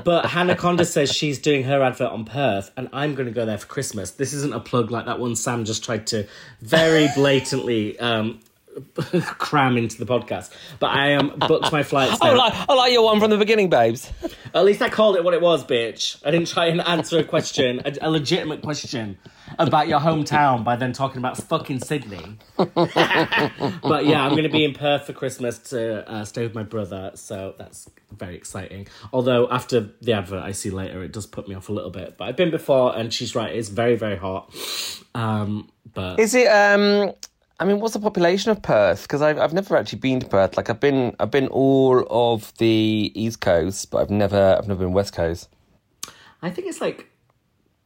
but 0.05 0.27
Hannah 0.27 0.57
Conda 0.57 0.87
says 0.87 1.13
she's 1.13 1.39
doing 1.39 1.65
her 1.65 1.83
advert 1.83 2.11
on 2.11 2.25
Perth, 2.25 2.71
and 2.77 2.89
I'm 2.93 3.15
going 3.15 3.27
to 3.27 3.33
go 3.33 3.45
there 3.47 3.59
for 3.59 3.67
Christmas. 3.67 4.11
This 4.13 4.33
isn't 4.33 4.55
a 4.55 4.61
plug 4.61 4.91
like 4.91 5.07
that 5.07 5.19
one 5.19 5.37
Sam 5.37 5.65
just 5.65 5.85
tried 5.85 6.07
to 6.09 6.27
very 6.61 7.09
blatantly 7.15 7.99
um, 7.99 8.41
cram 9.39 9.77
into 9.77 9.99
the 9.99 10.07
podcast. 10.07 10.51
But 10.79 10.91
I 10.91 11.15
um, 11.15 11.37
booked 11.49 11.73
my 11.73 11.83
flights. 11.83 12.19
I 12.23 12.33
like, 12.33 12.55
I 12.69 12.75
like 12.75 12.93
your 12.93 13.05
one 13.05 13.21
from 13.21 13.31
the 13.31 13.39
beginning, 13.39 13.71
babes. 13.71 14.11
At 14.55 14.65
least 14.65 14.83
I 14.83 14.89
called 14.89 15.17
it 15.17 15.25
what 15.25 15.35
it 15.35 15.41
was, 15.41 15.65
bitch. 15.65 16.21
I 16.25 16.31
didn't 16.31 16.49
try 16.49 16.67
and 16.67 16.81
answer 16.81 17.19
a 17.19 17.25
question, 17.25 17.83
a, 17.85 17.95
a 18.03 18.11
legitimate 18.11 18.63
question 18.63 19.19
about 19.59 19.89
your 19.89 20.01
hometown 20.01 20.65
by 20.65 20.77
then 20.77 20.93
talking 20.93 21.19
about 21.19 21.37
fucking 21.37 21.81
Sydney. 21.81 22.39
but 22.57 24.07
yeah, 24.07 24.25
I'm 24.25 24.33
going 24.33 24.45
to 24.45 24.49
be 24.49 24.65
in 24.65 24.75
Perth 24.75 25.07
for 25.07 25.13
Christmas 25.13 25.59
to 25.71 26.09
uh, 26.11 26.25
stay 26.25 26.43
with 26.43 26.55
my 26.55 26.63
brother, 26.63 27.13
so 27.15 27.55
that's 27.59 27.91
very 28.11 28.37
exciting. 28.37 28.89
Although 29.13 29.49
after 29.51 29.91
the 30.01 30.13
advert 30.13 30.43
I 30.43 30.53
see 30.53 30.71
later, 30.71 31.03
it 31.03 31.13
does 31.13 31.27
put 31.27 31.49
me 31.49 31.55
off 31.55 31.69
a 31.69 31.73
little 31.73 31.91
bit. 31.91 32.17
But 32.17 32.29
I've 32.29 32.37
been 32.37 32.51
before, 32.51 32.97
and 32.97 33.13
she's 33.13 33.35
right; 33.35 33.55
it's 33.55 33.69
very, 33.69 33.97
very 33.97 34.17
hot. 34.17 34.55
Um, 35.15 35.71
but 35.93 36.19
Is 36.19 36.35
it? 36.35 36.47
Um, 36.47 37.13
I 37.61 37.65
mean, 37.65 37.79
what's 37.79 37.95
the 37.95 38.01
population 38.01 38.51
of 38.51 38.63
Perth? 38.63 39.03
Because 39.03 39.23
I've 39.23 39.39
I've 39.39 39.53
never 39.53 39.77
actually 39.77 40.01
been 40.01 40.21
to 40.21 40.27
Perth. 40.27 40.57
Like 40.57 40.71
I've 40.71 40.81
been 40.81 41.15
I've 41.21 41.31
been 41.31 41.49
all 41.49 42.05
of 42.11 42.53
the 42.59 43.13
East 43.15 43.41
Coast, 43.41 43.91
but 43.91 43.99
I've 43.99 44.11
never 44.11 44.57
I've 44.59 44.69
never 44.69 44.85
been 44.85 44.93
West 44.93 45.15
Coast. 45.15 45.49
I 46.43 46.51
think 46.51 46.69
it's 46.69 46.81
like 46.81 47.11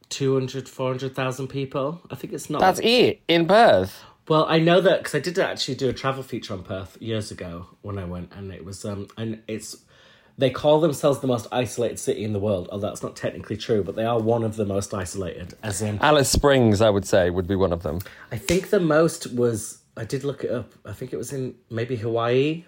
200, 0.09 0.67
400,000 0.67 1.47
people. 1.47 2.01
I 2.09 2.15
think 2.15 2.33
it's 2.33 2.49
not. 2.49 2.59
That's 2.59 2.79
it 2.81 3.21
in 3.27 3.47
Perth. 3.47 4.03
Well, 4.27 4.45
I 4.47 4.59
know 4.59 4.81
that 4.81 4.99
because 4.99 5.15
I 5.15 5.19
did 5.19 5.39
actually 5.39 5.75
do 5.75 5.89
a 5.89 5.93
travel 5.93 6.23
feature 6.23 6.53
on 6.53 6.63
Perth 6.63 7.01
years 7.01 7.31
ago 7.31 7.67
when 7.81 7.97
I 7.97 8.05
went, 8.05 8.31
and 8.35 8.51
it 8.51 8.65
was 8.65 8.85
um, 8.85 9.07
and 9.17 9.41
it's 9.47 9.77
they 10.39 10.49
call 10.49 10.79
themselves 10.79 11.19
the 11.19 11.27
most 11.27 11.47
isolated 11.51 11.99
city 11.99 12.23
in 12.23 12.31
the 12.31 12.39
world. 12.39 12.69
Although 12.71 12.87
that's 12.87 13.03
not 13.03 13.15
technically 13.15 13.57
true, 13.57 13.83
but 13.83 13.95
they 13.95 14.05
are 14.05 14.19
one 14.19 14.43
of 14.43 14.55
the 14.55 14.65
most 14.65 14.93
isolated. 14.93 15.53
As 15.61 15.81
in, 15.81 15.99
Alice 15.99 16.31
Springs, 16.31 16.81
I 16.81 16.89
would 16.89 17.05
say, 17.05 17.29
would 17.29 17.47
be 17.47 17.55
one 17.55 17.73
of 17.73 17.83
them. 17.83 17.99
I 18.31 18.37
think 18.37 18.69
the 18.69 18.79
most 18.79 19.33
was 19.33 19.79
I 19.97 20.05
did 20.05 20.23
look 20.23 20.43
it 20.45 20.51
up. 20.51 20.71
I 20.85 20.93
think 20.93 21.11
it 21.11 21.17
was 21.17 21.33
in 21.33 21.55
maybe 21.69 21.97
Hawaii, 21.97 22.63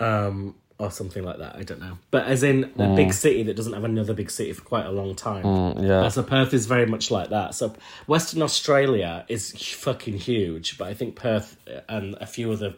um, 0.00 0.54
or 0.78 0.90
something 0.90 1.22
like 1.22 1.38
that. 1.38 1.54
I 1.54 1.64
don't 1.64 1.80
know, 1.80 1.98
but 2.10 2.26
as 2.26 2.42
in 2.42 2.72
a 2.78 2.96
big 2.96 3.12
city 3.12 3.42
that 3.44 3.56
doesn't 3.56 3.74
have 3.74 3.84
another 3.84 4.14
big 4.14 4.30
city 4.30 4.52
for 4.54 4.62
quite 4.62 4.86
a 4.86 4.90
long 4.90 5.14
time. 5.14 5.44
yeah. 5.84 6.00
Uh, 6.00 6.10
so 6.10 6.22
Perth 6.22 6.54
is 6.54 6.64
very 6.64 6.86
much 6.86 7.10
like 7.10 7.28
that. 7.28 7.54
So 7.54 7.74
Western 8.06 8.40
Australia 8.40 9.26
is 9.28 9.52
fucking 9.52 10.16
huge, 10.16 10.78
but 10.78 10.88
I 10.88 10.94
think 10.94 11.14
Perth 11.14 11.58
and 11.90 12.14
a 12.20 12.26
few 12.26 12.50
other 12.52 12.74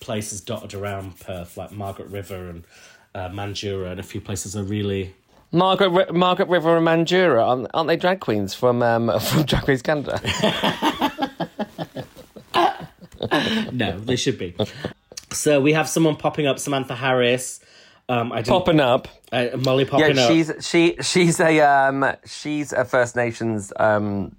places 0.00 0.40
dotted 0.40 0.74
around 0.74 1.20
Perth, 1.20 1.56
like 1.56 1.70
Margaret 1.70 2.08
River 2.08 2.48
and 2.48 2.64
uh, 3.14 3.28
and 3.32 4.00
a 4.00 4.02
few 4.02 4.20
places 4.20 4.56
are 4.56 4.62
really. 4.62 5.14
Margaret 5.52 5.88
Ri- 5.90 6.12
Margaret 6.16 6.48
River 6.48 6.76
and 6.76 6.86
Mandurah 6.86 7.44
aren't, 7.44 7.66
aren't 7.74 7.88
they 7.88 7.96
drag 7.96 8.20
queens 8.20 8.54
from 8.54 8.82
um, 8.82 9.18
from 9.20 9.42
Drag 9.44 9.66
Race 9.68 9.82
Canada? 9.82 10.20
No, 13.72 13.98
they 14.00 14.16
should 14.16 14.38
be. 14.38 14.56
so 15.30 15.60
we 15.60 15.72
have 15.74 15.88
someone 15.88 16.16
popping 16.16 16.46
up, 16.46 16.58
Samantha 16.58 16.94
Harris. 16.94 17.60
Um, 18.08 18.32
I 18.32 18.42
Popping 18.42 18.80
up. 18.80 19.06
uh, 19.30 19.48
Molly 19.58 19.84
popping 19.84 20.16
Yeah, 20.16 20.22
up. 20.22 20.30
she's 20.32 20.50
she 20.66 20.96
she's 21.00 21.38
a 21.38 21.60
um 21.60 22.04
she's 22.26 22.72
a 22.72 22.84
First 22.84 23.14
Nations 23.14 23.72
um 23.76 24.34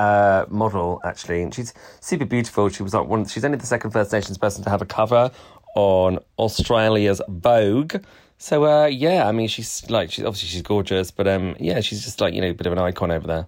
uh 0.00 0.46
model 0.48 1.00
actually, 1.04 1.42
and 1.42 1.54
she's 1.54 1.74
super 2.00 2.24
beautiful. 2.24 2.68
She 2.70 2.82
was 2.82 2.94
like 2.94 3.06
one. 3.06 3.26
She's 3.26 3.44
only 3.44 3.58
the 3.58 3.66
second 3.66 3.90
First 3.92 4.12
Nations 4.12 4.36
person 4.38 4.64
to 4.64 4.70
have 4.70 4.82
a 4.82 4.86
cover 4.86 5.30
on 5.74 6.18
Australia's 6.38 7.20
Vogue. 7.28 7.96
So 8.38 8.64
uh 8.64 8.86
yeah, 8.86 9.26
I 9.28 9.32
mean 9.32 9.48
she's 9.48 9.88
like 9.90 10.10
she's 10.12 10.24
obviously 10.24 10.48
she's 10.48 10.62
gorgeous, 10.62 11.10
but 11.10 11.26
um 11.28 11.56
yeah, 11.58 11.80
she's 11.80 12.04
just 12.04 12.20
like 12.20 12.34
you 12.34 12.40
know 12.40 12.50
a 12.50 12.54
bit 12.54 12.66
of 12.66 12.72
an 12.72 12.78
icon 12.78 13.10
over 13.10 13.26
there. 13.26 13.46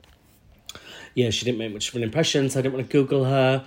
yeah, 1.14 1.30
she 1.30 1.44
didn't 1.44 1.58
make 1.58 1.72
much 1.72 1.88
of 1.88 1.96
an 1.96 2.02
impression, 2.02 2.48
so 2.50 2.58
I 2.58 2.62
didn't 2.62 2.74
want 2.74 2.88
to 2.88 2.92
Google 2.92 3.24
her. 3.24 3.64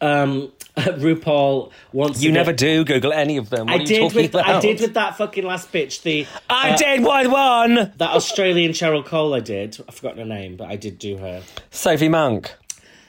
Um, 0.00 0.52
RuPaul 0.76 1.70
wants. 1.92 2.22
You 2.22 2.32
never 2.32 2.52
do 2.52 2.84
Google 2.84 3.12
any 3.12 3.36
of 3.38 3.48
them. 3.48 3.66
What 3.66 3.74
I 3.74 3.76
are 3.76 3.80
you 3.80 3.86
did 3.86 4.00
talking 4.00 4.22
with 4.22 4.36
I 4.36 4.60
did 4.60 4.80
with 4.80 4.94
that 4.94 5.16
fucking 5.16 5.44
last 5.44 5.72
bitch. 5.72 6.02
The 6.02 6.26
I 6.50 6.70
uh, 6.70 6.76
did 6.76 7.02
one 7.02 7.30
one. 7.30 7.74
that 7.96 8.10
Australian 8.10 8.72
Cheryl 8.72 9.04
Cole. 9.04 9.32
I 9.34 9.40
did. 9.40 9.78
I've 9.88 9.94
forgotten 9.94 10.18
her 10.18 10.24
name, 10.26 10.56
but 10.56 10.68
I 10.68 10.76
did 10.76 10.98
do 10.98 11.16
her. 11.18 11.42
Sophie 11.70 12.10
Monk. 12.10 12.54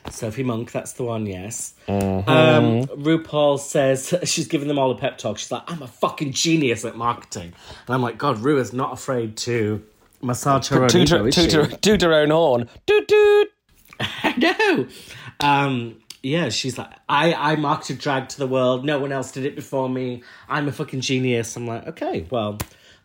Sophie 0.10 0.44
Monk, 0.44 0.72
that's 0.72 0.94
the 0.94 1.04
one. 1.04 1.26
Yes. 1.26 1.74
Mm-hmm. 1.88 2.30
Um, 2.30 2.84
RuPaul 3.04 3.60
says 3.60 4.14
she's 4.24 4.48
giving 4.48 4.68
them 4.68 4.80
all 4.80 4.92
a 4.92 4.98
pep 4.98 5.18
talk. 5.18 5.38
She's 5.38 5.52
like, 5.52 5.64
"I'm 5.68 5.82
a 5.82 5.88
fucking 5.88 6.34
genius 6.34 6.86
at 6.86 6.96
marketing," 6.96 7.54
and 7.88 7.96
I'm 7.96 8.02
like, 8.02 8.18
"God, 8.18 8.40
Ru 8.40 8.58
is 8.60 8.74
not 8.74 8.94
afraid 8.94 9.38
to 9.38 9.84
massage 10.22 10.70
her 10.70 10.84
own 10.84 10.90
Toot 10.90 11.12
ego, 11.12 11.30
toot 11.30 11.82
toot 11.82 12.02
her 12.02 12.14
own 12.14 12.30
horn. 12.30 12.70
Toot 12.86 13.08
toot. 13.08 13.52
no. 14.38 14.88
Um, 15.40 16.02
yeah, 16.24 16.50
she's 16.50 16.78
like, 16.78 16.92
I, 17.08 17.34
I 17.34 17.56
marketed 17.56 18.00
drag 18.00 18.30
to 18.30 18.40
the 18.40 18.48
world. 18.48 18.86
No 18.86 19.00
one 19.00 19.12
else 19.12 19.32
did 19.32 19.46
it 19.46 19.56
before 19.56 19.90
me. 19.90 20.24
I'm 20.50 20.68
a 20.68 20.72
fucking 20.72 21.02
genius. 21.02 21.56
I'm 21.56 21.68
like, 21.68 21.88
okay, 21.88 22.26
well, 22.30 22.58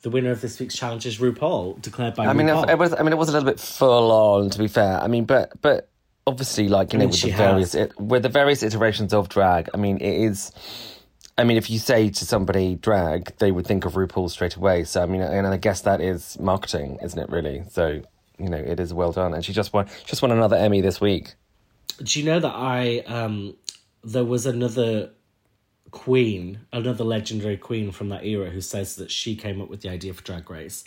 the 0.03 0.11
winner 0.11 0.31
of 0.31 0.41
this 0.41 0.59
week's 0.59 0.75
challenge 0.75 1.07
is 1.07 1.19
RuPaul, 1.19 1.81
declared 1.81 2.15
by 2.15 2.27
I 2.27 2.33
mean, 2.33 2.49
RuPaul. 2.49 2.71
it 2.71 2.79
was. 2.79 2.95
I 2.95 3.03
mean, 3.03 3.13
it 3.13 3.19
was 3.19 3.29
a 3.29 3.33
little 3.33 3.49
bit 3.49 3.61
full 3.61 4.11
on, 4.11 4.51
to 4.51 4.59
be 4.59 4.69
fair. 4.69 5.01
I 5.01 5.07
mean, 5.07 5.25
but 5.25 5.53
but 5.63 5.89
obviously, 6.27 6.69
like 6.69 6.93
you 6.93 6.99
know, 6.99 7.07
mean, 7.07 7.11
with 7.11 7.23
the 7.23 7.31
various 7.33 7.75
it, 7.75 8.01
with 8.01 8.23
the 8.23 8.29
various 8.29 8.63
iterations 8.63 9.13
of 9.13 9.29
drag. 9.29 9.69
I 9.75 9.77
mean, 9.77 9.99
it 9.99 10.15
is. 10.27 10.53
I 11.39 11.45
mean, 11.45 11.57
if 11.57 11.71
you 11.71 11.79
say 11.79 12.11
to 12.11 12.25
somebody 12.27 12.75
drag, 12.75 13.37
they 13.39 13.51
would 13.51 13.67
think 13.67 13.85
of 13.85 13.95
RuPaul 13.95 14.31
straight 14.31 14.57
away. 14.57 14.85
So 14.85 15.03
I 15.03 15.07
mean, 15.07 15.23
and 15.23 15.47
I 15.47 15.57
guess 15.57 15.83
that 15.83 16.01
is 16.01 16.39
marketing, 16.39 16.99
isn't 17.03 17.19
it? 17.19 17.31
Really. 17.31 17.65
So 17.71 18.03
you 18.39 18.49
know, 18.49 18.59
it 18.59 18.81
is 18.81 18.93
well 18.93 19.13
done, 19.13 19.35
and 19.35 19.45
she 19.45 19.53
just 19.53 19.73
won. 19.73 19.87
Just 20.05 20.23
won 20.23 20.31
another 20.31 20.57
Emmy 20.57 20.81
this 20.81 21.01
week. 21.01 21.35
Do 22.03 22.19
you 22.21 22.27
know 22.27 22.41
that 22.41 22.55
I 22.55 22.99
um 23.07 23.55
there 24.05 24.25
was 24.25 24.47
another 24.47 25.11
queen, 25.91 26.61
another 26.73 27.05
legendary 27.05 27.57
queen 27.57 27.93
from 27.93 28.09
that 28.09 28.25
era 28.25 28.51
who 28.51 28.61
says 28.61 28.97
that 28.97 29.11
she 29.11 29.37
came 29.37 29.61
up 29.61 29.69
with 29.69 29.83
the 29.83 29.91
idea 29.91 30.13
for 30.15 30.23
Drag 30.23 30.49
Race 30.51 30.85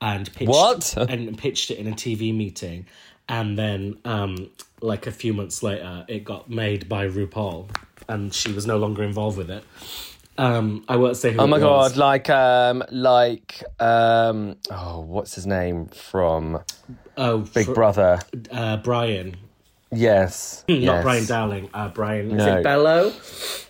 and 0.00 0.32
pitched 0.32 0.48
What? 0.48 0.94
and 0.96 1.36
pitched 1.36 1.70
it 1.70 1.78
in 1.78 1.88
a 1.88 1.92
TV 1.92 2.34
meeting 2.34 2.86
and 3.28 3.58
then 3.58 3.96
um 4.04 4.50
like 4.84 5.06
a 5.06 5.12
few 5.12 5.32
months 5.32 5.62
later 5.62 6.04
it 6.08 6.24
got 6.24 6.48
made 6.50 6.88
by 6.88 7.08
RuPaul 7.08 7.68
and 8.08 8.32
she 8.34 8.52
was 8.52 8.66
no 8.66 8.76
longer 8.76 9.02
involved 9.02 9.38
with 9.38 9.50
it. 9.50 9.64
Um 10.36 10.84
I 10.88 10.96
won't 10.96 11.16
say 11.16 11.32
who 11.32 11.40
Oh 11.40 11.46
my 11.46 11.58
was. 11.58 11.92
god! 11.92 11.96
Like 11.96 12.28
um, 12.28 12.82
like 12.90 13.62
um, 13.80 14.56
oh, 14.70 15.00
what's 15.00 15.34
his 15.34 15.46
name 15.46 15.86
from 15.86 16.60
Oh 17.16 17.38
Big 17.38 17.66
fr- 17.66 17.72
Brother? 17.72 18.20
uh 18.50 18.76
Brian. 18.78 19.36
Yes, 19.92 20.64
Not 20.68 20.80
yes. 20.82 21.02
Brian 21.02 21.24
Dowling, 21.26 21.70
uh 21.72 21.88
Brian 21.88 22.32
is 22.32 22.44
it 22.46 22.64
Belo? 22.64 23.12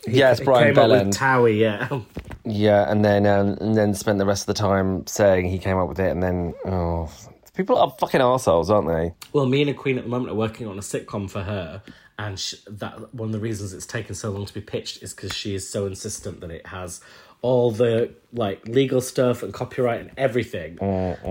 Yes, 0.07 0.39
He 0.39 0.45
Brian 0.45 0.75
came 0.75 0.79
up 0.83 0.91
with 0.91 1.15
Towie, 1.15 1.59
yeah. 1.59 2.01
Yeah, 2.47 2.91
and 2.91 3.05
then 3.05 3.27
um, 3.27 3.57
and 3.61 3.77
then 3.77 3.95
spent 3.95 4.19
the 4.19 4.27
rest 4.27 4.43
of 4.49 4.55
the 4.55 4.61
time 4.61 5.07
saying 5.07 5.49
he 5.51 5.59
came 5.59 5.77
up 5.79 5.89
with 5.89 6.01
it, 6.01 6.11
and 6.11 6.23
then 6.23 6.55
oh, 6.67 7.11
people 7.55 7.79
are 7.79 7.91
fucking 7.99 8.21
assholes, 8.21 8.71
aren't 8.71 8.89
they? 8.89 9.15
Well, 9.33 9.47
me 9.47 9.63
and 9.63 9.71
a 9.71 9.75
queen 9.75 9.99
at 9.99 10.05
the 10.05 10.11
moment 10.11 10.31
are 10.33 10.37
working 10.37 10.67
on 10.67 10.79
a 10.79 10.83
sitcom 10.83 11.31
for 11.31 11.43
her, 11.43 11.83
and 12.19 12.39
sh 12.39 12.55
that 12.69 13.15
one 13.15 13.29
of 13.29 13.33
the 13.33 13.41
reasons 13.41 13.73
it's 13.73 13.87
taken 13.87 14.15
so 14.15 14.31
long 14.31 14.47
to 14.47 14.55
be 14.55 14.61
pitched 14.61 15.03
is 15.03 15.15
because 15.15 15.35
she 15.35 15.55
is 15.55 15.69
so 15.69 15.87
insistent 15.87 16.41
that 16.41 16.51
it 16.51 16.67
has 16.69 17.01
all 17.45 17.71
the 17.71 18.11
like 18.33 18.67
legal 18.67 19.03
stuff 19.03 19.43
and 19.43 19.53
copyright 19.53 20.01
and 20.01 20.11
everything 20.17 20.77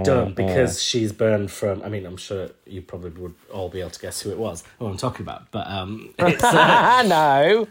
done 0.03 0.33
because 0.33 0.81
she's 0.81 1.11
burned 1.11 1.49
from. 1.49 1.81
I 1.81 1.89
mean, 1.89 2.05
I'm 2.05 2.17
sure 2.17 2.49
you 2.67 2.83
probably 2.83 3.09
would 3.19 3.33
all 3.51 3.69
be 3.69 3.79
able 3.79 3.89
to 3.89 3.99
guess 3.99 4.21
who 4.21 4.29
it 4.29 4.37
was, 4.37 4.63
who 4.77 4.85
I'm 4.85 4.97
talking 4.97 5.23
about. 5.23 5.49
But 5.51 5.65
um, 5.67 6.13
it's 6.19 6.43
uh, 6.43 7.03
no. 7.07 7.67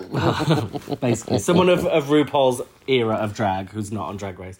basically 1.00 1.38
someone 1.38 1.68
of, 1.68 1.86
of 1.86 2.06
RuPaul's 2.06 2.60
era 2.88 3.14
of 3.14 3.32
drag 3.34 3.70
who's 3.70 3.92
not 3.92 4.08
on 4.08 4.16
Drag 4.16 4.38
Race. 4.38 4.58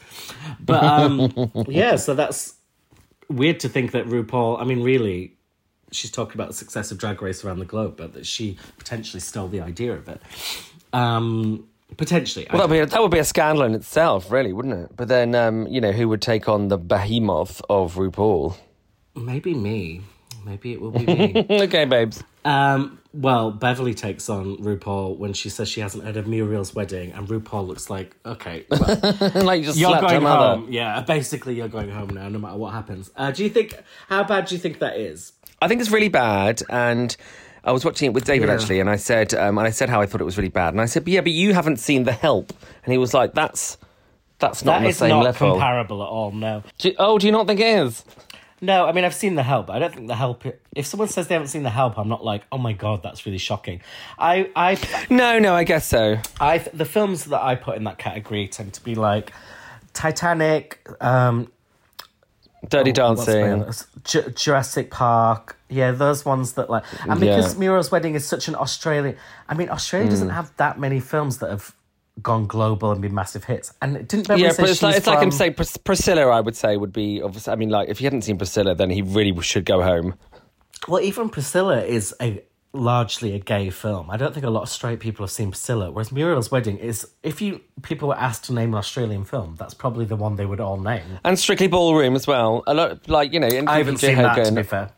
But 0.61 0.83
um, 0.83 1.51
yeah, 1.69 1.97
so 1.97 2.15
that's 2.15 2.55
weird 3.29 3.61
to 3.61 3.69
think 3.69 3.93
that 3.93 4.07
RuPaul. 4.07 4.61
I 4.61 4.65
mean, 4.65 4.83
really, 4.83 5.37
she's 5.93 6.11
talking 6.11 6.35
about 6.35 6.49
the 6.49 6.55
success 6.55 6.91
of 6.91 6.99
Drag 6.99 7.21
Race 7.23 7.45
around 7.45 7.59
the 7.59 7.65
globe, 7.65 7.97
but 7.97 8.15
that 8.15 8.27
she 8.27 8.59
potentially 8.79 9.21
stole 9.21 9.49
the 9.49 9.61
idea 9.61 9.93
of 9.95 10.09
it. 10.09 10.21
Um, 10.93 11.69
potentially, 11.97 12.47
Well, 12.51 12.59
that 12.61 12.69
would, 12.69 12.75
be 12.75 12.81
a, 12.81 12.87
that 12.87 13.03
would 13.03 13.11
be 13.11 13.19
a 13.19 13.25
scandal 13.25 13.65
in 13.65 13.75
itself, 13.75 14.31
really, 14.31 14.53
wouldn't 14.53 14.75
it? 14.75 14.97
But 14.97 15.09
then, 15.09 15.35
um, 15.35 15.67
you 15.67 15.81
know, 15.81 15.93
who 15.93 16.09
would 16.09 16.23
take 16.23 16.49
on 16.49 16.69
the 16.69 16.79
behemoth 16.79 17.61
of 17.69 17.95
RuPaul? 17.97 18.57
maybe 19.15 19.53
me. 19.53 20.03
Maybe 20.45 20.73
it 20.73 20.81
will 20.81 20.93
be 20.93 21.05
me. 21.07 21.47
okay, 21.51 21.85
babes. 21.85 22.23
Um, 22.49 22.99
well, 23.13 23.51
Beverly 23.51 23.95
takes 23.95 24.29
on 24.29 24.57
RuPaul 24.59 25.17
when 25.19 25.33
she 25.33 25.49
says 25.51 25.69
she 25.69 25.81
hasn't 25.81 26.05
heard 26.05 26.17
of 26.17 26.27
Muriel's 26.27 26.75
wedding, 26.75 27.13
and 27.13 27.27
RuPaul 27.29 27.67
looks 27.67 27.91
like, 27.91 28.15
okay, 28.25 28.65
well, 28.71 28.81
like 29.35 29.61
you 29.61 29.67
just 29.67 29.79
you're 29.79 29.91
slapped 29.91 30.05
her 30.05 30.09
going 30.11 30.23
mother. 30.23 30.61
home. 30.61 30.73
Yeah, 30.73 31.01
basically, 31.03 31.55
you're 31.57 31.69
going 31.69 31.91
home 31.91 32.11
now, 32.11 32.29
no 32.29 32.39
matter 32.39 32.57
what 32.57 32.73
happens. 32.73 33.11
Uh, 33.17 33.31
do 33.31 33.43
you 33.45 33.51
think? 33.51 33.75
How 34.09 34.25
bad 34.25 34.47
do 34.47 34.55
you 34.55 34.61
think 34.61 34.79
that 34.79 34.97
is? 34.97 35.33
I 35.61 35.69
think 35.69 35.81
it's 35.81 35.91
really 35.91 36.09
bad, 36.09 36.63
and 36.71 37.15
I 37.65 37.73
was 37.73 37.85
watching 37.85 38.07
it 38.07 38.15
with 38.15 38.25
David 38.25 38.49
Yeah. 38.49 38.55
actually, 38.55 38.81
and 38.81 38.89
I 38.89 38.97
said, 38.97 39.35
um, 39.35 39.59
and 39.59 39.67
I 39.67 39.71
said 39.71 39.89
how 39.89 40.01
I 40.01 40.07
thought 40.07 40.21
it 40.21 40.25
was 40.25 40.37
really 40.39 40.49
bad, 40.51 40.73
and 40.75 40.81
I 40.81 40.87
said, 40.87 41.05
but 41.05 41.13
yeah, 41.13 41.21
but 41.21 41.33
you 41.33 41.53
haven't 41.55 41.79
seen 41.79 42.05
The 42.05 42.13
Help, 42.13 42.53
and 42.85 42.93
he 42.93 42.99
was 42.99 43.13
like, 43.15 43.35
that's 43.35 43.77
that's 44.39 44.65
not 44.65 44.79
That 44.79 44.83
the 44.85 44.89
is 44.91 44.97
same 44.99 45.09
not 45.11 45.25
level. 45.25 45.51
comparable 45.55 46.01
at 46.03 46.09
all. 46.09 46.31
No, 46.31 46.63
Do 46.79 46.89
you- 46.91 46.95
oh, 47.01 47.19
do 47.19 47.27
you 47.27 47.33
not 47.33 47.49
think 47.49 47.59
it 47.59 47.67
is? 47.67 48.05
No. 48.61 48.87
I 48.87 48.93
mean, 48.93 49.05
I've 49.05 49.15
seen 49.15 49.35
the 49.35 49.43
help. 49.43 49.71
I 49.71 49.79
don't 49.79 49.95
think 49.95 50.09
the 50.09 50.15
help. 50.17 50.45
If 50.75 50.87
someone 50.87 51.09
says 51.09 51.29
they 51.29 51.35
haven't 51.35 51.49
seen 51.49 51.63
the 51.63 51.71
help, 51.71 51.99
I'm 51.99 52.09
not 52.09 52.25
like, 52.25 52.43
oh 52.53 52.59
my 52.59 52.73
god, 52.73 53.03
that's 53.03 53.25
really 53.27 53.39
shocking. 53.39 53.81
I, 54.19 54.51
I, 54.57 54.79
No, 55.11 55.39
no, 55.39 55.55
I 55.55 55.65
guess 55.65 55.87
so. 55.87 56.19
I. 56.41 56.59
The 56.59 56.85
films 56.85 57.25
that 57.27 57.43
I 57.43 57.55
put 57.55 57.77
in 57.77 57.85
that 57.85 57.99
category 57.99 58.49
tend 58.49 58.75
to 58.75 58.83
be 58.85 58.95
like 58.95 59.33
Titanic, 59.95 60.87
um, 61.01 61.51
Dirty 62.69 62.91
Oh, 62.91 63.15
Dancing. 63.15 63.65
Ju- 64.05 64.31
Jurassic 64.31 64.91
Park. 64.91 65.57
Yeah, 65.69 65.93
those 65.93 66.25
ones 66.25 66.55
that 66.55 66.71
like, 66.71 66.85
and 67.09 67.21
because 67.21 67.55
Yeah. 67.55 67.59
Muriel's 67.61 67.91
Wedding 67.91 68.15
is 68.15 68.27
such 68.27 68.49
an 68.49 68.55
Australian. 68.55 69.17
I 69.49 69.55
mean, 69.55 69.69
Australia 69.71 70.09
Mm. 70.09 70.11
doesn't 70.11 70.31
have 70.31 70.51
that 70.57 70.79
many 70.79 70.99
films 71.01 71.39
that 71.39 71.51
have 71.51 71.75
gone 72.23 72.47
global 72.47 72.93
and 72.93 73.01
been 73.03 73.15
massive 73.15 73.45
hits. 73.45 73.73
And 73.83 73.97
it 73.97 74.09
didn't 74.09 74.29
Beverly 74.29 74.45
Yeah, 74.45 74.53
say 74.53 74.63
but 74.63 74.71
it's 74.71 74.83
like, 74.83 74.93
she's 74.95 74.99
it's 74.99 75.07
like 75.07 75.19
him 75.19 75.31
from- 75.31 75.39
saying 75.39 75.55
Pris- 75.55 75.77
Priscilla. 75.77 76.27
I 76.29 76.41
would 76.41 76.57
say 76.57 76.77
would 76.77 76.93
be 76.93 77.23
obviously. 77.23 77.53
I 77.53 77.57
mean, 77.57 77.69
like 77.71 77.89
if 77.89 77.99
he 77.99 78.05
hadn't 78.05 78.23
seen 78.23 78.39
Priscilla, 78.39 78.75
then 78.75 78.91
he 78.91 79.03
really 79.03 79.39
should 79.43 79.65
go 79.65 79.83
home. 79.83 80.15
Well, 80.87 81.01
even 81.03 81.29
Priscilla 81.29 81.83
is 81.83 82.15
a 82.21 82.43
largely 82.75 83.35
a 83.35 83.39
gay 83.39 83.71
film. 83.71 84.11
I 84.11 84.17
don't 84.17 84.33
think 84.35 84.45
a 84.47 84.51
lot 84.51 84.63
of 84.63 84.69
straight 84.69 85.01
people 85.01 85.25
have 85.25 85.31
seen 85.31 85.51
Priscilla. 85.51 85.91
Whereas 85.91 86.13
Muriel's 86.13 86.51
Wedding 86.51 86.77
is, 86.79 87.07
if 87.23 87.41
you 87.41 87.61
people 87.83 88.09
were 88.09 88.17
asked 88.19 88.45
to 88.45 88.53
name 88.53 88.75
an 88.75 88.79
Australian 88.79 89.25
film, 89.25 89.57
that's 89.59 89.75
probably 89.75 90.05
the 90.05 90.17
one 90.17 90.37
they 90.37 90.47
would 90.47 90.61
all 90.61 90.79
name. 90.79 91.19
And 91.25 91.39
Strictly 91.39 91.67
Ballroom 91.67 92.15
as 92.15 92.27
well. 92.27 92.63
A 92.67 92.75
lot, 92.75 93.09
like 93.09 93.33
you 93.33 93.41
know, 93.41 93.49
I 93.67 93.79
haven't 93.79 93.97
PJ 93.97 94.01
seen 94.01 94.17
that, 94.19 94.45
to 94.47 94.53
be 94.53 94.63
fair. 94.63 94.91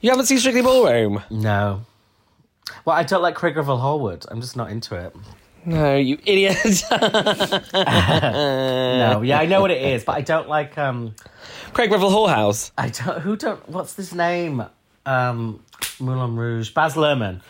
You 0.00 0.10
haven't 0.10 0.26
seen 0.26 0.38
Strictly 0.38 0.62
Ballroom? 0.62 1.22
No. 1.30 1.82
Well, 2.84 2.96
I 2.96 3.04
don't 3.04 3.22
like 3.22 3.34
Craig 3.36 3.56
Revel 3.56 3.78
Horwood. 3.78 4.26
I'm 4.30 4.40
just 4.40 4.56
not 4.56 4.70
into 4.70 4.96
it. 4.96 5.14
No, 5.66 5.96
you 5.96 6.16
idiot. 6.24 6.56
No, 7.72 9.22
yeah, 9.22 9.38
I 9.40 9.46
know 9.46 9.60
what 9.60 9.70
it 9.70 9.82
is, 9.82 10.04
but 10.04 10.16
I 10.16 10.20
don't 10.22 10.48
like. 10.48 10.78
um 10.78 11.14
Craig 11.72 11.90
Revel 11.90 12.10
Whorehouse. 12.10 12.70
I 12.78 12.88
don't. 12.90 13.20
Who 13.20 13.36
don't? 13.36 13.68
What's 13.68 13.94
his 13.96 14.14
name? 14.14 14.64
Um, 15.04 15.62
Moulin 16.00 16.36
Rouge. 16.36 16.70
Baz 16.70 16.94
Luhrmann. 16.94 17.40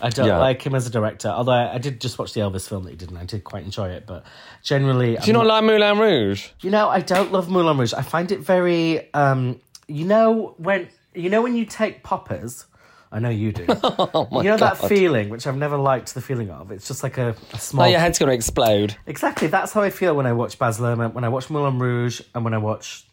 I 0.00 0.10
don't 0.10 0.26
Yeah. 0.26 0.38
like 0.38 0.60
him 0.62 0.74
as 0.74 0.86
a 0.86 0.90
director. 0.90 1.28
Although 1.28 1.52
I, 1.52 1.74
I 1.74 1.78
did 1.78 2.00
just 2.00 2.18
watch 2.18 2.34
the 2.34 2.40
Elvis 2.40 2.68
film 2.68 2.84
that 2.84 2.90
he 2.90 2.96
did, 2.96 3.08
and 3.10 3.18
I 3.18 3.24
did 3.24 3.44
quite 3.44 3.64
enjoy 3.64 3.88
it. 3.90 4.04
But 4.06 4.24
generally, 4.62 5.16
Do 5.16 5.26
you 5.26 5.32
not 5.32 5.46
like 5.46 5.64
Moulin 5.64 5.98
Rouge? 5.98 6.48
You 6.60 6.70
know, 6.70 6.88
I 6.88 7.00
don't 7.00 7.32
love 7.32 7.48
Moulin 7.48 7.78
Rouge. 7.78 7.94
I 7.94 8.02
find 8.02 8.30
it 8.32 8.40
very. 8.40 9.12
um 9.14 9.60
You 9.88 10.04
know 10.04 10.54
when 10.58 10.88
you 11.14 11.30
know 11.30 11.42
when 11.42 11.56
you 11.56 11.64
take 11.64 12.02
poppers. 12.02 12.66
I 13.12 13.18
know 13.20 13.28
you 13.30 13.52
do. 13.52 13.66
Oh 13.82 14.28
you 14.42 14.50
know 14.50 14.58
God. 14.58 14.76
that 14.78 14.88
feeling, 14.88 15.28
which 15.28 15.46
I've 15.46 15.56
never 15.56 15.76
liked 15.76 16.14
the 16.14 16.20
feeling 16.20 16.50
of. 16.50 16.70
It's 16.70 16.86
just 16.88 17.02
like 17.02 17.18
a, 17.18 17.30
a 17.52 17.58
Oh, 17.78 17.84
your 17.84 18.00
head's 18.00 18.18
going 18.18 18.28
to 18.30 18.34
explode. 18.34 18.96
Exactly. 19.06 19.48
That's 19.48 19.72
how 19.72 19.82
I 19.82 19.90
feel 19.90 20.14
when 20.16 20.26
I 20.26 20.32
watch 20.32 20.58
Baz 20.58 20.78
Luhrmann, 20.78 21.12
when 21.14 21.24
I 21.24 21.28
watch 21.28 21.48
Moulin 21.50 21.78
Rouge, 21.78 22.20
and 22.34 22.44
when 22.44 22.54
I 22.54 22.58
watch. 22.58 23.06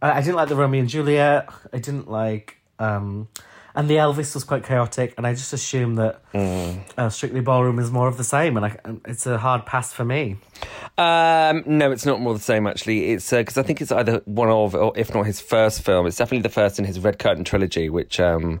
I, 0.00 0.12
I 0.12 0.20
didn't 0.20 0.36
like 0.36 0.48
the 0.48 0.56
Romeo 0.56 0.80
and 0.80 0.88
Juliet. 0.88 1.48
I 1.72 1.78
didn't 1.78 2.10
like. 2.10 2.58
um 2.78 3.28
And 3.74 3.88
the 3.88 3.94
Elvis 3.96 4.34
was 4.34 4.44
quite 4.44 4.64
chaotic, 4.64 5.14
and 5.16 5.26
I 5.26 5.32
just 5.32 5.52
assume 5.54 5.94
that 5.96 6.20
uh, 6.98 7.08
Strictly 7.08 7.40
Ballroom 7.40 7.78
is 7.78 7.90
more 7.90 8.06
of 8.08 8.16
the 8.18 8.24
same, 8.24 8.56
and 8.58 8.66
I, 8.66 8.76
it's 9.06 9.26
a 9.26 9.38
hard 9.38 9.64
pass 9.64 9.92
for 9.94 10.04
me. 10.04 10.36
Um, 10.98 11.62
no, 11.66 11.90
it's 11.90 12.04
not 12.04 12.20
more 12.20 12.34
the 12.34 12.40
same 12.40 12.66
actually. 12.66 13.12
It's 13.12 13.30
because 13.30 13.56
I 13.56 13.62
think 13.62 13.80
it's 13.80 13.90
either 13.92 14.20
one 14.26 14.50
of, 14.50 14.74
or 14.74 14.92
if 14.94 15.14
not 15.14 15.24
his 15.26 15.40
first 15.40 15.80
film. 15.82 16.06
It's 16.06 16.18
definitely 16.18 16.42
the 16.42 16.50
first 16.54 16.78
in 16.78 16.84
his 16.84 17.00
Red 17.00 17.18
Curtain 17.18 17.44
trilogy, 17.44 17.88
which 17.88 18.20
um, 18.20 18.60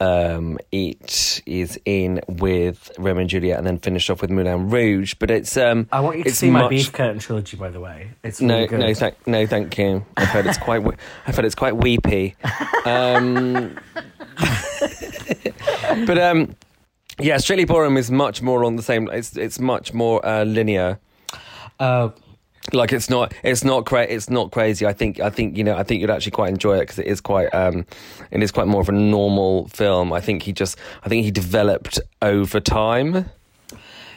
um, 0.00 0.58
it 0.72 1.42
is 1.46 1.78
in 1.84 2.20
with 2.26 2.90
Romeo 2.98 3.20
and 3.20 3.30
Juliet, 3.30 3.58
and 3.58 3.66
then 3.66 3.78
finished 3.78 4.08
off 4.10 4.22
with 4.22 4.30
Moulin 4.30 4.70
Rouge. 4.70 5.14
But 5.18 5.30
it's 5.30 5.56
um, 5.56 5.88
I 5.92 6.00
want 6.00 6.18
you 6.18 6.24
to 6.24 6.30
see 6.34 6.50
my 6.50 6.68
Beef 6.68 6.90
Curtain 6.92 7.18
trilogy, 7.18 7.56
by 7.56 7.68
the 7.70 7.80
way. 7.80 8.10
It's 8.22 8.40
No, 8.40 8.66
good. 8.66 8.80
no, 8.80 8.94
thank, 8.94 9.26
no, 9.26 9.46
thank 9.46 9.76
you. 9.78 10.04
I've 10.16 10.28
heard 10.28 10.46
it's 10.46 10.58
quite. 10.58 10.82
we- 10.82 10.94
I've 11.26 11.36
heard 11.36 11.44
it's 11.44 11.54
quite 11.54 11.76
weepy. 11.76 12.34
Um, 12.86 13.76
but 16.06 16.18
um, 16.18 16.56
yeah, 17.18 17.36
Strictly 17.36 17.64
Ballroom 17.64 17.96
is 17.96 18.10
much 18.10 18.42
more 18.42 18.64
on 18.64 18.76
the 18.76 18.82
same. 18.82 19.08
It's 19.12 19.36
it's 19.36 19.58
much 19.58 19.92
more 19.92 20.24
uh, 20.26 20.44
linear. 20.44 20.98
Uh, 21.78 22.10
Like 22.72 22.92
it's 22.92 23.08
not. 23.08 23.32
It's 23.42 23.64
not 23.64 23.86
cra- 23.86 24.04
It's 24.04 24.28
not 24.28 24.52
crazy. 24.52 24.86
I 24.86 24.92
think. 24.92 25.18
I 25.18 25.30
think 25.30 25.56
you 25.56 25.64
know. 25.64 25.76
I 25.76 25.82
think 25.82 26.00
you'd 26.00 26.10
actually 26.10 26.32
quite 26.32 26.50
enjoy 26.50 26.76
it 26.76 26.80
because 26.80 26.98
it 26.98 27.06
is 27.06 27.20
quite. 27.20 27.48
Um, 27.54 27.86
it 28.30 28.42
is 28.42 28.52
quite 28.52 28.66
more 28.66 28.80
of 28.82 28.88
a 28.88 28.92
normal 28.92 29.68
film. 29.68 30.12
I 30.12 30.20
think 30.20 30.42
he 30.42 30.52
just. 30.52 30.78
I 31.02 31.08
think 31.08 31.24
he 31.24 31.30
developed 31.30 31.98
over 32.20 32.60
time. 32.60 33.30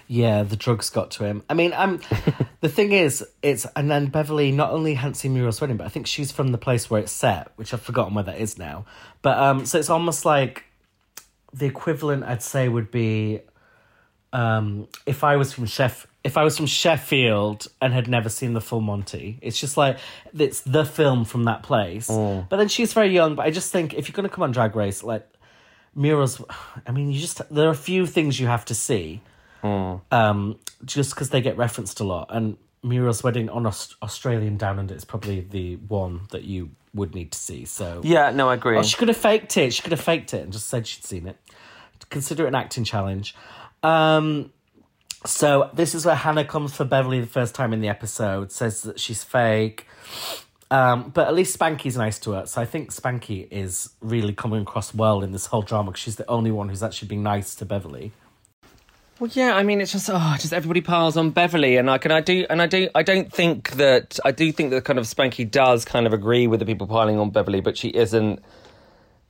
Yeah, 0.08 0.43
the 0.43 0.58
drugs 0.58 0.89
got 0.89 1.12
to 1.12 1.23
him. 1.23 1.43
I 1.49 1.53
mean, 1.53 1.71
um, 1.73 2.01
the 2.62 2.69
thing 2.69 2.91
is, 2.91 3.25
it's 3.41 3.65
and 3.77 3.89
then 3.89 4.08
Beverly 4.08 4.51
not 4.51 4.71
only 4.71 4.95
hadn't 4.95 5.15
seen 5.15 5.34
Muriel's 5.34 5.62
wedding, 5.62 5.77
but 5.77 5.86
I 5.86 5.89
think 5.89 6.06
she's 6.08 6.32
from 6.32 6.51
the 6.51 6.58
place 6.58 6.89
where 6.89 6.99
it's 7.01 7.12
set, 7.12 7.51
which 7.56 7.73
I've 7.73 7.82
forgotten 7.82 8.13
where 8.13 8.25
that 8.25 8.39
is 8.39 8.58
now. 8.58 8.86
But 9.21 9.38
um, 9.38 9.65
so 9.65 9.79
it's 9.79 9.89
almost 9.89 10.25
like 10.25 10.65
the 11.53 11.65
equivalent, 11.65 12.25
I'd 12.25 12.43
say, 12.43 12.67
would 12.67 12.91
be 12.91 13.39
um, 14.33 14.87
if 15.05 15.23
I 15.23 15.37
was 15.37 15.53
from 15.53 15.65
Sheff, 15.65 16.05
if 16.23 16.35
I 16.37 16.43
was 16.43 16.57
from 16.57 16.65
Sheffield 16.65 17.67
and 17.81 17.93
had 17.93 18.07
never 18.07 18.27
seen 18.29 18.53
the 18.53 18.61
full 18.61 18.81
Monty. 18.81 19.37
It's 19.41 19.59
just 19.59 19.77
like 19.77 19.97
it's 20.37 20.61
the 20.61 20.83
film 20.85 21.23
from 21.25 21.43
that 21.45 21.63
place. 21.63 22.09
But 22.09 22.57
then 22.57 22.67
she's 22.67 22.91
very 22.93 23.13
young. 23.13 23.35
But 23.35 23.45
I 23.45 23.51
just 23.51 23.71
think 23.71 23.93
if 23.93 24.07
you're 24.09 24.15
going 24.15 24.27
to 24.27 24.33
come 24.33 24.43
on 24.43 24.51
Drag 24.51 24.75
Race, 24.75 25.03
like 25.03 25.25
Muriel's, 25.95 26.41
I 26.87 26.91
mean, 26.91 27.11
you 27.11 27.19
just 27.19 27.41
there 27.53 27.67
are 27.67 27.71
a 27.71 27.75
few 27.75 28.05
things 28.05 28.39
you 28.39 28.47
have 28.47 28.65
to 28.65 28.75
see 28.75 29.21
um, 29.63 30.57
just 30.83 31.11
because 31.13 31.29
they 31.29 31.41
get 31.41 31.55
referenced 31.57 31.99
a 31.99 32.03
lot. 32.03 32.27
And 32.29 32.57
Muriel's 32.83 33.23
Wedding 33.23 33.49
on 33.49 33.65
Aust- 33.65 33.95
Australian 34.01 34.57
Down 34.57 34.79
Under 34.79 34.93
is 34.95 35.05
probably 35.05 35.41
the 35.41 35.75
one 35.87 36.21
that 36.31 36.43
you 36.43 36.71
would 36.93 37.15
need 37.15 37.31
to 37.31 37.37
see. 37.37 37.65
So 37.65 38.01
Yeah. 38.03 38.31
No, 38.31 38.49
I 38.49 38.55
agree. 38.55 38.77
Oh, 38.77 38.83
she 38.83 38.97
could 38.97 39.07
have 39.07 39.17
faked 39.17 39.55
it. 39.57 39.73
She 39.73 39.81
could 39.81 39.91
have 39.93 40.01
faked 40.01 40.33
it 40.33 40.41
and 40.43 40.51
just 40.51 40.67
said 40.67 40.85
she'd 40.87 41.05
seen 41.05 41.27
it. 41.27 41.37
Consider 42.09 42.45
it 42.45 42.49
an 42.49 42.55
acting 42.55 42.83
challenge. 42.83 43.35
Um, 43.83 44.51
so 45.25 45.69
this 45.73 45.93
is 45.93 46.05
where 46.05 46.15
Hannah 46.15 46.45
comes 46.45 46.75
for 46.75 46.85
Beverly 46.85 47.21
the 47.21 47.27
first 47.27 47.55
time 47.55 47.73
in 47.73 47.81
the 47.81 47.89
episode, 47.89 48.51
says 48.51 48.81
that 48.81 48.99
she's 48.99 49.23
fake. 49.23 49.87
Um, 50.71 51.11
but 51.11 51.27
at 51.27 51.35
least 51.35 51.57
Spankie's 51.57 51.97
nice 51.97 52.17
to 52.19 52.31
her. 52.31 52.45
So 52.47 52.59
I 52.59 52.65
think 52.65 52.91
Spankie 52.91 53.47
is 53.51 53.91
really 54.01 54.33
coming 54.33 54.63
across 54.63 54.93
well 54.93 55.21
in 55.21 55.31
this 55.31 55.45
whole 55.45 55.61
drama 55.61 55.91
because 55.91 56.01
she's 56.01 56.15
the 56.15 56.27
only 56.27 56.49
one 56.51 56.69
who's 56.69 56.81
actually 56.81 57.09
being 57.09 57.21
nice 57.21 57.53
to 57.55 57.65
Beverly. 57.65 58.11
Well, 59.19 59.29
yeah, 59.33 59.55
I 59.55 59.61
mean, 59.61 59.79
it's 59.79 59.91
just 59.91 60.09
oh, 60.11 60.35
just 60.39 60.51
everybody 60.51 60.81
piles 60.81 61.15
on 61.15 61.29
Beverly, 61.29 61.77
and 61.77 61.89
I 61.89 61.99
can 61.99 62.11
I 62.11 62.19
do, 62.19 62.47
and 62.49 62.59
I 62.61 62.65
do, 62.65 62.89
I 62.95 63.03
don't 63.03 63.31
think 63.31 63.71
that 63.73 64.19
I 64.25 64.31
do 64.31 64.51
think 64.51 64.71
that 64.71 64.85
kind 64.85 64.97
of 64.97 65.05
Spankie 65.05 65.49
does 65.49 65.85
kind 65.85 66.07
of 66.07 66.13
agree 66.13 66.47
with 66.47 66.59
the 66.59 66.65
people 66.65 66.87
piling 66.87 67.19
on 67.19 67.29
Beverly, 67.29 67.61
but 67.61 67.77
she 67.77 67.89
isn't 67.89 68.43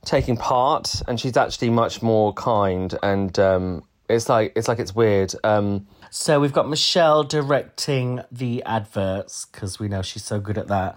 taking 0.06 0.38
part, 0.38 1.02
and 1.06 1.20
she's 1.20 1.36
actually 1.36 1.68
much 1.68 2.00
more 2.00 2.32
kind, 2.32 2.98
and 3.02 3.38
um, 3.38 3.84
it's 4.08 4.28
like 4.28 4.52
it's 4.56 4.68
like 4.68 4.78
it's 4.78 4.94
weird. 4.94 5.34
Um, 5.44 5.86
So 6.10 6.38
we've 6.38 6.52
got 6.52 6.68
Michelle 6.68 7.24
directing 7.24 8.20
the 8.30 8.62
adverts 8.62 9.46
because 9.46 9.80
we 9.80 9.88
know 9.88 10.00
she's 10.02 10.22
so 10.24 10.38
good 10.38 10.58
at 10.58 10.68
that. 10.68 10.96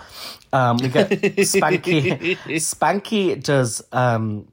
Um, 0.53 0.77
we 0.77 0.89
get 0.89 1.09
Spankie. 1.11 2.37
Spankie 2.59 3.41
does 3.41 3.83
um, 3.91 4.51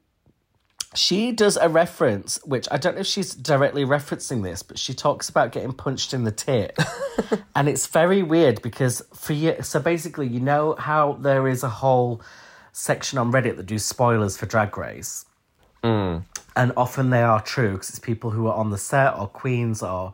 she 0.95 1.31
does 1.33 1.57
a 1.57 1.67
reference, 1.69 2.39
which 2.45 2.67
I 2.71 2.77
don't 2.77 2.95
know 2.95 3.01
if 3.01 3.07
she's 3.07 3.35
directly 3.35 3.85
referencing 3.85 4.43
this, 4.43 4.63
but 4.63 4.79
she 4.79 4.93
talks 4.93 5.29
about 5.29 5.51
getting 5.51 5.73
punched 5.73 6.13
in 6.13 6.23
the 6.23 6.31
tit, 6.31 6.77
and 7.55 7.67
it's 7.69 7.85
very 7.87 8.23
weird 8.23 8.61
because 8.61 9.01
for 9.13 9.33
you, 9.33 9.61
so 9.61 9.79
basically, 9.79 10.27
you 10.27 10.39
know 10.39 10.75
how 10.79 11.13
there 11.13 11.47
is 11.47 11.63
a 11.63 11.69
whole 11.69 12.21
section 12.71 13.19
on 13.19 13.31
Reddit 13.31 13.57
that 13.57 13.65
do 13.65 13.77
spoilers 13.77 14.37
for 14.37 14.45
Drag 14.45 14.75
Race, 14.77 15.25
and 16.55 16.71
often 16.77 17.09
they 17.09 17.21
are 17.21 17.41
true 17.41 17.73
because 17.73 17.89
it's 17.89 17.99
people 17.99 18.31
who 18.31 18.47
are 18.47 18.55
on 18.55 18.69
the 18.69 18.77
set 18.77 19.17
or 19.17 19.27
queens 19.27 19.83
or 19.83 20.13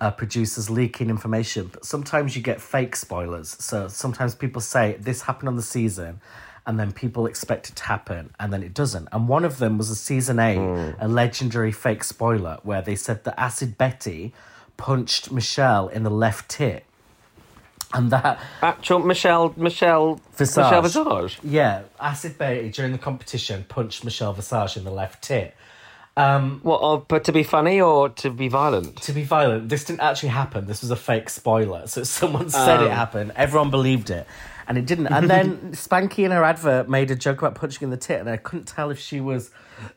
uh, 0.00 0.10
producers 0.10 0.68
leaking 0.68 1.08
information. 1.08 1.70
But 1.72 1.84
sometimes 1.84 2.36
you 2.36 2.42
get 2.42 2.60
fake 2.60 2.94
spoilers. 2.96 3.56
So 3.58 3.88
sometimes 3.88 4.34
people 4.34 4.60
say 4.60 4.96
this 5.00 5.22
happened 5.22 5.48
on 5.48 5.56
the 5.56 5.62
season, 5.62 6.20
and 6.66 6.78
then 6.78 6.92
people 6.92 7.26
expect 7.26 7.70
it 7.70 7.76
to 7.76 7.84
happen, 7.84 8.30
and 8.38 8.52
then 8.52 8.62
it 8.62 8.74
doesn't. 8.74 9.08
And 9.10 9.26
one 9.26 9.44
of 9.44 9.58
them 9.58 9.78
was 9.78 9.88
a 9.90 9.96
season 9.96 10.38
eight, 10.38 10.58
a 11.00 11.08
legendary 11.08 11.72
fake 11.72 12.04
spoiler 12.04 12.58
where 12.62 12.82
they 12.82 12.94
said 12.96 13.24
that 13.24 13.40
Acid 13.40 13.78
Betty 13.78 14.32
punched 14.76 15.32
Michelle 15.32 15.88
in 15.88 16.02
the 16.02 16.10
left 16.10 16.50
tit. 16.50 16.84
And 17.92 18.12
that 18.12 18.38
Actual 18.62 19.00
Michelle 19.00 19.52
Michelle 19.56 20.20
Visage. 20.34 20.62
Michelle 20.62 20.82
Visage. 20.82 21.38
Yeah, 21.42 21.82
Acid 21.98 22.38
Betty 22.38 22.70
during 22.70 22.92
the 22.92 22.98
competition 22.98 23.64
punched 23.68 24.04
Michelle 24.04 24.32
Visage 24.32 24.76
in 24.76 24.84
the 24.84 24.92
left 24.92 25.24
tit. 25.24 25.56
Um, 26.16 26.60
What? 26.62 26.80
Oh, 26.82 27.04
but 27.08 27.24
to 27.24 27.32
be 27.32 27.42
funny 27.42 27.80
or 27.80 28.08
to 28.10 28.30
be 28.30 28.48
violent? 28.48 28.96
to 29.02 29.12
be 29.12 29.22
violent, 29.22 29.68
this 29.68 29.84
didn't 29.84 30.00
actually 30.00 30.30
happen. 30.30 30.66
This 30.66 30.82
was 30.82 30.90
a 30.90 30.96
fake 30.96 31.30
spoiler. 31.30 31.86
So 31.86 32.02
someone 32.18 32.50
said 32.50 32.82
it 32.82 32.90
happened. 32.90 33.32
Everyone 33.36 33.70
believed 33.70 34.10
it. 34.10 34.26
And 34.68 34.78
it 34.78 34.86
didn't. 34.86 35.08
And 35.08 35.28
then 35.28 35.56
Spankie 35.72 36.24
in 36.24 36.30
her 36.30 36.44
advert 36.44 36.88
made 36.88 37.10
a 37.10 37.16
joke 37.16 37.38
about 37.38 37.56
punching 37.56 37.84
in 37.86 37.90
the 37.90 37.96
tit, 37.96 38.20
and 38.20 38.28
I 38.30 38.36
couldn't 38.36 38.66
tell 38.66 38.90
if 38.90 39.00
she 39.00 39.20
was 39.20 39.50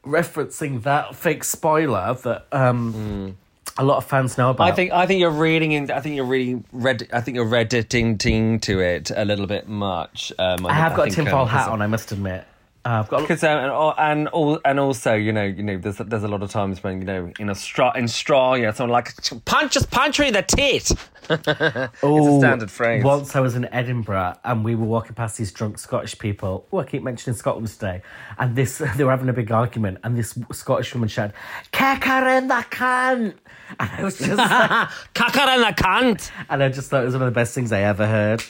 referencing 0.04 0.82
that 0.84 1.15
fake 1.15 1.43
spoiler 1.43 2.15
that 2.23 2.47
um, 2.52 3.38
a 3.78 3.84
lot 3.84 3.97
of 3.97 4.06
fans 4.06 4.38
know 4.38 4.49
about. 4.49 4.67
I 4.67 4.71
think 4.71 4.91
I 4.91 5.06
think 5.06 5.19
you're 5.19 5.30
reading 5.30 5.73
in. 5.73 5.91
I 5.91 5.99
think 5.99 6.15
you're 6.15 6.26
really 6.26 6.63
read. 6.71 7.08
I 7.13 7.21
think 7.21 7.36
you're 7.36 7.45
redditing 7.45 8.17
to 8.17 8.80
it 8.80 9.12
a 9.15 9.26
little 9.26 9.45
bit 9.47 9.67
much. 9.67 10.32
Um, 10.39 10.65
I 10.65 10.73
have 10.73 10.95
got 10.95 11.04
a 11.08 11.12
think, 11.12 11.28
tinfoil 11.28 11.41
um, 11.43 11.47
hat 11.49 11.69
on, 11.69 11.82
I 11.82 11.88
must 11.88 12.12
admit. 12.12 12.45
Uh, 12.85 12.99
I've 12.99 13.07
got 13.07 13.21
Because 13.21 13.43
um, 13.45 13.59
and 13.59 13.93
and 13.97 14.27
all 14.29 14.59
and 14.65 14.79
also 14.79 15.13
you 15.13 15.31
know 15.31 15.43
you 15.43 15.63
know 15.63 15.77
there's 15.77 15.97
there's 15.97 16.23
a 16.23 16.27
lot 16.27 16.43
of 16.43 16.51
times 16.51 16.83
when 16.83 16.99
you 16.99 17.05
know 17.05 17.31
in 17.39 17.47
Austra- 17.47 17.95
in 17.95 18.03
Australia 18.03 18.73
someone 18.73 18.91
like 18.91 19.13
punch 19.45 19.77
us 19.77 19.85
punch 19.85 20.17
her 20.17 20.25
in 20.25 20.33
the 20.33 20.41
tit. 20.41 20.91
Oh, 22.03 22.39
standard 22.39 22.69
phrase. 22.69 23.01
Once 23.01 23.33
I 23.33 23.39
was 23.39 23.55
in 23.55 23.65
Edinburgh 23.73 24.35
and 24.43 24.65
we 24.65 24.75
were 24.75 24.85
walking 24.85 25.13
past 25.13 25.37
these 25.37 25.53
drunk 25.53 25.79
Scottish 25.79 26.19
people. 26.19 26.67
Oh, 26.71 26.79
I 26.79 26.83
keep 26.83 27.01
mentioning 27.01 27.37
Scotland 27.37 27.69
today. 27.69 28.01
And 28.37 28.57
this, 28.57 28.79
they 28.97 29.05
were 29.05 29.11
having 29.11 29.29
a 29.29 29.33
big 29.33 29.49
argument, 29.49 29.99
and 30.03 30.17
this 30.17 30.37
Scottish 30.51 30.93
woman 30.93 31.07
shouted, 31.07 31.33
"Kick 31.71 32.03
her 32.03 32.27
in 32.37 32.49
the 32.49 32.65
cunt!" 32.69 33.35
And 33.79 33.89
I 33.89 34.03
was 34.03 34.17
just, 34.17 34.31
like, 34.37 34.89
in 35.35 35.61
the 35.61 35.73
cunt. 35.77 36.29
and 36.49 36.61
I 36.61 36.67
just 36.67 36.89
thought 36.89 37.03
it 37.03 37.05
was 37.05 37.13
one 37.13 37.23
of 37.23 37.33
the 37.33 37.39
best 37.39 37.55
things 37.55 37.71
I 37.71 37.81
ever 37.81 38.05
heard. 38.05 38.43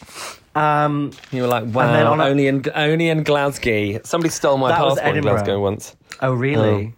Um, 0.55 1.11
You 1.31 1.41
were 1.41 1.47
like, 1.47 1.65
wow, 1.65 1.91
then 1.91 2.05
on 2.07 2.19
a- 2.19 2.25
only 2.25 2.47
in 2.47 2.63
only 2.75 3.09
in 3.09 3.23
Glasgow. 3.23 3.99
Somebody 4.03 4.29
stole 4.29 4.57
my 4.57 4.69
That 4.69 4.81
was 4.81 4.93
passport 4.95 5.05
in 5.05 5.09
Edinburgh. 5.17 5.33
Glasgow 5.33 5.59
once. 5.61 5.95
oh, 6.21 6.33
really? 6.33 6.95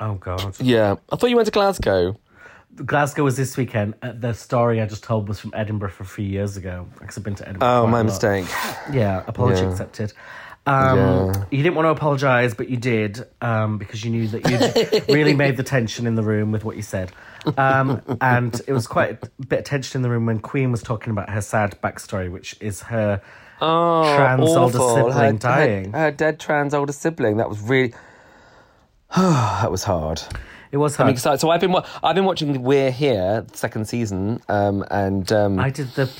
Oh 0.00 0.14
God. 0.14 0.56
Yeah, 0.60 0.96
I 1.12 1.16
thought 1.16 1.30
you 1.30 1.36
went 1.36 1.46
to 1.46 1.52
Glasgow. 1.52 2.16
Glasgow 2.86 3.22
was 3.24 3.36
this 3.36 3.56
weekend. 3.58 3.94
Uh, 4.02 4.12
the 4.12 4.32
story 4.32 4.80
I 4.80 4.86
just 4.86 5.04
told 5.04 5.28
was 5.28 5.38
from 5.38 5.52
Edinburgh 5.54 5.90
for 5.90 6.04
three 6.04 6.24
years 6.24 6.56
ago 6.56 6.86
because 6.98 7.18
I've 7.18 7.24
been 7.24 7.34
to 7.36 7.46
Edinburgh. 7.46 7.68
Oh, 7.68 7.80
quite 7.82 7.90
my 7.90 7.98
a 7.98 8.00
lot. 8.00 8.06
mistake. 8.06 8.46
Yeah, 8.90 9.22
apology 9.26 9.62
Yeah. 9.62 9.70
accepted. 9.70 10.12
Um, 10.66 10.96
Yeah. 10.96 11.44
You 11.50 11.62
didn't 11.62 11.74
want 11.74 11.86
to 11.86 11.90
apologise, 11.90 12.54
but 12.54 12.68
you 12.68 12.76
did 12.76 13.24
um, 13.40 13.78
because 13.78 14.04
you 14.04 14.10
knew 14.10 14.28
that 14.28 14.48
you 14.48 15.02
really 15.14 15.34
made 15.34 15.56
the 15.56 15.62
tension 15.62 16.06
in 16.06 16.14
the 16.14 16.22
room 16.22 16.52
with 16.52 16.64
what 16.64 16.76
you 16.76 16.82
said. 16.82 17.10
Um, 17.58 18.00
and 18.20 18.60
it 18.68 18.72
was 18.72 18.86
quite 18.86 19.24
a 19.40 19.44
bit 19.46 19.58
of 19.60 19.64
tension 19.64 19.98
in 19.98 20.02
the 20.02 20.10
room 20.10 20.26
when 20.26 20.38
Queen 20.38 20.70
was 20.70 20.82
talking 20.82 21.10
about 21.10 21.30
her 21.30 21.40
sad 21.40 21.76
backstory, 21.82 22.30
which 22.30 22.56
is 22.60 22.82
her 22.82 23.20
Oh, 23.60 24.14
trans 24.16 24.50
older 24.50 24.78
sibling 24.78 25.12
her, 25.12 25.32
dying. 25.34 25.92
Her, 25.92 25.98
her 25.98 26.10
dead 26.10 26.38
trans 26.40 26.74
older 26.74 26.92
sibling. 26.92 27.36
That 27.38 27.48
was 27.48 27.60
really. 27.60 27.94
that 29.16 29.70
was 29.70 29.84
hard. 29.84 30.22
It 30.70 30.78
was 30.78 30.94
I'm 30.98 31.04
hard. 31.06 31.14
excited. 31.16 31.40
So 31.40 31.50
I've 31.50 31.60
been 31.60 31.72
wa- 31.72 31.84
I've 32.02 32.14
been 32.14 32.24
watching 32.24 32.62
We're 32.62 32.90
Here 32.90 33.44
second 33.52 33.86
season, 33.86 34.40
um, 34.48 34.84
and 34.90 35.30
um, 35.32 35.58
I 35.60 35.70
did 35.70 35.88
the 35.94 36.10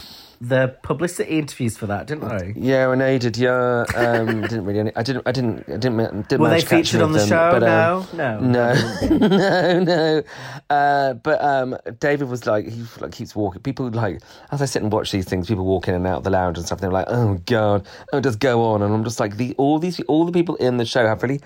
the 0.42 0.76
publicity 0.82 1.38
interviews 1.38 1.76
for 1.76 1.86
that, 1.86 2.08
didn't 2.08 2.24
I? 2.24 2.52
yeah, 2.56 2.88
I 2.88 2.96
know 2.96 3.16
did. 3.16 3.36
Yeah, 3.36 3.84
um, 3.94 4.40
didn't 4.42 4.64
really. 4.64 4.90
I 4.96 5.02
didn't. 5.04 5.26
I 5.26 5.30
didn't. 5.30 5.60
I 5.68 5.76
didn't. 5.76 5.96
ma- 5.96 6.10
didn't 6.10 6.40
Were 6.40 6.50
they 6.50 6.60
featured 6.60 7.00
on 7.00 7.12
the 7.12 7.20
them, 7.20 7.28
show? 7.28 7.50
but, 7.52 7.62
um, 7.62 8.08
no, 8.12 8.40
no, 8.40 8.74
no, 9.08 9.28
no, 9.28 9.82
no. 9.84 10.22
Uh, 10.68 11.14
but 11.14 11.40
um, 11.42 11.76
David 12.00 12.28
was 12.28 12.44
like, 12.44 12.68
he 12.68 12.84
like 13.00 13.12
keeps 13.12 13.36
walking. 13.36 13.62
People 13.62 13.88
like, 13.90 14.20
as 14.50 14.60
I 14.60 14.64
sit 14.64 14.82
and 14.82 14.90
watch 14.90 15.12
these 15.12 15.26
things, 15.26 15.46
people 15.46 15.64
walk 15.64 15.86
in 15.86 15.94
and 15.94 16.06
out 16.06 16.18
of 16.18 16.24
the 16.24 16.30
lounge 16.30 16.58
and 16.58 16.66
stuff. 16.66 16.80
They're 16.80 16.90
like, 16.90 17.06
oh 17.08 17.34
god, 17.46 17.86
oh, 18.12 18.20
just 18.20 18.40
go 18.40 18.64
on. 18.64 18.82
And 18.82 18.92
I'm 18.92 19.04
just 19.04 19.20
like, 19.20 19.36
the 19.36 19.54
all 19.58 19.78
these 19.78 20.00
all 20.00 20.26
the 20.26 20.32
people 20.32 20.56
in 20.56 20.76
the 20.76 20.84
show 20.84 21.06
have 21.06 21.22
really 21.22 21.40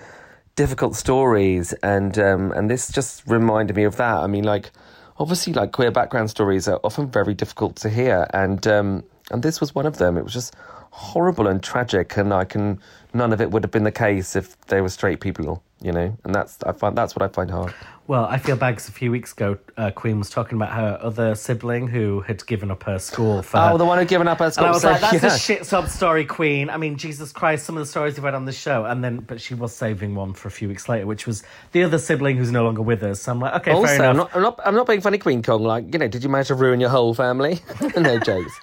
difficult 0.55 0.95
stories, 0.95 1.71
and 1.83 2.17
um, 2.17 2.51
and 2.53 2.67
this 2.67 2.89
just 2.91 3.21
reminded 3.27 3.75
me 3.75 3.83
of 3.83 3.97
that. 3.97 4.15
I 4.15 4.25
mean, 4.27 4.43
like, 4.43 4.71
obviously, 5.19 5.53
like 5.53 5.71
queer 5.71 5.91
background 5.91 6.29
stories 6.29 6.67
are 6.67 6.79
often 6.83 7.09
very 7.09 7.33
difficult 7.33 7.75
to 7.77 7.89
hear, 7.89 8.27
and 8.33 8.65
um, 8.67 9.03
and 9.31 9.43
this 9.43 9.59
was 9.59 9.75
one 9.75 9.85
of 9.85 9.97
them. 9.97 10.17
It 10.17 10.23
was 10.23 10.33
just 10.33 10.55
horrible 10.91 11.47
and 11.47 11.61
tragic, 11.61 12.17
and 12.17 12.33
I 12.33 12.45
can 12.45 12.79
none 13.17 13.33
of 13.33 13.41
it 13.41 13.51
would 13.51 13.63
have 13.63 13.71
been 13.71 13.83
the 13.83 13.91
case 13.91 14.35
if 14.35 14.59
they 14.67 14.81
were 14.81 14.89
straight 14.89 15.19
people, 15.19 15.61
you 15.81 15.91
know. 15.91 16.15
And 16.23 16.33
that's 16.35 16.57
I 16.63 16.71
find 16.71 16.97
that's 16.97 17.15
what 17.15 17.23
I 17.23 17.27
find 17.27 17.49
hard. 17.51 17.73
Well, 18.07 18.23
I 18.23 18.37
feel 18.37 18.55
bad 18.55 18.77
'cause 18.77 18.87
a 18.87 18.93
few 18.93 19.11
weeks 19.11 19.33
ago, 19.33 19.57
uh, 19.75 19.91
Queen 19.91 20.17
was 20.17 20.29
talking 20.29 20.57
about 20.57 20.69
her 20.71 20.97
other 21.01 21.35
sibling 21.35 21.87
who 21.89 22.21
had 22.21 22.45
given 22.47 22.71
up 22.71 22.83
her 22.83 22.99
school 22.99 23.41
for. 23.41 23.57
Oh, 23.57 23.77
the 23.77 23.83
one 23.83 23.97
who'd 23.99 24.07
given 24.07 24.29
up 24.29 24.39
her 24.39 24.49
school. 24.49 24.63
And 24.67 24.69
I 24.69 24.73
was 24.73 24.81
so- 24.83 24.91
like, 24.91 25.01
that's 25.01 25.21
yeah. 25.23 25.35
a 25.35 25.37
shit 25.37 25.65
sob 25.65 25.89
story, 25.89 26.23
Queen. 26.23 26.69
I 26.69 26.77
mean, 26.77 26.95
Jesus 26.95 27.33
Christ, 27.33 27.65
some 27.65 27.75
of 27.75 27.81
the 27.81 27.85
stories 27.85 28.15
you've 28.15 28.23
had 28.23 28.33
on 28.33 28.45
the 28.45 28.53
show. 28.53 28.85
And 28.85 29.03
then, 29.03 29.17
but 29.17 29.41
she 29.41 29.55
was 29.55 29.75
saving 29.75 30.15
one 30.15 30.31
for 30.31 30.47
a 30.47 30.51
few 30.51 30.69
weeks 30.69 30.87
later, 30.87 31.05
which 31.05 31.27
was 31.27 31.43
the 31.73 31.83
other 31.83 31.97
sibling 31.97 32.37
who's 32.37 32.49
no 32.51 32.63
longer 32.63 32.81
with 32.81 33.03
us. 33.03 33.23
So 33.23 33.33
I'm 33.33 33.41
like, 33.41 33.55
okay, 33.55 33.71
Also, 33.71 33.87
fair 33.97 34.05
I'm 34.09 34.15
enough. 34.15 34.29
not, 34.29 34.35
I'm 34.37 34.41
not, 34.41 34.59
I'm 34.63 34.75
not 34.75 34.87
being 34.87 35.01
funny, 35.01 35.17
Queen 35.17 35.43
Kong. 35.43 35.63
Like, 35.63 35.91
you 35.91 35.99
know, 35.99 36.07
did 36.07 36.23
you 36.23 36.29
manage 36.29 36.47
to 36.47 36.55
ruin 36.55 36.79
your 36.79 36.89
whole 36.91 37.13
family? 37.13 37.59
no 37.97 38.17
jokes. 38.19 38.57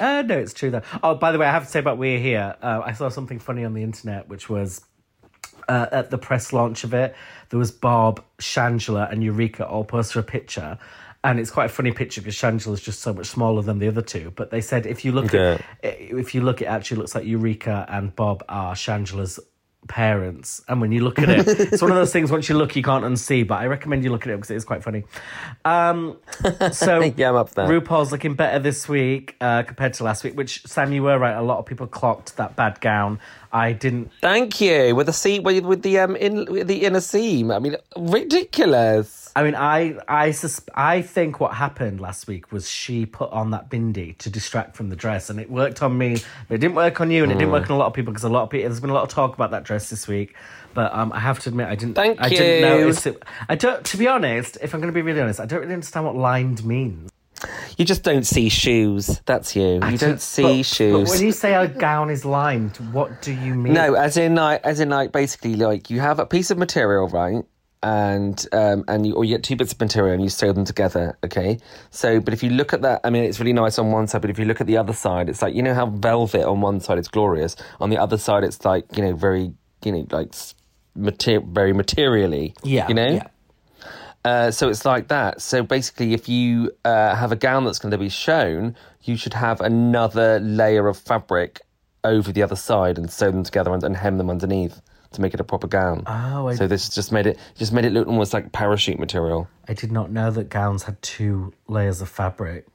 Uh, 0.00 0.22
no, 0.22 0.38
it's 0.38 0.52
true 0.52 0.70
though. 0.70 0.82
Oh, 1.02 1.14
by 1.14 1.32
the 1.32 1.38
way, 1.38 1.46
I 1.46 1.52
have 1.52 1.64
to 1.64 1.70
say 1.70 1.80
about 1.80 1.98
We're 1.98 2.18
Here. 2.18 2.56
Uh, 2.60 2.82
I 2.84 2.92
saw 2.92 3.08
something 3.08 3.38
funny 3.38 3.64
on 3.64 3.74
the 3.74 3.82
internet, 3.82 4.28
which 4.28 4.48
was 4.48 4.80
uh, 5.68 5.86
at 5.92 6.10
the 6.10 6.18
press 6.18 6.52
launch 6.52 6.84
of 6.84 6.94
it, 6.94 7.14
there 7.50 7.58
was 7.58 7.70
Bob, 7.70 8.22
Shangela, 8.38 9.10
and 9.10 9.22
Eureka 9.22 9.66
all 9.66 9.84
posted 9.84 10.20
a 10.20 10.22
picture. 10.22 10.78
And 11.22 11.40
it's 11.40 11.50
quite 11.50 11.66
a 11.66 11.70
funny 11.70 11.92
picture 11.92 12.20
because 12.20 12.34
Shangela 12.36 12.74
is 12.74 12.82
just 12.82 13.00
so 13.00 13.14
much 13.14 13.26
smaller 13.28 13.62
than 13.62 13.78
the 13.78 13.88
other 13.88 14.02
two. 14.02 14.30
But 14.36 14.50
they 14.50 14.60
said 14.60 14.84
if 14.84 15.06
you 15.06 15.12
look 15.12 15.32
Okay. 15.34 15.58
at 15.82 16.00
if 16.20 16.34
you 16.34 16.42
look, 16.42 16.60
it 16.60 16.66
actually 16.66 16.98
looks 16.98 17.14
like 17.14 17.24
Eureka 17.24 17.86
and 17.88 18.14
Bob 18.14 18.44
are 18.48 18.74
Shangela's 18.74 19.40
parents. 19.88 20.62
And 20.68 20.80
when 20.80 20.92
you 20.92 21.02
look 21.02 21.18
at 21.18 21.28
it, 21.28 21.46
it's 21.48 21.82
one 21.82 21.90
of 21.90 21.96
those 21.96 22.12
things. 22.12 22.30
Once 22.30 22.48
you 22.48 22.56
look, 22.56 22.74
you 22.76 22.82
can't 22.82 23.04
unsee. 23.04 23.46
But 23.46 23.60
I 23.60 23.66
recommend 23.66 24.04
you 24.04 24.10
look 24.10 24.26
at 24.26 24.32
it 24.32 24.36
because 24.36 24.50
it 24.50 24.56
is 24.56 24.64
quite 24.64 24.82
funny. 24.82 25.04
Um, 25.64 26.16
so 26.72 27.00
Yeah, 27.16 27.30
I'm 27.30 27.36
up 27.36 27.50
there. 27.50 27.66
RuPaul's 27.66 28.12
looking 28.12 28.34
better 28.34 28.58
this 28.58 28.88
week 28.88 29.36
uh, 29.40 29.62
compared 29.62 29.94
to 29.94 30.04
last 30.04 30.24
week. 30.24 30.36
Which 30.36 30.66
Sam, 30.66 30.92
you 30.92 31.02
were 31.02 31.18
right. 31.18 31.34
A 31.34 31.42
lot 31.42 31.58
of 31.58 31.66
people 31.66 31.86
clocked 31.86 32.36
that 32.36 32.56
bad 32.56 32.80
gown. 32.80 33.20
I 33.52 33.72
didn't 33.72 34.10
Thank 34.20 34.60
you. 34.60 34.96
With 34.96 35.06
the 35.06 35.12
seam, 35.12 35.42
with, 35.44 35.64
with 35.64 35.82
the 35.82 35.98
um, 36.00 36.16
in 36.16 36.46
with 36.46 36.66
the 36.66 36.84
inner 36.84 37.00
seam. 37.00 37.50
I 37.50 37.58
mean, 37.58 37.76
ridiculous. 37.96 39.23
I 39.36 39.42
mean, 39.42 39.56
I 39.56 39.96
I 40.06 40.30
sus- 40.30 40.64
I 40.74 41.02
think 41.02 41.40
what 41.40 41.54
happened 41.54 42.00
last 42.00 42.28
week 42.28 42.52
was 42.52 42.70
she 42.70 43.04
put 43.04 43.30
on 43.32 43.50
that 43.50 43.68
bindi 43.68 44.16
to 44.18 44.30
distract 44.30 44.76
from 44.76 44.90
the 44.90 44.96
dress, 44.96 45.28
and 45.28 45.40
it 45.40 45.50
worked 45.50 45.82
on 45.82 45.98
me. 45.98 46.22
But 46.48 46.54
it 46.54 46.58
didn't 46.58 46.76
work 46.76 47.00
on 47.00 47.10
you, 47.10 47.24
and 47.24 47.32
it 47.32 47.38
didn't 47.38 47.52
work 47.52 47.68
on 47.68 47.76
a 47.76 47.78
lot 47.78 47.86
of 47.86 47.94
people 47.94 48.12
because 48.12 48.24
a 48.24 48.28
lot 48.28 48.44
of 48.44 48.50
people. 48.50 48.68
There's 48.68 48.80
been 48.80 48.90
a 48.90 48.94
lot 48.94 49.02
of 49.02 49.08
talk 49.08 49.34
about 49.34 49.50
that 49.50 49.64
dress 49.64 49.90
this 49.90 50.06
week, 50.06 50.36
but 50.72 50.94
um, 50.94 51.12
I 51.12 51.18
have 51.18 51.40
to 51.40 51.48
admit, 51.48 51.66
I 51.66 51.74
didn't. 51.74 51.94
Thank 51.94 52.20
I 52.20 52.28
didn't 52.28 52.70
you. 52.70 52.84
notice 52.84 53.06
it. 53.06 53.22
I 53.48 53.56
don't. 53.56 53.84
To 53.84 53.96
be 53.96 54.06
honest, 54.06 54.56
if 54.62 54.72
I'm 54.72 54.80
going 54.80 54.92
to 54.92 54.94
be 54.94 55.02
really 55.02 55.20
honest, 55.20 55.40
I 55.40 55.46
don't 55.46 55.60
really 55.60 55.74
understand 55.74 56.06
what 56.06 56.14
lined 56.14 56.64
means. 56.64 57.10
You 57.76 57.84
just 57.84 58.04
don't 58.04 58.24
see 58.24 58.48
shoes. 58.48 59.20
That's 59.26 59.56
you. 59.56 59.80
You 59.90 59.98
don't 59.98 60.20
see 60.20 60.58
but, 60.58 60.66
shoes. 60.66 61.10
But 61.10 61.10
when 61.10 61.26
you 61.26 61.32
say 61.32 61.54
a 61.54 61.66
gown 61.66 62.08
is 62.08 62.24
lined, 62.24 62.76
what 62.92 63.20
do 63.20 63.32
you 63.32 63.54
mean? 63.54 63.74
No, 63.74 63.94
as 63.94 64.16
in 64.16 64.36
like, 64.36 64.62
as 64.64 64.80
in 64.80 64.90
like, 64.90 65.12
basically, 65.12 65.56
like 65.56 65.90
you 65.90 66.00
have 66.00 66.20
a 66.20 66.26
piece 66.26 66.50
of 66.50 66.58
material, 66.58 67.08
right? 67.08 67.44
And 67.84 68.46
um, 68.50 68.82
and 68.88 69.06
you, 69.06 69.14
or 69.14 69.26
you 69.26 69.36
get 69.36 69.44
two 69.44 69.56
bits 69.56 69.74
of 69.74 69.78
material 69.78 70.14
and 70.14 70.22
you 70.22 70.30
sew 70.30 70.54
them 70.54 70.64
together. 70.64 71.18
Okay, 71.22 71.58
so 71.90 72.18
but 72.18 72.32
if 72.32 72.42
you 72.42 72.48
look 72.48 72.72
at 72.72 72.80
that, 72.80 73.02
I 73.04 73.10
mean, 73.10 73.24
it's 73.24 73.38
really 73.38 73.52
nice 73.52 73.78
on 73.78 73.92
one 73.92 74.06
side, 74.06 74.22
but 74.22 74.30
if 74.30 74.38
you 74.38 74.46
look 74.46 74.62
at 74.62 74.66
the 74.66 74.78
other 74.78 74.94
side, 74.94 75.28
it's 75.28 75.42
like 75.42 75.54
you 75.54 75.62
know 75.62 75.74
how 75.74 75.86
velvet 75.86 76.44
on 76.46 76.62
one 76.62 76.80
side 76.80 76.96
it's 76.96 77.08
glorious, 77.08 77.56
on 77.80 77.90
the 77.90 77.98
other 77.98 78.16
side 78.16 78.42
it's 78.42 78.64
like 78.64 78.86
you 78.96 79.02
know 79.04 79.12
very 79.12 79.52
you 79.84 79.92
know 79.92 80.06
like 80.10 80.34
mater- 80.94 81.40
very 81.40 81.74
materially. 81.74 82.54
Yeah, 82.62 82.88
you 82.88 82.94
know. 82.94 83.06
yeah. 83.06 83.26
Uh, 84.24 84.50
so 84.50 84.70
it's 84.70 84.86
like 84.86 85.08
that. 85.08 85.42
So 85.42 85.62
basically, 85.62 86.14
if 86.14 86.26
you 86.26 86.72
uh, 86.86 87.14
have 87.14 87.32
a 87.32 87.36
gown 87.36 87.64
that's 87.64 87.78
going 87.78 87.92
to 87.92 87.98
be 87.98 88.08
shown, 88.08 88.74
you 89.02 89.18
should 89.18 89.34
have 89.34 89.60
another 89.60 90.40
layer 90.40 90.88
of 90.88 90.96
fabric 90.96 91.60
over 92.02 92.32
the 92.32 92.42
other 92.42 92.56
side 92.56 92.96
and 92.96 93.10
sew 93.12 93.30
them 93.30 93.42
together 93.42 93.74
and, 93.74 93.82
and 93.84 93.96
hem 93.96 94.16
them 94.16 94.30
underneath 94.30 94.80
to 95.12 95.20
make 95.20 95.32
it 95.34 95.40
a 95.40 95.44
proper 95.44 95.66
gown. 95.66 96.02
Oh, 96.06 96.48
I- 96.48 96.54
so 96.56 96.66
this 96.66 96.88
just 96.88 97.12
made 97.12 97.26
it 97.26 97.38
just 97.56 97.72
made 97.72 97.84
it 97.84 97.92
look 97.92 98.06
almost 98.08 98.32
like 98.34 98.52
parachute 98.52 98.98
material. 98.98 99.48
I 99.68 99.74
did 99.74 99.92
not 99.92 100.10
know 100.10 100.30
that 100.30 100.48
gowns 100.48 100.82
had 100.84 101.00
two 101.02 101.52
layers 101.68 102.00
of 102.00 102.08
fabric. 102.08 102.66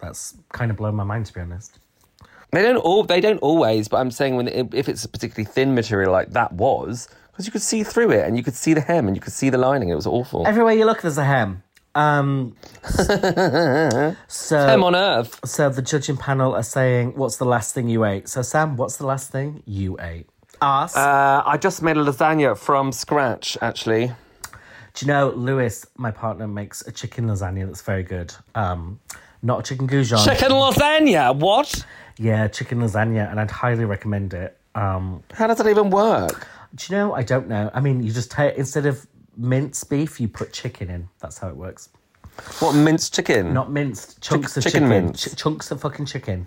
That's 0.00 0.34
kind 0.52 0.70
of 0.70 0.76
blown 0.76 0.94
my 0.94 1.04
mind, 1.04 1.26
to 1.26 1.32
be 1.34 1.40
honest. 1.40 1.78
They 2.52 2.62
don't 2.62 2.76
all 2.76 3.02
they 3.04 3.20
don't 3.20 3.38
always, 3.38 3.88
but 3.88 3.98
I'm 3.98 4.10
saying 4.10 4.36
when 4.36 4.48
if 4.48 4.88
it's 4.88 5.04
a 5.04 5.08
particularly 5.08 5.44
thin 5.44 5.74
material 5.74 6.12
like 6.12 6.30
that 6.30 6.52
was, 6.52 7.08
because 7.32 7.46
you 7.46 7.52
could 7.52 7.62
see 7.62 7.82
through 7.82 8.10
it 8.12 8.24
and 8.26 8.36
you 8.36 8.42
could 8.42 8.54
see 8.54 8.74
the 8.74 8.80
hem 8.80 9.06
and 9.06 9.16
you 9.16 9.20
could 9.20 9.32
see 9.34 9.50
the 9.50 9.58
lining. 9.58 9.88
It 9.90 9.94
was 9.96 10.06
awful. 10.06 10.46
Everywhere 10.46 10.72
you 10.74 10.84
look, 10.86 11.02
there's 11.02 11.18
a 11.18 11.24
hem. 11.24 11.62
Um, 11.94 12.54
so, 14.28 14.56
hem 14.56 14.84
on 14.84 14.94
earth. 14.94 15.40
so 15.44 15.68
the 15.68 15.82
judging 15.82 16.16
panel 16.16 16.54
are 16.54 16.62
saying, 16.62 17.14
"What's 17.16 17.36
the 17.38 17.44
last 17.44 17.74
thing 17.74 17.88
you 17.88 18.04
ate?" 18.04 18.28
So, 18.28 18.42
Sam, 18.42 18.76
what's 18.76 18.96
the 18.96 19.06
last 19.06 19.30
thing 19.32 19.62
you 19.66 19.98
ate? 20.00 20.28
Us. 20.60 20.96
Uh, 20.96 21.42
I 21.46 21.56
just 21.56 21.82
made 21.82 21.96
a 21.96 22.04
lasagna 22.04 22.56
from 22.56 22.92
scratch, 22.92 23.56
actually. 23.62 24.12
Do 24.94 25.06
you 25.06 25.12
know 25.12 25.30
Lewis, 25.30 25.86
my 25.96 26.10
partner, 26.10 26.48
makes 26.48 26.82
a 26.86 26.90
chicken 26.92 27.26
lasagna 27.26 27.66
that's 27.66 27.82
very 27.82 28.02
good. 28.02 28.34
Um, 28.54 28.98
not 29.42 29.60
a 29.60 29.62
chicken 29.62 29.86
goujon. 29.86 30.24
Chicken 30.24 30.50
lasagna. 30.50 31.36
What? 31.36 31.84
Yeah, 32.18 32.48
chicken 32.48 32.80
lasagna, 32.80 33.30
and 33.30 33.38
I'd 33.38 33.50
highly 33.50 33.84
recommend 33.84 34.34
it. 34.34 34.58
Um, 34.74 35.22
How 35.32 35.46
does 35.46 35.58
that 35.58 35.68
even 35.68 35.90
work? 35.90 36.46
do 36.74 36.86
you 36.92 36.98
know? 36.98 37.14
I 37.14 37.22
don't 37.22 37.48
know. 37.48 37.70
I 37.72 37.80
mean, 37.80 38.02
you 38.02 38.12
just 38.12 38.30
take 38.30 38.56
instead 38.56 38.86
of 38.86 39.06
minced 39.36 39.88
beef, 39.88 40.20
you 40.20 40.28
put 40.28 40.52
chicken 40.52 40.90
in. 40.90 41.08
That's 41.20 41.38
how 41.38 41.48
it 41.48 41.56
works. 41.56 41.90
What 42.60 42.72
minced 42.72 43.14
chicken? 43.14 43.52
Not 43.54 43.70
minced 43.70 44.20
chunks 44.20 44.56
of 44.56 44.62
chicken 44.64 44.82
chicken. 44.82 44.88
mince. 44.88 45.32
Ch- 45.32 45.36
chunks 45.36 45.70
of 45.70 45.80
fucking 45.80 46.06
chicken. 46.06 46.46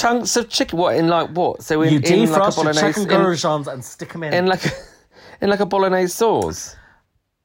Chunks 0.00 0.36
of 0.36 0.48
chicken. 0.48 0.78
What 0.78 0.96
in 0.96 1.08
like 1.08 1.30
what? 1.30 1.62
So 1.62 1.82
in, 1.82 1.92
You 1.92 1.98
in 1.98 2.30
like 2.30 2.42
a 2.42 2.44
defrost 2.50 2.64
your 2.64 2.74
chicken 2.74 3.68
in, 3.68 3.74
and 3.74 3.84
stick 3.84 4.12
them 4.12 4.22
in. 4.24 4.32
in 4.34 4.46
like 4.46 4.64
a, 4.66 4.70
in 5.40 5.50
like 5.50 5.60
a 5.60 5.66
bolognese 5.66 6.12
sauce. 6.12 6.76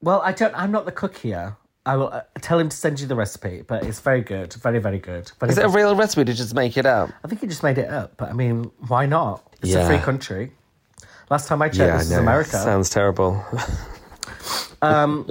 well, 0.02 0.20
I 0.22 0.32
don't. 0.32 0.54
I'm 0.54 0.72
not 0.72 0.84
the 0.84 0.92
cook 0.92 1.16
here. 1.16 1.56
I 1.84 1.96
will 1.96 2.08
uh, 2.08 2.22
tell 2.40 2.58
him 2.58 2.68
to 2.68 2.76
send 2.76 2.98
you 3.00 3.06
the 3.06 3.14
recipe, 3.14 3.62
but 3.62 3.84
it's 3.84 4.00
very 4.00 4.20
good, 4.20 4.52
very 4.54 4.80
very 4.80 4.98
good. 4.98 5.30
Very 5.38 5.52
Is 5.52 5.58
it 5.58 5.64
a 5.64 5.68
real 5.68 5.94
recipe? 5.94 6.24
Did 6.24 6.32
you 6.32 6.44
just 6.44 6.54
make 6.54 6.76
it 6.76 6.86
up? 6.86 7.10
I 7.24 7.28
think 7.28 7.40
he 7.42 7.46
just 7.46 7.62
made 7.62 7.78
it 7.78 7.88
up, 7.88 8.16
but 8.16 8.28
I 8.28 8.32
mean, 8.32 8.70
why 8.88 9.06
not? 9.06 9.42
It's 9.62 9.74
a 9.74 9.86
free 9.86 9.98
country. 9.98 10.52
Last 11.30 11.48
time 11.48 11.62
I 11.62 11.68
checked, 11.68 11.98
this 11.98 12.10
is 12.10 12.16
America. 12.16 12.50
Sounds 12.58 12.90
terrible. 12.90 13.44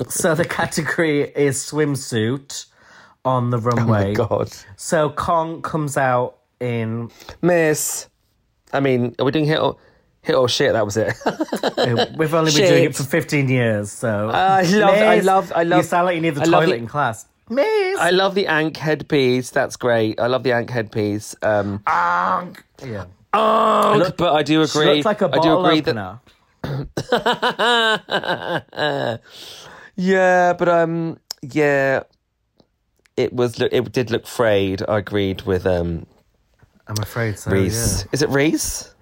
So 0.09 0.35
the 0.35 0.45
category 0.45 1.21
is 1.21 1.57
swimsuit 1.57 2.65
on 3.25 3.49
the 3.49 3.59
runway. 3.69 4.11
Oh 4.17 4.25
God, 4.27 4.53
So 4.77 5.09
Kong 5.09 5.61
comes 5.61 5.97
out 5.97 6.37
in 6.59 7.09
Miss. 7.41 8.09
I 8.73 8.79
mean, 8.79 9.15
are 9.19 9.25
we 9.25 9.31
doing 9.31 9.45
hit 9.45 9.59
or 9.59 9.77
hit 10.21 10.35
or 10.35 10.49
shit? 10.49 10.73
That 10.73 10.85
was 10.85 10.97
it. 10.97 11.13
We've 12.17 12.33
only 12.33 12.51
been 12.51 12.69
doing 12.69 12.83
it 12.85 12.95
for 12.95 13.03
15 13.03 13.49
years, 13.49 13.91
so. 13.91 14.29
I 14.33 14.61
love- 14.63 14.93
I 14.95 15.15
Miss, 15.17 15.25
love- 15.25 15.51
I 15.55 15.63
love- 15.63 15.77
You 15.79 15.83
sound 15.83 16.05
like 16.07 16.15
you 16.15 16.21
need 16.21 16.35
the 16.35 16.41
I 16.41 16.45
love 16.45 16.63
toilet 16.63 16.75
the- 16.75 16.81
in 16.81 16.87
class. 16.87 17.25
Miss! 17.47 17.99
I 17.99 18.09
love 18.09 18.33
the 18.33 18.47
Ankh 18.47 18.75
headpiece. 18.77 19.51
That's 19.51 19.75
great. 19.77 20.19
I 20.19 20.25
love 20.27 20.41
the 20.41 20.51
Ankh 20.53 20.71
headpiece. 20.71 21.35
Um, 21.43 21.83
yeah. 21.87 23.05
Ankh, 23.33 24.17
but 24.17 24.33
I 24.33 24.41
do 24.41 24.65
She 24.65 24.79
agree. 24.79 24.93
looks 24.95 25.05
like 25.05 25.21
a 25.21 25.25
I 25.25 25.29
do 25.29 25.37
bottle 25.37 25.65
agree 25.67 25.79
opener. 25.81 26.19
that. 27.11 29.21
Yeah, 29.97 30.51
but 30.53 30.67
um, 30.67 31.19
yeah, 31.41 32.03
it 33.15 33.31
was. 33.31 33.61
It 33.61 33.91
did 33.93 34.11
look 34.11 34.27
frayed. 34.27 34.81
I 34.89 34.97
agreed 34.97 35.43
with 35.43 35.65
um 35.65 36.05
I'm 36.87 37.01
afraid 37.01 37.39
so. 37.39 37.51
Reese. 37.51 38.05
Is 38.11 38.21
it 38.21 38.29
Reese? 38.29 38.93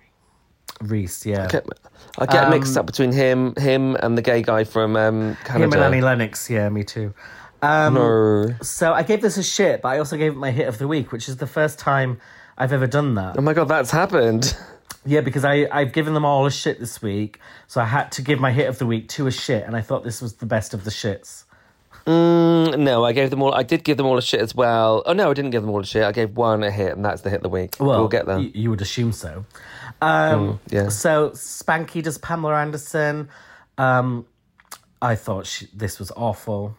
Reese, 0.82 1.26
yeah. 1.26 1.48
Get- 1.48 1.68
I 2.20 2.26
get 2.28 2.50
mixed 2.52 2.78
Um, 2.78 2.82
up 2.82 2.86
between 2.86 3.12
him, 3.12 3.56
him, 3.56 3.96
and 3.96 4.16
the 4.18 4.22
gay 4.22 4.44
guy 4.44 4.66
from 4.66 4.96
um, 4.96 5.36
Canada. 5.46 5.64
Him 5.66 5.74
and 5.74 5.84
Annie 5.84 6.02
Lennox, 6.02 6.48
yeah, 6.50 6.70
me 6.70 6.84
too. 6.84 7.14
Um, 7.62 7.96
No. 7.96 8.54
So 8.62 8.94
I 8.94 9.02
gave 9.04 9.22
this 9.22 9.38
a 9.38 9.44
shit, 9.44 9.82
but 9.82 9.90
I 9.90 9.98
also 9.98 10.16
gave 10.18 10.34
it 10.34 10.38
my 10.38 10.52
hit 10.52 10.68
of 10.68 10.78
the 10.78 10.88
week, 10.88 11.12
which 11.12 11.28
is 11.28 11.38
the 11.38 11.48
first 11.48 11.80
time 11.80 12.20
I've 12.58 12.72
ever 12.72 12.86
done 12.88 13.16
that. 13.16 13.36
Oh 13.38 13.42
my 13.42 13.54
god, 13.54 13.68
that's 13.68 13.90
happened. 13.92 14.56
Yeah, 15.06 15.22
because 15.22 15.44
I, 15.44 15.68
I've 15.72 15.92
given 15.92 16.14
them 16.14 16.24
all 16.24 16.46
a 16.46 16.52
shit 16.52 16.80
this 16.80 17.02
week, 17.02 17.40
so 17.68 17.82
I 17.82 17.86
had 17.86 18.12
to 18.14 18.22
give 18.22 18.40
my 18.40 18.52
hit 18.52 18.68
of 18.70 18.78
the 18.78 18.86
week 18.86 19.10
to 19.10 19.28
a 19.28 19.32
shit, 19.32 19.66
and 19.66 19.76
I 19.76 19.82
thought 19.82 20.04
this 20.04 20.22
was 20.22 20.36
the 20.36 20.46
best 20.46 20.74
of 20.74 20.84
the 20.84 20.92
shits. 20.92 21.43
Mm, 22.06 22.80
no, 22.80 23.06
I 23.06 23.14
gave 23.14 23.30
them 23.30 23.42
all. 23.42 23.54
I 23.54 23.64
did 23.64 23.84
give 23.84 23.96
them 23.98 24.06
all 24.06 24.18
a 24.18 24.22
shit 24.22 24.42
as 24.42 24.54
well. 24.54 25.04
Oh 25.06 25.14
no, 25.14 25.30
I 25.32 25.34
didn't 25.34 25.52
give 25.52 25.62
them 25.62 25.72
all 25.72 25.80
a 25.80 25.86
shit. 25.86 26.04
I 26.04 26.12
gave 26.12 26.36
one 26.36 26.62
a 26.64 26.70
hit, 26.72 26.94
and 26.96 27.04
that's 27.06 27.22
the 27.22 27.30
hit 27.30 27.38
of 27.38 27.44
the 27.44 27.50
week. 27.50 27.76
Well, 27.80 28.00
we'll 28.00 28.08
get 28.10 28.26
there. 28.26 28.38
y- 28.40 28.52
you 28.54 28.70
would 28.70 28.82
assume 28.82 29.14
so. 29.14 29.46
Um, 30.02 30.60
yeah. 30.70 30.90
So 30.90 31.30
Spankie 31.30 32.04
does 32.04 32.18
Pamela 32.18 32.56
Anderson. 32.56 33.30
Um, 33.78 34.26
I 35.02 35.16
thought 35.16 35.48
she, 35.48 35.68
this 35.74 35.98
was 36.00 36.12
awful. 36.16 36.76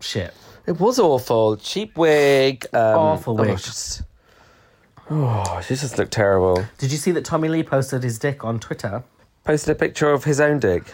Shit. 0.00 0.34
It 0.66 0.78
was 0.78 0.98
awful. 0.98 1.56
Cheap 1.56 1.96
wig. 1.96 2.66
Um, 2.74 2.80
Awful 2.98 3.40
oh, 3.40 3.44
wig. 3.44 3.56
just- 3.58 4.02
oh, 5.10 5.60
she 5.66 5.74
just 5.76 5.96
looked 5.98 6.12
terrible. 6.12 6.62
Did 6.78 6.92
you 6.92 6.98
see 6.98 7.12
that 7.12 7.24
Tommy 7.24 7.48
Lee 7.48 7.62
posted 7.62 8.02
his 8.02 8.18
dick 8.18 8.44
on 8.44 8.60
Twitter? 8.60 9.02
Posted 9.44 9.72
a 9.74 9.78
picture 9.78 10.10
of 10.10 10.24
his 10.24 10.40
own 10.40 10.58
dick. 10.58 10.84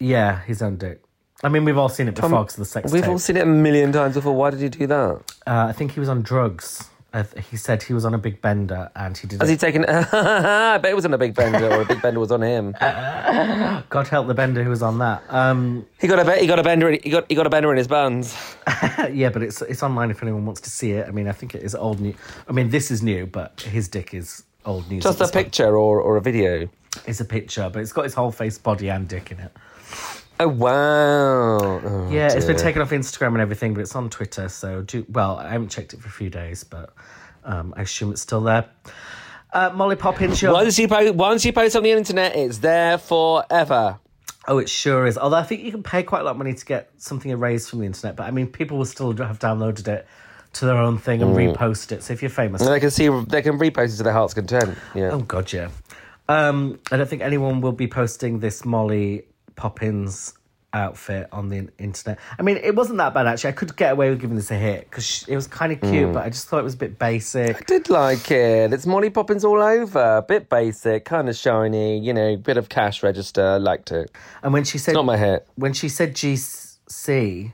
Yeah, 0.00 0.42
his 0.42 0.62
own 0.62 0.76
dick. 0.76 1.02
I 1.42 1.48
mean, 1.48 1.64
we've 1.64 1.78
all 1.78 1.88
seen 1.88 2.08
it 2.08 2.14
before 2.16 2.30
because 2.30 2.54
of 2.54 2.58
the 2.60 2.64
sex 2.64 2.92
We've 2.92 3.02
tape. 3.02 3.10
all 3.10 3.18
seen 3.18 3.36
it 3.36 3.42
a 3.42 3.46
million 3.46 3.92
times 3.92 4.14
before. 4.14 4.34
Why 4.34 4.50
did 4.50 4.60
he 4.60 4.68
do 4.68 4.86
that? 4.88 5.22
Uh, 5.46 5.66
I 5.68 5.72
think 5.72 5.92
he 5.92 6.00
was 6.00 6.08
on 6.08 6.22
drugs. 6.22 6.88
I 7.14 7.22
th- 7.22 7.46
he 7.46 7.56
said 7.56 7.82
he 7.82 7.94
was 7.94 8.04
on 8.04 8.12
a 8.12 8.18
big 8.18 8.42
bender 8.42 8.90
and 8.94 9.16
he 9.16 9.26
did 9.26 9.40
Has 9.40 9.48
it. 9.48 9.52
he 9.52 9.56
taken? 9.56 9.84
I 9.88 10.76
bet 10.78 10.90
it 10.90 10.94
was 10.94 11.06
on 11.06 11.14
a 11.14 11.18
big 11.18 11.34
bender, 11.34 11.66
or 11.70 11.80
a 11.82 11.84
big 11.86 12.02
bender 12.02 12.20
was 12.20 12.30
on 12.32 12.42
him. 12.42 12.72
God 13.88 14.08
help 14.08 14.26
the 14.26 14.34
bender 14.34 14.62
who 14.62 14.68
was 14.70 14.82
on 14.82 14.98
that. 14.98 15.22
Um, 15.30 15.86
He 16.00 16.06
got 16.06 16.18
a 16.18 16.24
be- 16.30 16.40
he 16.40 16.46
got 16.46 16.58
a 16.58 16.62
bender. 16.62 16.90
In, 16.90 17.00
he 17.02 17.08
got 17.10 17.24
he 17.28 17.34
got 17.34 17.46
a 17.46 17.50
bender 17.50 17.70
in 17.70 17.78
his 17.78 17.88
buns. 17.88 18.36
yeah, 19.12 19.30
but 19.30 19.42
it's 19.42 19.62
it's 19.62 19.82
online 19.82 20.10
if 20.10 20.22
anyone 20.22 20.44
wants 20.44 20.60
to 20.62 20.70
see 20.70 20.92
it. 20.92 21.08
I 21.08 21.10
mean, 21.12 21.28
I 21.28 21.32
think 21.32 21.54
it 21.54 21.62
is 21.62 21.74
old 21.74 21.98
new. 22.00 22.14
I 22.48 22.52
mean, 22.52 22.68
this 22.68 22.90
is 22.90 23.02
new, 23.02 23.24
but 23.26 23.60
his 23.62 23.88
dick 23.88 24.12
is 24.12 24.42
old 24.66 24.90
news. 24.90 25.02
Just 25.04 25.16
a 25.16 25.20
this 25.20 25.30
point. 25.30 25.46
picture 25.46 25.76
or, 25.78 26.00
or 26.02 26.16
a 26.18 26.20
video. 26.20 26.68
It's 27.06 27.20
a 27.20 27.24
picture, 27.24 27.70
but 27.72 27.80
it's 27.80 27.92
got 27.92 28.04
his 28.04 28.14
whole 28.14 28.32
face, 28.32 28.58
body, 28.58 28.90
and 28.90 29.08
dick 29.08 29.30
in 29.30 29.38
it. 29.40 29.52
Oh 30.40 30.48
wow! 30.48 31.58
Oh, 31.60 32.08
Yeah, 32.10 32.32
it's 32.32 32.46
been 32.46 32.56
taken 32.56 32.80
off 32.80 32.90
Instagram 32.90 33.28
and 33.28 33.40
everything, 33.40 33.74
but 33.74 33.80
it's 33.80 33.96
on 33.96 34.08
Twitter. 34.08 34.48
So 34.48 34.82
do 34.82 35.04
well. 35.08 35.36
I 35.36 35.50
haven't 35.50 35.70
checked 35.70 35.94
it 35.94 36.00
for 36.00 36.08
a 36.08 36.12
few 36.12 36.30
days, 36.30 36.62
but 36.64 36.94
um, 37.44 37.74
I 37.76 37.82
assume 37.82 38.12
it's 38.12 38.22
still 38.22 38.42
there. 38.42 38.66
Uh, 39.52 39.70
Molly 39.74 39.96
Poppinz, 39.96 40.40
your 40.40 40.52
Once 40.52 40.78
you 40.78 40.86
post, 40.86 41.14
once 41.14 41.44
you 41.44 41.52
post 41.52 41.74
on 41.74 41.82
the 41.82 41.90
internet, 41.90 42.36
it's 42.36 42.58
there 42.58 42.98
forever. 42.98 43.98
Oh, 44.46 44.58
it 44.58 44.68
sure 44.68 45.06
is. 45.06 45.18
Although 45.18 45.36
I 45.36 45.42
think 45.42 45.62
you 45.62 45.70
can 45.70 45.82
pay 45.82 46.02
quite 46.02 46.20
a 46.20 46.24
lot 46.24 46.32
of 46.32 46.36
money 46.38 46.54
to 46.54 46.64
get 46.64 46.90
something 46.98 47.30
erased 47.30 47.70
from 47.70 47.80
the 47.80 47.86
internet, 47.86 48.16
but 48.16 48.24
I 48.26 48.30
mean, 48.30 48.46
people 48.46 48.78
will 48.78 48.84
still 48.84 49.14
have 49.16 49.38
downloaded 49.38 49.88
it 49.88 50.06
to 50.54 50.66
their 50.66 50.78
own 50.78 50.98
thing 50.98 51.22
and 51.22 51.34
repost 51.36 51.92
it. 51.92 52.02
So 52.02 52.12
if 52.12 52.22
you're 52.22 52.30
famous, 52.30 52.62
And 52.62 52.72
they 52.72 52.80
can 52.80 52.90
see 52.90 53.08
they 53.08 53.42
can 53.42 53.58
repost 53.58 53.94
it 53.94 53.96
to 53.98 54.02
their 54.04 54.12
heart's 54.12 54.34
content. 54.34 54.78
Yeah. 54.94 55.10
oh 55.10 55.20
god, 55.20 55.52
yeah. 55.52 55.68
Um, 56.28 56.78
I 56.92 56.96
don't 56.96 57.08
think 57.08 57.22
anyone 57.22 57.60
will 57.60 57.72
be 57.72 57.86
posting 57.88 58.40
this 58.40 58.64
Molly 58.64 59.24
Poppinz 59.58 60.34
outfit 60.72 61.28
on 61.32 61.48
the 61.48 61.68
internet. 61.78 62.18
I 62.38 62.42
mean, 62.42 62.58
it 62.58 62.74
wasn't 62.74 62.98
that 62.98 63.14
bad 63.14 63.26
actually. 63.26 63.48
I 63.48 63.52
could 63.52 63.74
get 63.76 63.92
away 63.92 64.10
with 64.10 64.20
giving 64.20 64.36
this 64.36 64.50
a 64.50 64.54
hit 64.54 64.84
because 64.84 65.24
it 65.26 65.34
was 65.34 65.46
kind 65.46 65.72
of 65.72 65.80
cute, 65.80 66.08
hmm. 66.08 66.12
but 66.12 66.24
I 66.24 66.30
just 66.30 66.48
thought 66.48 66.60
it 66.60 66.64
was 66.64 66.74
a 66.74 66.78
bit 66.78 66.98
basic. 66.98 67.56
I 67.56 67.64
did 67.66 67.88
like 67.90 68.30
it. 68.30 68.72
It's 68.72 68.86
Molly 68.86 69.10
Poppinz 69.10 69.44
all 69.44 69.62
over. 69.62 70.18
A 70.18 70.22
Bit 70.22 70.48
basic, 70.48 71.04
kind 71.04 71.28
of 71.28 71.36
shiny. 71.36 71.98
You 71.98 72.12
know, 72.12 72.36
bit 72.36 72.56
of 72.56 72.68
cash 72.68 73.02
register. 73.02 73.58
Liked 73.58 73.92
it. 73.92 74.10
And 74.42 74.52
when 74.52 74.64
she 74.64 74.78
said 74.78 74.94
Not 74.94 75.04
my 75.04 75.16
hit. 75.16 75.46
when 75.56 75.72
she 75.72 75.88
said 75.88 76.14
GC, 76.14 77.52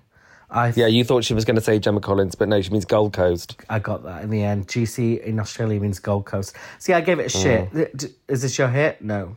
I 0.50 0.72
Yeah, 0.74 0.86
you 0.86 1.04
thought 1.04 1.24
she 1.24 1.34
was 1.34 1.44
going 1.44 1.56
to 1.56 1.62
say 1.62 1.78
Gemma 1.78 2.00
Collins, 2.00 2.34
but 2.34 2.48
no, 2.48 2.60
she 2.60 2.70
means 2.70 2.84
Gold 2.84 3.12
Coast. 3.12 3.56
I 3.68 3.78
got 3.78 4.02
that 4.04 4.22
in 4.22 4.30
the 4.30 4.42
end. 4.42 4.66
GC 4.66 5.22
in 5.22 5.38
Australia 5.38 5.80
means 5.80 6.00
Gold 6.00 6.26
Coast. 6.26 6.56
See, 6.78 6.92
I 6.92 7.00
gave 7.00 7.20
it 7.20 7.26
a 7.26 7.38
shit. 7.38 7.68
Hmm. 7.68 8.06
Is 8.28 8.42
this 8.42 8.58
your 8.58 8.68
hit? 8.68 9.00
No. 9.00 9.36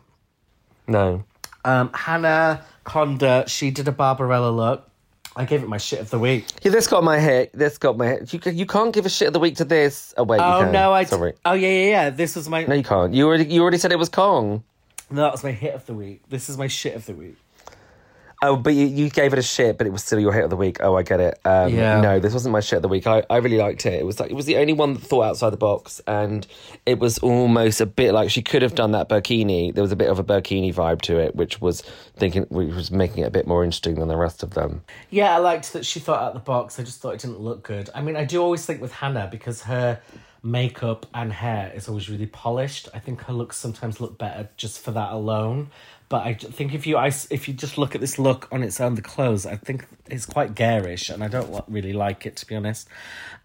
No. 0.88 1.24
Um, 1.68 1.92
Hannah 1.94 2.64
Conda, 2.86 3.46
she 3.48 3.72
did 3.72 3.90
a 3.90 3.92
Barbarella 3.92 4.50
look. 4.52 4.90
I 5.36 5.44
gave 5.44 5.62
it 5.62 5.68
my 5.68 5.78
shit 5.78 6.00
of 6.00 6.10
the 6.10 6.18
week. 6.18 6.46
Yeah, 6.64 6.72
this 6.72 6.88
got 6.88 7.04
my 7.04 7.20
hit. 7.20 7.52
This 7.54 7.78
got 7.78 7.98
my 7.98 8.08
hit. 8.08 8.34
You, 8.34 8.40
you 8.52 8.66
can't 8.66 8.94
give 8.94 9.06
a 9.06 9.10
shit 9.10 9.28
of 9.28 9.34
the 9.34 9.40
week 9.40 9.58
to 9.58 9.66
this. 9.66 10.14
Oh 10.18 10.24
wait, 10.24 10.40
Oh 10.40 10.72
no, 10.72 10.94
I. 10.94 11.04
Sorry. 11.04 11.34
Oh 11.46 11.54
yeah, 11.54 11.68
yeah, 11.68 11.90
yeah. 11.90 12.10
This 12.10 12.38
was 12.38 12.48
my. 12.48 12.66
No, 12.66 12.74
you 12.74 12.84
can't. 12.84 13.14
You 13.14 13.28
already 13.28 13.46
you 13.46 13.62
already 13.62 13.78
said 13.78 13.92
it 13.92 14.00
was 14.00 14.08
Kong. 14.10 14.64
No, 15.12 15.22
that 15.24 15.32
was 15.34 15.44
my 15.44 15.52
hit 15.52 15.76
of 15.76 15.86
the 15.86 15.94
week. 15.94 16.22
This 16.30 16.50
is 16.50 16.58
my 16.58 16.68
shit 16.68 16.96
of 16.96 17.06
the 17.06 17.14
week. 17.14 17.36
Oh, 18.44 18.56
but 18.56 18.76
you, 18.76 18.86
you 18.86 19.10
gave 19.10 19.34
it 19.34 19.40
a 19.40 19.44
shit, 19.44 19.80
but 19.80 19.88
it 19.88 19.90
was 19.90 20.04
still 20.04 20.20
your 20.20 20.32
hit 20.32 20.44
of 20.44 20.52
the 20.52 20.56
week. 20.56 20.78
Oh, 20.82 20.96
I 20.96 21.02
get 21.02 21.20
it. 21.20 21.40
Um, 21.44 21.74
Yeah. 21.74 22.02
No, 22.02 22.20
this 22.20 22.34
wasn't 22.34 22.54
my 22.54 22.60
shit 22.60 22.78
of 22.78 22.82
the 22.84 22.88
week. 22.88 23.08
I, 23.08 23.24
I 23.30 23.38
really 23.38 23.58
liked 23.58 23.86
it. 23.88 23.94
It 23.94 24.06
was 24.06 24.20
like 24.20 24.30
it 24.30 24.36
was 24.36 24.46
the 24.46 24.58
only 24.58 24.74
one 24.74 24.94
that 24.94 25.02
thought 25.02 25.24
outside 25.24 25.50
the 25.50 25.58
box, 25.58 26.02
and 26.06 26.46
it 26.86 27.00
was 27.00 27.18
almost 27.20 27.82
a 27.82 27.88
bit 27.88 28.14
like 28.14 28.30
she 28.30 28.44
could 28.44 28.62
have 28.62 28.76
done 28.76 28.92
that 28.92 29.10
burkini. 29.10 29.74
There 29.74 29.82
was 29.82 29.92
a 29.92 29.96
bit 29.96 30.10
of 30.10 30.20
a 30.20 30.24
burkini 30.24 30.74
vibe 30.74 31.02
to 31.04 31.18
it, 31.18 31.36
which 31.36 31.62
was 31.62 31.82
thinking, 32.16 32.44
which 32.50 32.74
was 32.76 32.92
making 32.92 33.24
it 33.24 33.28
a 33.28 33.32
bit 33.32 33.48
more 33.48 33.64
interesting 33.64 33.96
than 33.96 34.08
the 34.08 34.18
rest 34.18 34.44
of 34.44 34.52
them. 34.52 34.84
Yeah, 35.10 35.34
I 35.34 35.40
liked 35.40 35.74
that 35.74 35.86
she 35.86 36.00
thought 36.00 36.22
out 36.22 36.34
the 36.36 36.40
box. 36.40 36.80
I 36.80 36.84
just 36.84 37.02
thought 37.02 37.16
it 37.16 37.22
didn't 37.22 37.40
look 37.40 37.64
good. 37.64 37.90
I 37.96 38.02
mean, 38.02 38.16
I 38.16 38.24
do 38.26 38.42
always 38.42 38.66
think 38.66 38.82
with 38.82 38.92
Hannah 38.94 39.28
because 39.32 39.64
her 39.64 40.00
makeup 40.48 41.06
and 41.14 41.32
hair 41.34 41.72
is 41.76 41.88
always 41.88 42.10
really 42.10 42.26
polished. 42.26 42.88
I 42.94 43.00
think 43.00 43.22
her 43.24 43.34
looks 43.34 43.58
sometimes 43.58 44.00
look 44.00 44.18
better 44.18 44.50
just 44.58 44.80
for 44.80 44.92
that 44.92 45.12
alone. 45.12 45.70
But 46.10 46.26
I 46.26 46.34
think 46.36 46.74
if 46.74 46.88
you 46.88 46.98
if 46.98 47.48
you 47.48 47.54
just 47.54 47.78
look 47.78 47.94
at 47.94 48.00
this 48.00 48.18
look 48.18 48.48
on 48.52 48.64
its 48.64 48.80
own, 48.80 48.96
the 48.96 49.02
clothes, 49.02 49.46
I 49.46 49.58
think 49.58 49.86
it's 50.10 50.26
quite 50.26 50.56
garish, 50.56 51.10
and 51.10 51.22
I 51.22 51.28
don't 51.28 51.64
really 51.68 51.92
like 51.92 52.26
it 52.26 52.38
to 52.38 52.46
be 52.46 52.56
honest. 52.56 52.88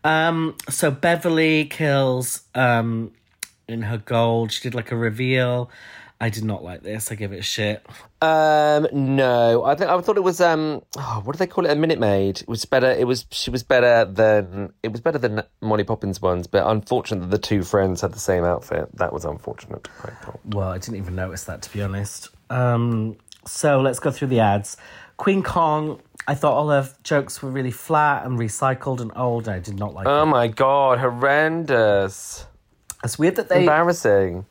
Um, 0.04 0.56
so 0.68 0.92
Beverly 0.92 1.64
Kills 1.64 2.42
um 2.54 3.10
in 3.66 3.82
her 3.82 3.98
gold. 3.98 4.52
She 4.52 4.62
did 4.62 4.74
like 4.74 4.92
a 4.92 4.96
reveal. 4.96 5.70
I 6.22 6.28
did 6.30 6.44
not 6.44 6.62
like 6.62 6.82
this. 6.82 7.10
I 7.10 7.16
give 7.16 7.32
it 7.32 7.40
a 7.40 7.42
shit. 7.42 7.84
Um, 8.20 8.86
no, 8.92 9.64
I 9.64 9.74
think 9.74 9.90
I 9.90 10.00
thought 10.00 10.16
it 10.16 10.22
was 10.22 10.40
um, 10.40 10.80
oh, 10.96 11.20
what 11.24 11.32
do 11.32 11.38
they 11.38 11.48
call 11.48 11.66
it? 11.66 11.72
A 11.72 11.74
Minute 11.74 11.98
Maid. 11.98 12.42
It 12.42 12.48
was 12.48 12.64
better. 12.64 12.90
It 12.92 13.08
was 13.08 13.26
she 13.32 13.50
was 13.50 13.64
better 13.64 14.04
than 14.04 14.72
it 14.84 14.92
was 14.92 15.00
better 15.00 15.18
than 15.18 15.42
Molly 15.60 15.82
Poppinz 15.82 16.22
ones, 16.22 16.46
but 16.46 16.64
unfortunate 16.64 17.22
that 17.22 17.30
the 17.32 17.38
two 17.38 17.64
friends 17.64 18.00
had 18.02 18.12
the 18.12 18.20
same 18.20 18.44
outfit. 18.44 18.88
That 18.96 19.12
was 19.12 19.24
unfortunate. 19.24 19.88
I 20.04 20.10
thought. 20.24 20.40
Well, 20.44 20.68
I 20.68 20.78
didn't 20.78 20.96
even 20.98 21.16
notice 21.16 21.42
that 21.44 21.60
to 21.62 21.72
be 21.72 21.82
honest. 21.82 22.28
Um, 22.50 23.16
so 23.44 23.80
let's 23.80 23.98
go 23.98 24.12
through 24.12 24.28
the 24.28 24.38
ads. 24.40 24.76
Kween 25.18 25.44
Kong. 25.44 26.00
I 26.28 26.36
thought 26.36 26.52
all 26.54 26.68
her 26.68 26.88
jokes 27.02 27.42
were 27.42 27.50
really 27.50 27.72
flat 27.72 28.24
and 28.24 28.38
recycled 28.38 29.00
and 29.00 29.10
old. 29.16 29.48
And 29.48 29.56
I 29.56 29.58
did 29.58 29.76
not 29.76 29.92
like 29.92 30.06
Oh 30.06 30.22
it. 30.22 30.26
my 30.26 30.46
god, 30.46 31.00
horrendous, 31.00 32.46
It's 33.02 33.18
weird 33.18 33.34
that 33.36 33.48
they. 33.48 33.60
embarrassing. 33.60 34.46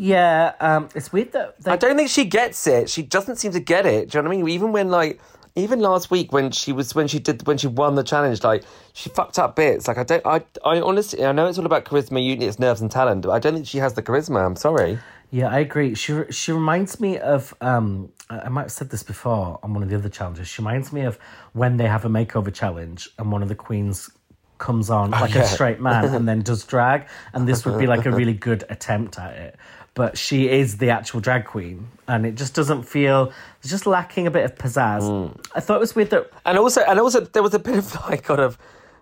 Yeah, 0.00 0.54
um, 0.60 0.88
it's 0.94 1.12
weird 1.12 1.32
that 1.32 1.60
they. 1.60 1.72
I 1.72 1.76
don't 1.76 1.96
think 1.96 2.08
she 2.08 2.24
gets 2.24 2.68
it. 2.68 2.88
She 2.88 3.02
doesn't 3.02 3.36
seem 3.36 3.50
to 3.52 3.60
get 3.60 3.84
it. 3.84 4.10
Do 4.10 4.18
you 4.18 4.22
know 4.22 4.28
what 4.28 4.36
I 4.36 4.40
mean? 4.40 4.48
Even 4.48 4.70
when 4.70 4.90
like, 4.90 5.20
even 5.56 5.80
last 5.80 6.08
week 6.08 6.32
when 6.32 6.52
she 6.52 6.72
was 6.72 6.94
when 6.94 7.08
she 7.08 7.18
did 7.18 7.44
when 7.48 7.58
she 7.58 7.66
won 7.66 7.96
the 7.96 8.04
challenge, 8.04 8.44
like 8.44 8.62
she 8.92 9.10
fucked 9.10 9.40
up 9.40 9.56
bits. 9.56 9.88
Like 9.88 9.98
I 9.98 10.04
don't, 10.04 10.24
I, 10.24 10.44
I 10.64 10.80
honestly, 10.80 11.24
I 11.24 11.32
know 11.32 11.48
it's 11.48 11.58
all 11.58 11.66
about 11.66 11.84
charisma, 11.84 12.24
unity, 12.24 12.46
it's 12.46 12.60
nerves 12.60 12.80
and 12.80 12.88
talent, 12.88 13.22
but 13.22 13.32
I 13.32 13.40
don't 13.40 13.54
think 13.54 13.66
she 13.66 13.78
has 13.78 13.94
the 13.94 14.02
charisma. 14.02 14.46
I'm 14.46 14.54
sorry. 14.54 15.00
Yeah, 15.32 15.48
I 15.48 15.58
agree. 15.58 15.96
She 15.96 16.16
she 16.30 16.52
reminds 16.52 17.00
me 17.00 17.18
of 17.18 17.52
um 17.60 18.12
I 18.30 18.48
might 18.48 18.62
have 18.62 18.72
said 18.72 18.90
this 18.90 19.02
before 19.02 19.58
on 19.64 19.74
one 19.74 19.82
of 19.82 19.88
the 19.88 19.96
other 19.96 20.08
challenges. 20.08 20.46
She 20.46 20.62
reminds 20.62 20.92
me 20.92 21.02
of 21.02 21.18
when 21.54 21.76
they 21.76 21.88
have 21.88 22.04
a 22.04 22.08
makeover 22.08 22.54
challenge 22.54 23.08
and 23.18 23.32
one 23.32 23.42
of 23.42 23.48
the 23.48 23.56
queens 23.56 24.10
comes 24.58 24.90
on 24.90 25.10
like 25.12 25.34
yeah. 25.34 25.42
a 25.42 25.46
straight 25.46 25.80
man 25.80 26.04
and 26.06 26.28
then 26.28 26.42
does 26.42 26.64
drag 26.64 27.06
and 27.32 27.46
this 27.46 27.64
would 27.64 27.78
be 27.78 27.86
like 27.86 28.06
a 28.06 28.10
really 28.20 28.32
good 28.32 28.64
attempt 28.70 29.18
at 29.18 29.34
it. 29.34 29.56
But 29.98 30.16
she 30.16 30.48
is 30.48 30.76
the 30.76 30.90
actual 30.90 31.18
drag 31.18 31.44
queen 31.44 31.88
and 32.06 32.24
it 32.24 32.36
just 32.36 32.54
doesn't 32.54 32.84
feel 32.84 33.32
it's 33.58 33.68
just 33.68 33.84
lacking 33.84 34.28
a 34.28 34.30
bit 34.30 34.44
of 34.44 34.54
pizzazz. 34.54 35.02
Mm. 35.02 35.44
I 35.56 35.58
thought 35.58 35.78
it 35.78 35.80
was 35.80 35.96
weird 35.96 36.10
that 36.10 36.30
And 36.46 36.56
also, 36.56 36.82
and 36.82 37.00
also, 37.00 37.18
there 37.18 37.42
was 37.42 37.52
a 37.52 37.58
bit 37.58 37.78
of 37.78 37.92
like 38.08 38.22
kind 38.22 38.38
of, 38.38 38.56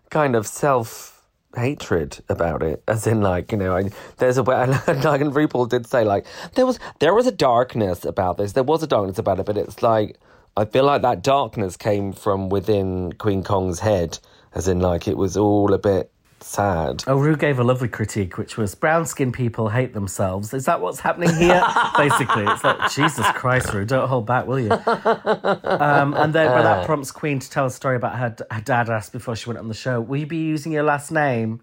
kind 0.08 0.34
of 0.34 0.46
self 0.46 1.22
hatred 1.54 2.24
about 2.30 2.62
it, 2.62 2.82
as 2.88 3.06
in 3.06 3.20
like 3.20 3.52
you 3.52 3.58
know, 3.58 3.76
I, 3.76 3.90
there's 4.16 4.38
a 4.38 4.42
way. 4.42 4.56
And 4.86 5.04
like 5.04 5.20
and 5.20 5.34
RuPaul 5.34 5.68
did 5.68 5.86
say 5.86 6.02
like 6.02 6.24
there 6.54 6.64
was 6.64 6.78
there 7.00 7.12
was 7.12 7.26
a 7.26 7.32
darkness 7.32 8.06
about 8.06 8.38
this. 8.38 8.52
There 8.52 8.64
was 8.64 8.82
a 8.82 8.86
darkness 8.86 9.18
about 9.18 9.38
it, 9.38 9.44
but 9.44 9.58
it's 9.58 9.82
like 9.82 10.18
I 10.56 10.64
feel 10.64 10.84
like 10.84 11.02
that 11.02 11.22
darkness 11.22 11.76
came 11.76 12.14
from 12.14 12.48
within 12.48 13.12
Kween 13.12 13.44
Kong's 13.44 13.80
head, 13.80 14.18
as 14.54 14.66
in 14.66 14.80
like 14.80 15.06
it 15.06 15.18
was 15.18 15.36
all 15.36 15.74
a 15.74 15.78
bit 15.78 16.10
sad. 16.40 17.04
Oh, 17.06 17.18
Rue 17.18 17.36
gave 17.36 17.58
a 17.58 17.64
lovely 17.64 17.88
critique, 17.88 18.38
which 18.38 18.56
was 18.56 18.74
brown 18.74 19.06
skinned 19.06 19.34
people 19.34 19.68
hate 19.68 19.94
themselves. 19.94 20.52
Is 20.54 20.64
that 20.66 20.80
what's 20.80 21.00
happening 21.00 21.34
here? 21.36 21.62
Basically, 21.96 22.44
it's 22.46 22.64
like, 22.64 22.90
Jesus 22.92 23.26
Christ, 23.32 23.72
Rue, 23.72 23.84
don't 23.84 24.08
hold 24.08 24.26
back, 24.26 24.46
will 24.46 24.60
you? 24.60 24.70
Um, 24.72 26.14
and 26.14 26.32
then 26.32 26.48
but 26.48 26.62
that 26.62 26.86
prompts 26.86 27.12
Kween 27.12 27.40
to 27.40 27.50
tell 27.50 27.66
a 27.66 27.70
story 27.70 27.96
about 27.96 28.16
her, 28.16 28.36
her 28.50 28.60
dad 28.60 28.90
asked 28.90 29.12
before 29.12 29.36
she 29.36 29.48
went 29.48 29.58
on 29.58 29.68
the 29.68 29.74
show, 29.74 30.00
Will 30.00 30.18
you 30.18 30.26
be 30.26 30.38
using 30.38 30.72
your 30.72 30.84
last 30.84 31.10
name? 31.10 31.60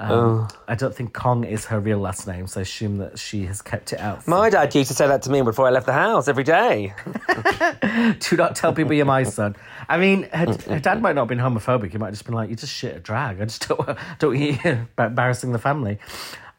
Um, 0.00 0.48
I 0.66 0.76
don't 0.76 0.94
think 0.94 1.12
Kong 1.12 1.44
is 1.44 1.66
her 1.66 1.78
real 1.78 1.98
last 1.98 2.26
name, 2.26 2.46
so 2.46 2.60
I 2.60 2.62
assume 2.62 2.96
that 2.98 3.18
she 3.18 3.44
has 3.44 3.60
kept 3.60 3.92
it 3.92 4.00
out. 4.00 4.26
My 4.26 4.48
dad 4.48 4.74
used 4.74 4.88
to 4.88 4.94
say 4.94 5.06
that 5.06 5.20
to 5.22 5.30
me 5.30 5.42
before 5.42 5.66
I 5.66 5.70
left 5.70 5.84
the 5.84 5.92
house 5.92 6.26
every 6.26 6.42
day. 6.42 6.94
Do 8.20 8.36
not 8.36 8.56
tell 8.56 8.72
people 8.72 8.94
you're 8.94 9.04
my 9.04 9.24
son. 9.24 9.56
I 9.90 9.98
mean, 9.98 10.22
her, 10.32 10.56
her 10.68 10.80
dad 10.80 11.02
might 11.02 11.16
not 11.16 11.22
have 11.22 11.28
been 11.28 11.38
homophobic. 11.38 11.92
He 11.92 11.98
might 11.98 12.06
have 12.06 12.14
just 12.14 12.24
been 12.24 12.34
like, 12.34 12.48
you're 12.48 12.56
just 12.56 12.72
shit 12.72 12.96
a 12.96 13.00
drag. 13.00 13.42
I 13.42 13.44
just 13.44 13.68
don't, 13.68 13.98
don't 14.18 14.38
you 14.38 14.58
embarrassing 14.98 15.52
the 15.52 15.58
family." 15.58 15.98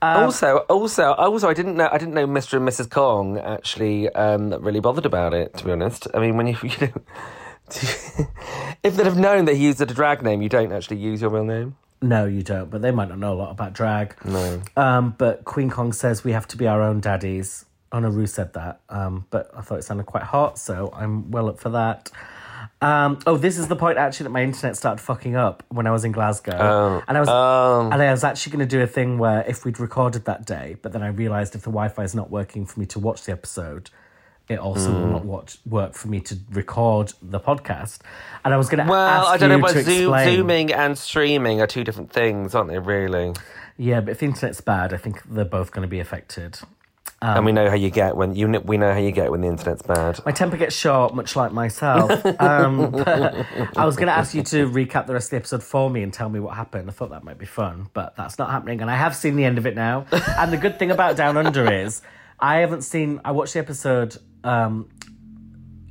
also, 0.04 0.58
also, 0.70 1.14
also, 1.14 1.50
I 1.50 1.54
didn't 1.56 1.78
know. 1.78 1.90
I 1.92 1.98
didn't 1.98 2.14
know 2.14 2.28
Mr. 2.28 2.58
and 2.58 2.68
Mrs. 2.68 2.90
Kong 2.90 3.40
actually 3.40 4.10
um, 4.10 4.54
really 4.64 4.80
bothered 4.80 5.06
about 5.06 5.34
it. 5.34 5.56
To 5.58 5.66
be 5.66 5.72
honest, 5.72 6.08
I 6.14 6.20
mean, 6.20 6.38
when 6.38 6.48
you, 6.48 6.58
you 6.62 6.70
know, 6.80 6.94
if 8.84 8.96
they'd 8.96 9.06
have 9.06 9.18
known 9.18 9.46
that 9.46 9.56
he 9.56 9.66
used 9.66 9.82
a 9.82 9.86
drag 9.88 10.22
name, 10.22 10.42
you 10.44 10.50
don't 10.50 10.72
actually 10.72 10.98
use 10.98 11.22
your 11.22 11.32
real 11.32 11.44
name. 11.44 11.76
No, 12.02 12.26
you 12.26 12.42
don't. 12.42 12.70
But 12.70 12.82
they 12.82 12.92
might 12.92 13.10
not 13.10 13.20
know 13.20 13.34
a 13.34 13.36
lot 13.36 13.52
about 13.52 13.74
drag. 13.74 14.16
No. 14.26 14.62
Um, 14.76 15.16
but 15.18 15.44
Kween 15.44 15.72
Kong 15.72 15.94
says 15.94 16.24
we 16.24 16.32
have 16.32 16.48
to 16.50 16.58
be 16.58 16.68
our 16.68 16.82
own 16.82 17.00
daddies. 17.00 17.66
Honoru 17.92 18.28
said 18.28 18.54
that. 18.54 18.82
Um, 18.90 19.26
but 19.30 19.52
I 19.56 19.62
thought 19.62 19.80
it 19.80 19.84
sounded 19.84 20.06
quite 20.06 20.24
hot, 20.24 20.58
so 20.58 20.92
I'm 20.96 21.30
well 21.32 21.50
up 21.50 21.60
for 21.60 21.70
that. 21.70 22.12
Um, 22.82 23.20
oh, 23.28 23.38
this 23.38 23.60
is 23.60 23.68
the 23.68 23.76
point 23.76 24.00
actually 24.00 24.26
that 24.26 24.32
my 24.32 24.44
internet 24.44 24.76
started 24.76 25.02
fucking 25.02 25.36
up 25.36 25.64
when 25.70 25.86
I 25.86 25.92
was 25.92 26.04
in 26.04 26.12
Glasgow, 26.12 27.04
and 27.08 27.18
I 27.18 27.20
was 27.20 27.30
um. 27.30 27.92
and 27.92 28.02
I 28.02 28.12
was 28.12 28.24
actually 28.24 28.54
going 28.54 28.68
to 28.68 28.76
do 28.76 28.82
a 28.82 28.88
thing 28.88 29.20
where 29.20 29.44
if 29.48 29.66
we'd 29.66 29.80
recorded 29.80 30.26
that 30.26 30.46
day, 30.46 30.78
but 30.82 30.92
then 30.92 31.04
I 31.04 31.08
realised 31.08 31.54
if 31.54 31.62
the 31.62 31.70
Wi-Fi 31.70 32.04
is 32.04 32.16
not 32.16 32.32
working 32.32 32.66
for 32.66 32.80
me 32.80 32.88
to 32.88 33.00
watch 33.00 33.24
the 33.24 33.32
episode, 33.32 33.92
it 34.52 34.60
also 34.60 34.92
will 34.92 35.08
not 35.08 35.26
watch, 35.26 35.58
work 35.66 35.94
for 35.94 36.08
me 36.08 36.20
to 36.22 36.38
record 36.52 37.14
the 37.22 37.40
podcast. 37.40 38.00
And 38.44 38.54
I 38.54 38.58
was 38.58 38.70
going 38.70 38.86
to 38.86 38.90
Well, 38.92 39.26
I 39.26 39.38
don't 39.38 39.50
know, 39.50 39.60
but 39.60 39.84
zoom, 39.84 40.14
zooming 40.24 40.72
and 40.74 40.98
streaming 40.98 41.62
are 41.62 41.68
two 41.68 41.84
different 41.84 42.12
things, 42.12 42.54
aren't 42.54 42.70
they? 42.70 42.80
Really, 42.80 43.34
Yeah, 43.78 44.02
but 44.02 44.12
if 44.12 44.20
the 44.20 44.26
internet's 44.26 44.62
bad, 44.62 44.94
I 44.94 44.98
think 44.98 45.22
they're 45.24 45.46
both 45.46 45.72
going 45.72 45.84
to 45.84 45.90
be 45.90 46.00
affected. 46.00 46.60
and 47.22 47.46
we 47.46 47.52
know 47.52 47.70
how 47.70 47.76
you 47.76 47.92
get 47.92 48.18
when 48.18 48.36
you. 48.36 48.48
We 48.66 48.78
know 48.78 48.92
how 48.94 49.00
you 49.00 49.12
get 49.12 49.30
when 49.30 49.42
the 49.42 49.48
internet's 49.48 49.84
bad. 49.84 50.20
My 50.26 50.32
temper 50.32 50.58
gets 50.58 50.76
short, 50.76 51.14
much 51.14 51.36
like 51.36 51.52
myself. 51.52 52.10
Um, 52.42 52.96
I 53.78 53.86
was 53.86 53.96
going 53.96 54.08
to 54.08 54.14
ask 54.14 54.34
you 54.34 54.42
to 54.44 54.68
recap 54.70 55.06
the 55.06 55.14
rest 55.14 55.28
of 55.28 55.32
the 55.32 55.38
episode 55.38 55.64
for 55.64 55.90
me 55.90 56.02
and 56.02 56.12
tell 56.12 56.30
me 56.30 56.40
what 56.40 56.56
happened. 56.56 56.90
I 56.90 56.94
thought 56.94 57.12
that 57.12 57.24
might 57.24 57.38
be 57.38 57.46
fun, 57.46 57.90
but 57.94 58.16
that's 58.16 58.40
not 58.40 58.50
happening. 58.50 58.82
And 58.82 58.90
I 58.90 58.96
have 58.96 59.16
seen 59.16 59.36
the 59.36 59.46
end 59.46 59.58
of 59.60 59.66
it 59.68 59.76
now. 59.76 60.06
And 60.12 60.52
the 60.52 60.58
good 60.58 60.80
thing 60.80 60.90
about 60.92 61.16
Down 61.16 61.38
Under 61.38 61.72
is 61.72 62.02
I 62.40 62.58
haven't 62.58 62.82
seen. 62.82 63.22
I 63.24 63.32
watched 63.32 63.54
the 63.54 63.60
episode 63.60 64.18
um, 64.44 64.90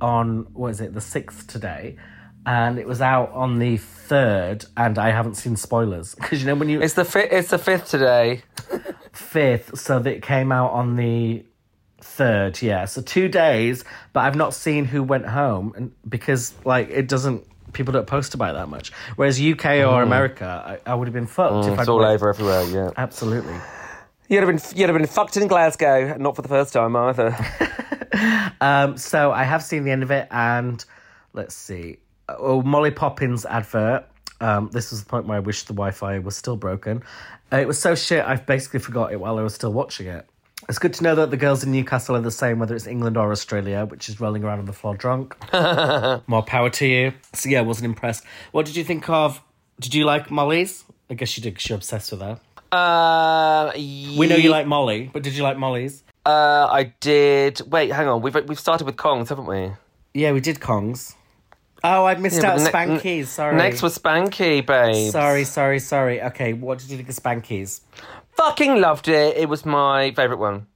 on 0.00 0.46
what 0.52 0.68
is 0.70 0.80
it, 0.80 0.94
the 0.94 1.00
sixth 1.00 1.46
today, 1.46 1.96
and 2.46 2.78
it 2.78 2.86
was 2.86 3.00
out 3.00 3.30
on 3.32 3.58
the 3.58 3.76
third, 3.76 4.64
and 4.76 4.98
I 4.98 5.10
haven't 5.10 5.34
seen 5.34 5.56
spoilers 5.56 6.14
because 6.20 6.40
you 6.40 6.46
know 6.46 6.54
when 6.54 6.68
you 6.68 6.80
It's 6.80 6.94
the 6.94 7.04
fi- 7.04 7.28
It's 7.30 7.50
the 7.50 7.58
fifth 7.58 7.88
today. 7.90 8.42
fifth, 9.12 9.78
so 9.78 9.98
that 9.98 10.10
it 10.14 10.22
came 10.22 10.52
out 10.52 10.70
on 10.72 10.96
the 10.96 11.44
third. 12.00 12.60
Yeah, 12.62 12.86
so 12.86 13.02
two 13.02 13.28
days, 13.28 13.84
but 14.12 14.20
I've 14.20 14.36
not 14.36 14.54
seen 14.54 14.84
who 14.86 15.02
went 15.02 15.26
home, 15.26 15.72
and 15.76 15.92
because 16.08 16.54
like 16.64 16.88
it 16.90 17.08
doesn't, 17.08 17.44
people 17.74 17.92
don't 17.92 18.06
post 18.06 18.34
about 18.34 18.54
it 18.54 18.58
that 18.58 18.68
much. 18.68 18.90
Whereas 19.16 19.40
UK 19.40 19.66
or 19.86 20.02
America, 20.02 20.80
I, 20.86 20.90
I 20.92 20.94
would 20.94 21.08
have 21.08 21.14
been 21.14 21.26
fucked 21.26 21.66
if 21.66 21.70
Mm. 21.70 21.72
It's 21.72 21.80
I'd 21.82 21.88
all 21.88 21.98
went- 21.98 22.10
over 22.12 22.30
everywhere. 22.30 22.64
Yeah, 22.64 22.90
Absolutely. 22.96 23.54
You'd 24.30 24.44
have 24.44 24.46
been 24.46 24.78
you'd 24.78 24.88
have 24.88 24.96
been 24.96 25.08
fucked 25.08 25.36
in 25.36 25.48
Glasgow, 25.48 26.16
not 26.16 26.36
for 26.36 26.42
the 26.42 26.48
first 26.48 26.72
time 26.72 26.96
either. 26.96 27.36
Um, 28.62 28.98
so 28.98 29.32
I 29.32 29.44
have 29.44 29.62
seen 29.62 29.84
the 29.84 29.90
end 29.90 30.02
of 30.02 30.10
it, 30.10 30.28
and 30.30 30.84
let's 31.32 31.54
see. 31.54 31.96
Oh, 32.28 32.60
Molly 32.60 32.90
Poppinz 32.90 33.46
advert. 33.48 34.04
Um, 34.42 34.68
this 34.70 34.90
was 34.90 35.02
the 35.02 35.08
point 35.08 35.26
where 35.26 35.38
I 35.38 35.40
wish 35.40 35.62
the 35.62 35.72
Wi-Fi 35.72 36.18
was 36.18 36.36
still 36.36 36.56
broken. 36.56 37.02
Uh, 37.50 37.56
it 37.56 37.66
was 37.66 37.78
so 37.78 37.94
shit. 37.94 38.22
I 38.22 38.36
basically 38.36 38.80
forgot 38.80 39.12
it 39.12 39.20
while 39.20 39.38
I 39.38 39.42
was 39.42 39.54
still 39.54 39.72
watching 39.72 40.08
it. 40.08 40.26
It's 40.68 40.78
good 40.78 40.92
to 40.94 41.02
know 41.02 41.14
that 41.14 41.30
the 41.30 41.38
girls 41.38 41.64
in 41.64 41.72
Newcastle 41.72 42.16
are 42.16 42.20
the 42.20 42.30
same, 42.30 42.58
whether 42.58 42.74
it's 42.74 42.86
England 42.86 43.16
or 43.16 43.32
Australia, 43.32 43.86
which 43.86 44.10
is 44.10 44.20
rolling 44.20 44.44
around 44.44 44.58
on 44.58 44.66
the 44.66 44.74
floor 44.74 44.94
drunk. 44.94 45.36
More 46.28 46.42
power 46.42 46.68
to 46.68 46.86
you. 46.86 47.14
So 47.32 47.48
yeah, 47.48 47.60
I 47.60 47.62
wasn't 47.62 47.86
impressed. 47.86 48.24
What 48.52 48.66
did 48.66 48.76
you 48.76 48.84
think 48.84 49.08
of? 49.08 49.40
Did 49.78 49.94
you 49.94 50.04
like 50.04 50.30
Molly's? 50.30 50.84
I 51.08 51.14
guess 51.14 51.36
you 51.36 51.42
did 51.42 51.54
because 51.54 51.70
you're 51.70 51.76
obsessed 51.76 52.12
with 52.12 52.20
her. 52.20 52.38
Uh, 52.72 53.72
We 53.74 54.26
know 54.26 54.36
you 54.36 54.50
like 54.50 54.66
Molly, 54.66 55.10
but 55.12 55.22
did 55.22 55.34
you 55.34 55.42
like 55.42 55.56
Molly's? 55.58 56.02
Uh, 56.24 56.68
I 56.70 56.92
did. 57.00 57.60
Wait, 57.66 57.90
hang 57.92 58.06
on. 58.08 58.22
We've 58.22 58.34
we've 58.46 58.58
started 58.60 58.84
with 58.84 58.96
Kongs, 58.96 59.28
haven't 59.30 59.46
we? 59.46 59.72
Yeah, 60.14 60.32
we 60.32 60.40
did 60.40 60.60
Kongs. 60.60 61.14
Oh, 61.82 62.04
I 62.04 62.14
missed 62.16 62.42
Yeah, 62.42 62.50
out 62.52 62.56
but 62.58 62.64
ne- 62.64 62.70
Spankie's. 62.70 63.30
Sorry. 63.30 63.56
Next 63.56 63.82
was 63.82 63.96
Spankie, 63.98 64.64
babe. 64.66 65.10
Sorry, 65.10 65.44
sorry, 65.44 65.78
sorry. 65.78 66.20
Okay, 66.22 66.52
what 66.52 66.78
did 66.78 66.90
you 66.90 66.96
think 66.98 67.08
of 67.08 67.14
Spankie's? 67.14 67.80
Fucking 68.36 68.80
loved 68.80 69.08
it. 69.08 69.36
It 69.38 69.48
was 69.48 69.64
my 69.64 70.12
favourite 70.12 70.38
one. 70.40 70.66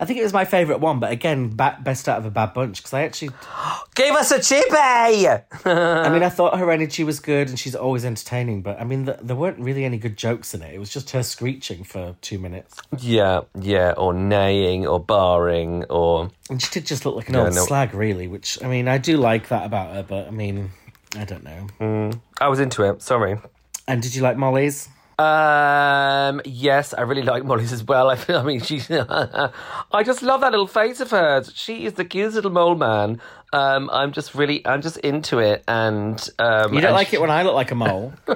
I 0.00 0.06
think 0.06 0.18
it 0.18 0.22
was 0.22 0.32
my 0.32 0.46
favourite 0.46 0.80
one, 0.80 0.98
but 0.98 1.12
again, 1.12 1.50
ba- 1.50 1.78
best 1.82 2.08
out 2.08 2.18
of 2.18 2.24
a 2.24 2.30
bad 2.30 2.54
bunch 2.54 2.78
because 2.78 2.94
I 2.94 3.02
actually, 3.02 3.30
gave 3.94 4.14
us 4.14 4.30
a 4.30 4.40
chippy! 4.42 5.28
I 5.66 6.08
mean, 6.08 6.22
I 6.22 6.28
thought 6.30 6.58
her 6.58 6.70
energy 6.70 7.04
was 7.04 7.20
good 7.20 7.50
and 7.50 7.58
she's 7.58 7.74
always 7.74 8.06
entertaining, 8.06 8.62
but 8.62 8.80
I 8.80 8.84
mean, 8.84 9.04
th- 9.04 9.18
there 9.22 9.36
weren't 9.36 9.58
really 9.58 9.84
any 9.84 9.98
good 9.98 10.16
jokes 10.16 10.54
in 10.54 10.62
it. 10.62 10.74
It 10.74 10.78
was 10.78 10.90
just 10.90 11.10
her 11.10 11.22
screeching 11.22 11.84
for 11.84 12.16
two 12.22 12.38
minutes. 12.38 12.80
yeah, 12.98 13.42
yeah, 13.60 13.92
or 13.96 14.14
neighing, 14.14 14.86
or 14.86 14.98
barring, 14.98 15.84
or. 15.84 16.30
And 16.48 16.62
she 16.62 16.70
did 16.70 16.86
just 16.86 17.04
look 17.04 17.16
like 17.16 17.28
an 17.28 17.36
old 17.36 17.54
no. 17.54 17.64
slag, 17.64 17.92
really, 17.92 18.26
which, 18.26 18.62
I 18.64 18.68
mean, 18.68 18.88
I 18.88 18.96
do 18.96 19.18
like 19.18 19.48
that 19.48 19.66
about 19.66 19.94
her, 19.94 20.02
but 20.02 20.26
I 20.26 20.30
mean, 20.30 20.70
I 21.14 21.24
don't 21.24 21.44
know. 21.44 21.66
Mm. 21.78 22.20
I 22.40 22.48
was 22.48 22.58
into 22.58 22.84
it, 22.84 23.02
sorry. 23.02 23.38
And 23.86 24.00
did 24.02 24.14
you 24.14 24.22
like 24.22 24.38
Molly's? 24.38 24.88
Um, 25.20 26.40
yes, 26.44 26.94
I 26.94 27.02
really 27.02 27.22
like 27.22 27.44
Molly's 27.44 27.72
as 27.72 27.84
well. 27.84 28.08
I, 28.08 28.16
feel, 28.24 28.38
I 28.38 28.42
mean, 28.42 28.60
she's. 28.60 28.90
I 28.90 30.02
just 30.04 30.22
love 30.22 30.40
that 30.40 30.50
little 30.52 30.66
face 30.66 31.00
of 31.00 31.10
hers. 31.10 31.52
She 31.54 31.84
is 31.84 31.94
the 31.94 32.04
cutest 32.04 32.36
little 32.36 32.50
mole 32.50 32.74
man. 32.74 33.20
Um, 33.52 33.90
I'm 33.92 34.12
just 34.12 34.34
really, 34.34 34.66
I'm 34.66 34.80
just 34.80 34.96
into 34.98 35.38
it, 35.38 35.64
and 35.68 36.16
um, 36.38 36.72
You 36.72 36.80
don't 36.80 36.88
and 36.90 36.94
like 36.94 37.08
she- 37.08 37.16
it 37.16 37.20
when 37.20 37.30
I 37.30 37.42
look 37.42 37.54
like 37.54 37.70
a 37.70 37.74
mole. 37.74 38.12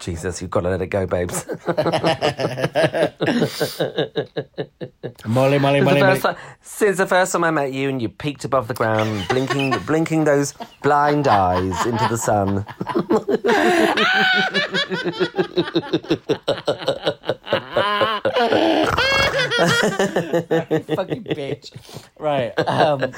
Jesus, 0.00 0.40
you've 0.40 0.50
got 0.50 0.62
to 0.62 0.70
let 0.70 0.82
it 0.82 0.88
go, 0.88 1.06
babes. 1.06 1.46
Molly, 5.26 5.58
Molly, 5.58 5.80
Molly, 5.80 6.00
Molly. 6.00 6.20
time, 6.20 6.36
since 6.60 6.98
the 6.98 7.06
first 7.06 7.32
time 7.32 7.44
I 7.44 7.50
met 7.50 7.72
you, 7.72 7.88
and 7.88 8.00
you 8.00 8.08
peeked 8.08 8.44
above 8.44 8.68
the 8.68 8.74
ground, 8.74 9.26
blinking, 9.28 9.74
blinking 9.86 10.24
those 10.24 10.54
blind 10.82 11.28
eyes 11.28 11.86
into 11.86 12.06
the 12.08 12.16
sun. 12.16 12.64
Fucking 19.56 21.24
bitch. 21.24 21.72
Right. 22.18 22.52
Um, 22.58 23.12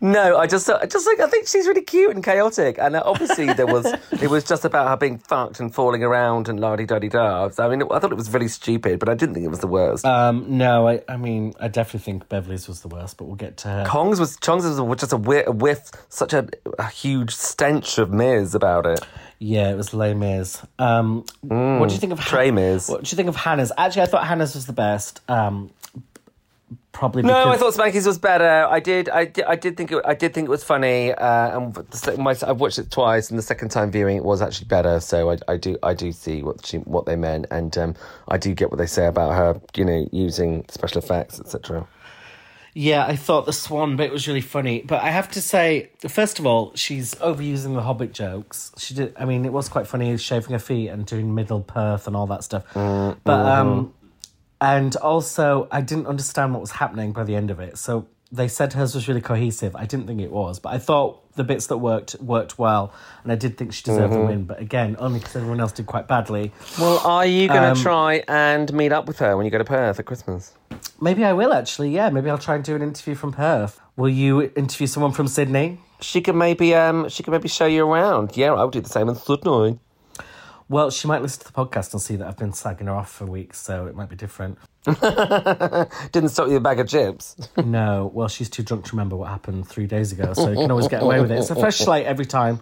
No, 0.00 0.36
I 0.36 0.46
just, 0.46 0.68
I 0.68 0.86
just 0.86 1.06
like, 1.06 1.20
I 1.20 1.28
think 1.28 1.46
she's 1.46 1.66
really 1.66 1.82
cute 1.82 2.14
and 2.14 2.24
chaotic, 2.24 2.78
and 2.78 2.96
uh, 2.96 3.02
obviously 3.04 3.52
there 3.52 3.66
was, 3.66 3.86
it 4.20 4.28
was 4.30 4.44
just 4.44 4.64
about 4.64 4.88
her 4.88 4.96
being 4.96 5.18
fucked 5.18 5.60
and 5.60 5.74
falling 5.74 6.02
around 6.02 6.48
and 6.48 6.58
la 6.60 6.76
di 6.76 6.86
da 6.86 6.98
di 6.98 7.08
da. 7.08 7.48
I 7.58 7.68
mean, 7.68 7.82
I 7.90 7.98
thought 7.98 8.12
it 8.12 8.16
was 8.16 8.32
really 8.32 8.48
stupid, 8.48 8.98
but 8.98 9.08
I 9.08 9.14
didn't 9.14 9.34
think 9.34 9.46
it 9.46 9.50
was 9.50 9.60
the 9.60 9.66
worst. 9.66 10.04
um, 10.04 10.44
no, 10.58 10.88
I, 10.88 11.02
I 11.08 11.16
mean, 11.16 11.54
I 11.60 11.68
definitely 11.68 12.00
think 12.00 12.28
Beverly's 12.28 12.68
was 12.68 12.80
the 12.80 12.88
worst, 12.88 13.16
but 13.16 13.24
we'll 13.26 13.36
get 13.36 13.56
to 13.58 13.68
her. 13.68 13.84
Kong's 13.86 14.18
was, 14.20 14.36
Chong's 14.38 14.64
was 14.64 14.98
just 15.00 15.12
a 15.12 15.16
whiff, 15.16 15.46
a 15.46 15.52
whiff 15.52 15.90
such 16.08 16.32
a, 16.32 16.48
a 16.78 16.88
huge 16.88 17.34
stench 17.34 17.98
of 17.98 18.10
Miz 18.10 18.54
about 18.54 18.86
it. 18.86 19.00
Yeah, 19.38 19.70
it 19.70 19.76
was 19.76 19.92
Les 19.92 20.14
Mis. 20.14 20.62
Um, 20.78 21.24
what 21.42 21.88
do 21.88 21.94
you 21.94 22.00
think 22.00 22.12
of 22.12 22.20
Trey 22.20 22.50
Miz. 22.52 22.88
What 22.88 23.02
do 23.02 23.10
you 23.10 23.16
think 23.16 23.28
of 23.28 23.34
Hannah's? 23.36 23.72
Actually, 23.76 24.02
I 24.02 24.06
thought 24.06 24.24
Hannah's 24.26 24.54
was 24.54 24.66
the 24.66 24.72
best. 24.72 25.20
Um, 25.28 25.70
probably 26.92 27.22
No, 27.22 27.48
I 27.48 27.56
thought 27.56 27.74
Spankie's 27.74 28.06
was 28.06 28.18
better. 28.18 28.66
I 28.68 28.80
did, 28.80 29.08
I 29.08 29.26
did, 29.26 29.44
I 29.44 29.56
did 29.56 29.76
think 29.76 29.92
it, 29.92 30.02
I 30.04 30.14
did 30.14 30.34
think 30.34 30.46
it 30.46 30.50
was 30.50 30.64
funny. 30.64 31.12
Uh, 31.12 31.56
and 31.56 31.74
the, 31.74 32.16
my, 32.18 32.36
I've 32.46 32.60
watched 32.60 32.78
it 32.78 32.90
twice, 32.90 33.30
and 33.30 33.38
the 33.38 33.42
second 33.42 33.70
time 33.70 33.90
viewing 33.90 34.16
it 34.16 34.24
was 34.24 34.42
actually 34.42 34.68
better. 34.68 35.00
So 35.00 35.30
I, 35.30 35.38
I 35.48 35.56
do, 35.56 35.76
I 35.82 35.94
do 35.94 36.12
see 36.12 36.42
what 36.42 36.64
she, 36.66 36.78
what 36.78 37.06
they 37.06 37.16
meant, 37.16 37.46
and 37.50 37.76
um, 37.78 37.94
I 38.28 38.38
do 38.38 38.54
get 38.54 38.70
what 38.70 38.78
they 38.78 38.86
say 38.86 39.06
about 39.06 39.32
her, 39.32 39.60
you 39.76 39.84
know, 39.84 40.08
using 40.12 40.64
special 40.68 40.98
effects, 40.98 41.40
etc. 41.40 41.86
Yeah, 42.74 43.04
I 43.04 43.16
thought 43.16 43.44
the 43.44 43.52
Swan 43.52 43.96
bit 43.96 44.10
was 44.10 44.26
really 44.26 44.40
funny, 44.40 44.80
but 44.80 45.02
I 45.02 45.10
have 45.10 45.30
to 45.32 45.42
say, 45.42 45.90
first 46.08 46.38
of 46.38 46.46
all, 46.46 46.72
she's 46.74 47.14
overusing 47.16 47.74
the 47.74 47.82
Hobbit 47.82 48.14
jokes. 48.14 48.72
She 48.78 48.94
did. 48.94 49.14
I 49.18 49.26
mean, 49.26 49.44
it 49.44 49.52
was 49.52 49.68
quite 49.68 49.86
funny 49.86 50.16
shaving 50.16 50.52
her 50.52 50.58
feet 50.58 50.88
and 50.88 51.04
doing 51.04 51.34
Middle 51.34 51.60
Perth 51.60 52.06
and 52.06 52.16
all 52.16 52.26
that 52.28 52.44
stuff. 52.44 52.64
Mm, 52.72 53.18
but 53.24 53.36
mm-hmm. 53.36 53.68
um, 53.68 53.94
and 54.62 54.94
also, 54.96 55.66
I 55.70 55.80
didn't 55.90 56.06
understand 56.06 56.52
what 56.54 56.60
was 56.60 56.70
happening 56.82 57.12
by 57.12 57.24
the 57.24 57.34
end 57.34 57.50
of 57.50 57.58
it. 57.60 57.76
So 57.78 58.06
they 58.30 58.48
said 58.48 58.72
hers 58.72 58.94
was 58.94 59.08
really 59.08 59.20
cohesive. 59.20 59.74
I 59.76 59.84
didn't 59.84 60.06
think 60.06 60.20
it 60.20 60.30
was, 60.32 60.58
but 60.64 60.70
I 60.72 60.78
thought 60.78 61.10
the 61.34 61.44
bits 61.44 61.66
that 61.66 61.78
worked 61.78 62.14
worked 62.20 62.58
well, 62.58 62.84
and 63.22 63.32
I 63.32 63.36
did 63.44 63.52
think 63.58 63.72
she 63.74 63.82
deserved 63.82 64.12
Mm-hmm. 64.12 64.22
the 64.22 64.26
win. 64.32 64.44
But 64.44 64.58
again, 64.60 64.96
only 64.98 65.18
because 65.18 65.36
everyone 65.36 65.60
else 65.60 65.72
did 65.72 65.86
quite 65.86 66.06
badly. 66.08 66.52
Well, 66.78 66.98
are 67.16 67.26
you 67.26 67.48
going 67.48 67.62
to 67.62 67.70
Um, 67.70 67.76
try 67.90 68.22
and 68.28 68.72
meet 68.72 68.92
up 68.92 69.06
with 69.08 69.18
her 69.18 69.36
when 69.36 69.44
you 69.46 69.50
go 69.50 69.58
to 69.58 69.64
Perth 69.64 69.98
at 69.98 70.06
Christmas? 70.06 70.54
Maybe 71.00 71.24
I 71.24 71.32
will 71.34 71.52
actually. 71.52 71.90
Yeah, 71.90 72.08
maybe 72.10 72.30
I'll 72.30 72.38
try 72.48 72.54
and 72.54 72.64
do 72.64 72.74
an 72.76 72.82
interview 72.82 73.14
from 73.22 73.32
Perth. 73.32 73.80
Will 73.96 74.08
you 74.24 74.32
interview 74.56 74.86
someone 74.86 75.12
from 75.12 75.26
Sydney? 75.28 75.78
She 76.00 76.20
could 76.20 76.34
maybe, 76.46 76.74
um, 76.74 77.08
she 77.08 77.22
could 77.22 77.32
maybe 77.32 77.48
show 77.48 77.66
you 77.66 77.82
around. 77.86 78.36
Yeah, 78.36 78.52
I 78.54 78.62
would 78.64 78.72
do 78.72 78.80
the 78.80 78.88
same 78.88 79.08
in 79.08 79.14
Sydney. 79.14 79.78
Well, 80.72 80.90
she 80.90 81.06
might 81.06 81.20
listen 81.20 81.44
to 81.44 81.52
the 81.52 81.52
podcast 81.52 81.92
and 81.92 82.00
see 82.00 82.16
that 82.16 82.26
I've 82.26 82.38
been 82.38 82.52
slagging 82.52 82.86
her 82.86 82.92
off 82.92 83.12
for 83.12 83.26
weeks, 83.26 83.60
so 83.60 83.88
it 83.88 83.94
might 83.94 84.08
be 84.08 84.16
different. 84.16 84.56
Didn't 84.86 86.30
stop 86.30 86.48
you 86.48 86.56
a 86.56 86.60
bag 86.60 86.80
of 86.80 86.88
chips. 86.88 87.36
no, 87.62 88.10
well, 88.14 88.26
she's 88.26 88.48
too 88.48 88.62
drunk 88.62 88.86
to 88.86 88.92
remember 88.92 89.14
what 89.14 89.28
happened 89.28 89.68
three 89.68 89.86
days 89.86 90.12
ago, 90.12 90.32
so 90.32 90.48
you 90.48 90.56
can 90.56 90.70
always 90.70 90.88
get 90.88 91.02
away 91.02 91.20
with 91.20 91.30
it. 91.30 91.40
It's 91.40 91.50
a 91.50 91.56
fresh 91.56 91.76
slate 91.84 92.06
every 92.06 92.24
time. 92.24 92.58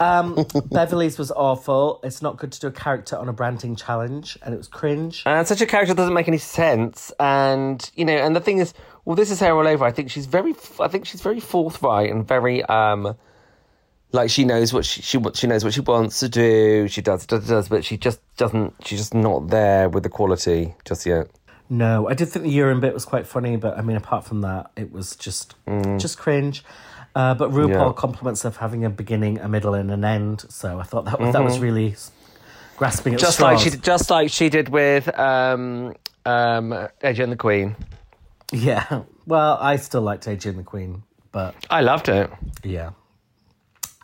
Um, 0.00 0.44
Beverly's 0.72 1.16
was 1.16 1.30
awful. 1.30 2.00
It's 2.02 2.20
not 2.20 2.38
good 2.38 2.50
to 2.50 2.58
do 2.58 2.66
a 2.66 2.72
character 2.72 3.16
on 3.16 3.28
a 3.28 3.32
branding 3.32 3.76
challenge, 3.76 4.36
and 4.42 4.52
it 4.52 4.56
was 4.56 4.66
cringe. 4.66 5.22
And 5.24 5.46
such 5.46 5.60
a 5.60 5.66
character 5.66 5.94
doesn't 5.94 6.12
make 6.12 6.26
any 6.26 6.38
sense. 6.38 7.12
And 7.20 7.88
you 7.94 8.04
know, 8.04 8.16
and 8.16 8.34
the 8.34 8.40
thing 8.40 8.58
is, 8.58 8.74
well, 9.04 9.14
this 9.14 9.30
is 9.30 9.38
her 9.38 9.52
all 9.52 9.68
over. 9.68 9.84
I 9.84 9.92
think 9.92 10.10
she's 10.10 10.26
very, 10.26 10.56
I 10.80 10.88
think 10.88 11.06
she's 11.06 11.20
very 11.20 11.38
forthright 11.38 12.10
and 12.10 12.26
very, 12.26 12.64
um, 12.64 13.14
like 14.14 14.30
she 14.30 14.44
knows 14.44 14.72
what 14.72 14.84
she, 14.86 15.02
she 15.02 15.18
she 15.34 15.46
knows 15.46 15.62
what 15.64 15.74
she 15.74 15.80
wants 15.80 16.20
to 16.20 16.28
do. 16.28 16.88
She 16.88 17.02
does, 17.02 17.26
does, 17.26 17.46
does, 17.46 17.68
but 17.68 17.84
she 17.84 17.96
just 17.98 18.20
doesn't. 18.36 18.72
She's 18.84 19.00
just 19.00 19.14
not 19.14 19.48
there 19.48 19.88
with 19.88 20.02
the 20.04 20.08
quality 20.08 20.74
just 20.84 21.04
yet. 21.04 21.28
No, 21.68 22.08
I 22.08 22.14
did 22.14 22.28
think 22.28 22.44
the 22.44 22.50
urine 22.50 22.80
bit 22.80 22.92
was 22.94 23.04
quite 23.04 23.26
funny, 23.26 23.56
but 23.56 23.76
I 23.78 23.82
mean, 23.82 23.96
apart 23.96 24.24
from 24.24 24.40
that, 24.42 24.70
it 24.76 24.92
was 24.92 25.16
just 25.16 25.54
just 25.98 26.18
cringe. 26.18 26.64
Uh, 27.16 27.32
but 27.34 27.50
RuPaul 27.52 27.68
Yeah. 27.88 27.92
compliments 27.96 28.44
of 28.44 28.56
having 28.56 28.84
a 28.84 28.90
beginning, 28.90 29.38
a 29.38 29.48
middle, 29.48 29.74
and 29.74 29.90
an 29.90 30.04
end. 30.04 30.44
So 30.48 30.80
I 30.80 30.82
thought 30.82 31.04
that 31.04 31.20
was, 31.20 31.32
that 31.32 31.44
was 31.44 31.58
really 31.60 31.94
grasping 32.76 33.14
at 33.14 33.20
Just 33.20 33.34
straws. 33.34 33.52
like 33.54 33.62
she, 33.62 33.70
did- 33.70 33.82
just 33.84 34.10
like 34.10 34.30
she 34.30 34.48
did 34.48 34.68
with 34.68 35.08
um, 35.18 35.94
um, 36.26 36.70
AJ 37.02 37.20
and 37.20 37.32
the 37.32 37.36
Queen. 37.36 37.76
Yeah. 38.52 39.02
Well, 39.26 39.56
I 39.58 39.76
still 39.76 40.02
liked 40.02 40.26
AJ 40.26 40.50
and 40.50 40.58
the 40.58 40.62
Queen, 40.64 41.02
but 41.32 41.54
I 41.70 41.80
loved 41.80 42.10
it. 42.10 42.30
yeah. 42.62 42.90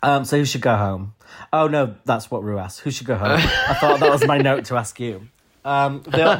Um, 0.03 0.25
so 0.25 0.37
who 0.37 0.45
should 0.45 0.61
go 0.61 0.75
home? 0.75 1.13
Oh 1.53 1.67
no, 1.67 1.95
that's 2.05 2.29
what 2.31 2.43
Ru 2.43 2.57
asked. 2.57 2.81
Who 2.81 2.91
should 2.91 3.07
go 3.07 3.15
home? 3.15 3.39
I 3.39 3.73
thought 3.79 3.99
that 3.99 4.11
was 4.11 4.25
my 4.25 4.37
note 4.49 4.65
to 4.65 4.75
ask 4.75 4.99
you. 4.99 5.27
Um, 5.63 6.03
they 6.07 6.23
all, 6.23 6.37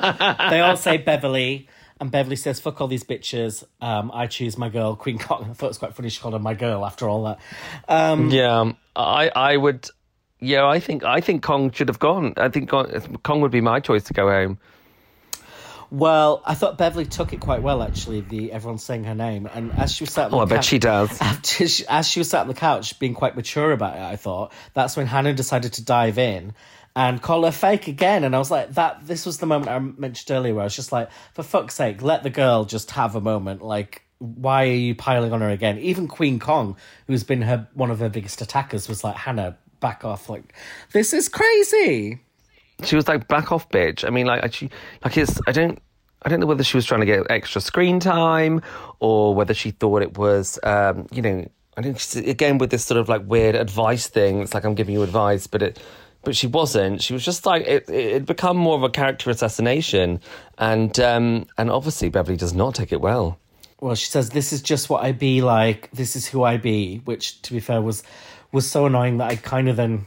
they 0.50 0.60
all 0.62 0.76
say 0.78 0.98
Beverly, 0.98 1.68
and 2.00 2.10
Beverly 2.12 2.36
says, 2.36 2.60
"Fuck 2.60 2.82
all 2.82 2.88
these 2.88 3.04
bitches. 3.04 3.64
Um, 3.80 4.10
I 4.14 4.26
choose 4.28 4.58
my 4.58 4.70
girl, 4.70 4.96
Kween 4.96 5.20
Kong." 5.20 5.48
I 5.50 5.54
thought 5.54 5.68
it 5.68 5.70
was 5.70 5.78
quite 5.78 5.94
funny. 5.94 6.10
She 6.10 6.20
called 6.20 6.34
her 6.34 6.40
my 6.40 6.56
girl 6.56 6.86
after 6.86 7.08
all 7.08 7.24
that. 7.26 7.40
Yeah, 8.32 8.72
I 8.96 9.32
I 9.36 9.58
would. 9.58 9.88
Yeah, 10.40 10.66
I 10.66 10.80
think 10.80 11.04
I 11.04 11.22
think 11.22 11.44
Kong 11.44 11.72
should 11.72 11.88
have 11.88 12.00
gone. 12.00 12.34
I 12.38 12.50
think 12.50 12.70
Kong, 12.70 12.90
Kong 13.24 13.42
would 13.42 13.52
be 13.52 13.62
my 13.62 13.80
choice 13.80 14.04
to 14.06 14.14
go 14.14 14.28
home. 14.28 14.58
Well, 15.92 16.42
I 16.46 16.54
thought 16.54 16.78
Beverly 16.78 17.06
took 17.06 17.34
it 17.34 17.42
quite 17.42 17.62
well 17.62 17.84
actually. 17.84 18.22
The 18.22 18.54
everyone's 18.54 18.84
saying 18.84 19.04
her 19.04 19.14
name, 19.14 19.48
and 19.54 19.74
as 19.74 19.92
she 19.92 20.06
was 20.06 20.14
sat, 20.14 20.28
on 20.28 20.34
Oh, 20.34 20.46
the 20.46 20.56
I 20.56 20.58
bet 20.58 20.64
she 20.64 20.80
does. 20.80 21.10
After 21.22 21.68
she, 21.68 21.86
as 21.88 22.08
she 22.08 22.22
was 22.22 22.30
sat 22.30 22.42
on 22.42 22.48
the 22.48 22.54
couch, 22.54 22.98
being 22.98 23.14
quite 23.14 23.36
mature 23.36 23.74
about 23.74 23.98
it, 23.98 24.02
I 24.02 24.16
thought 24.16 24.54
that's 24.74 24.96
when 24.96 25.06
Hannah 25.06 25.34
decided 25.34 25.74
to 25.74 25.84
dive 25.84 26.18
in 26.18 26.54
and 26.96 27.22
call 27.22 27.44
her 27.44 27.52
fake 27.52 27.88
again. 27.90 28.24
And 28.24 28.34
I 28.34 28.40
was 28.40 28.50
like, 28.50 28.74
that. 28.76 29.06
This 29.06 29.26
was 29.26 29.40
the 29.40 29.46
moment 29.46 29.70
I 29.70 29.80
mentioned 29.80 30.32
earlier 30.36 30.54
where 30.54 30.62
I 30.62 30.66
was 30.66 30.76
just 30.76 30.94
like, 30.94 31.10
for 31.34 31.44
fuck's 31.44 31.76
sake, 31.76 32.02
let 32.02 32.24
the 32.24 32.30
girl 32.30 32.64
just 32.64 32.92
have 32.92 33.16
a 33.16 33.22
moment. 33.22 33.62
Like, 33.62 34.04
why 34.20 34.64
are 34.64 34.74
you 34.74 34.96
piling 34.96 35.34
on 35.34 35.42
her 35.42 35.50
again? 35.50 35.78
Even 35.80 36.08
Kween 36.08 36.40
Kong, 36.40 36.78
who's 37.08 37.26
been 37.26 37.42
her 37.42 37.68
one 37.74 37.92
of 37.92 38.00
her 38.00 38.10
biggest 38.10 38.40
attackers, 38.42 38.88
was 38.88 39.04
like, 39.04 39.16
Hannah, 39.18 39.58
back 39.82 40.06
off. 40.06 40.30
Like, 40.30 40.54
this 40.94 41.12
is 41.12 41.28
crazy. 41.28 42.22
She 42.84 42.96
was 42.96 43.08
like, 43.08 43.28
"Back 43.28 43.52
off, 43.52 43.70
bitch." 43.70 44.06
I 44.06 44.10
mean, 44.10 44.26
like, 44.26 44.54
she 44.54 44.70
like 45.04 45.18
it's. 45.18 45.40
I 45.48 45.52
don't. 45.52 45.80
I 46.24 46.30
don't 46.30 46.40
know 46.40 46.46
whether 46.46 46.64
she 46.64 46.78
was 46.78 46.86
trying 46.86 47.00
to 47.00 47.06
get 47.08 47.26
extra 47.32 47.62
screen 47.62 48.00
time 48.00 48.62
or 49.00 49.34
whether 49.34 49.56
she 49.56 49.72
thought 49.72 50.04
it 50.04 50.20
was, 50.20 50.60
um, 50.62 51.08
you 51.12 51.24
know, 51.24 51.50
I 51.76 51.82
think 51.82 51.98
she's, 51.98 52.16
again 52.16 52.60
with 52.60 52.70
this 52.70 52.86
sort 52.86 53.00
of 53.00 53.10
like 53.10 53.24
weird 53.26 53.56
advice 53.56 54.06
thing. 54.08 54.42
It's 54.42 54.54
like 54.54 54.64
I'm 54.64 54.76
giving 54.76 54.94
you 54.94 55.02
advice, 55.02 55.48
but 55.48 55.64
it, 55.64 55.80
but 56.24 56.36
she 56.36 56.46
wasn't. 56.46 57.02
She 57.02 57.14
was 57.14 57.26
just 57.26 57.48
like 57.48 57.64
it. 57.66 57.90
It 57.90 58.14
had 58.14 58.26
become 58.28 58.56
more 58.56 58.76
of 58.76 58.84
a 58.84 58.90
character 58.90 59.32
assassination, 59.32 60.20
and 60.60 61.00
um, 61.00 61.48
and 61.58 61.72
obviously 61.72 62.10
Beverly 62.10 62.38
does 62.38 62.54
not 62.54 62.76
take 62.76 62.92
it 62.92 63.02
well. 63.02 63.40
well 63.80 63.96
she 63.96 64.06
says 64.06 64.30
this 64.30 64.54
is 64.54 64.62
just 64.62 64.90
what 64.90 65.04
i 65.04 65.12
be 65.12 65.42
like 65.42 65.90
this 65.92 66.16
is 66.16 66.28
who 66.28 66.44
i 66.44 66.56
be 66.58 67.02
which 67.06 67.42
to 67.42 67.52
be 67.52 67.60
fair 67.60 67.82
was 67.82 68.04
was 68.52 68.70
so 68.70 68.86
annoying 68.86 69.18
that 69.18 69.32
i 69.32 69.36
kind 69.36 69.68
of 69.68 69.76
then 69.76 70.06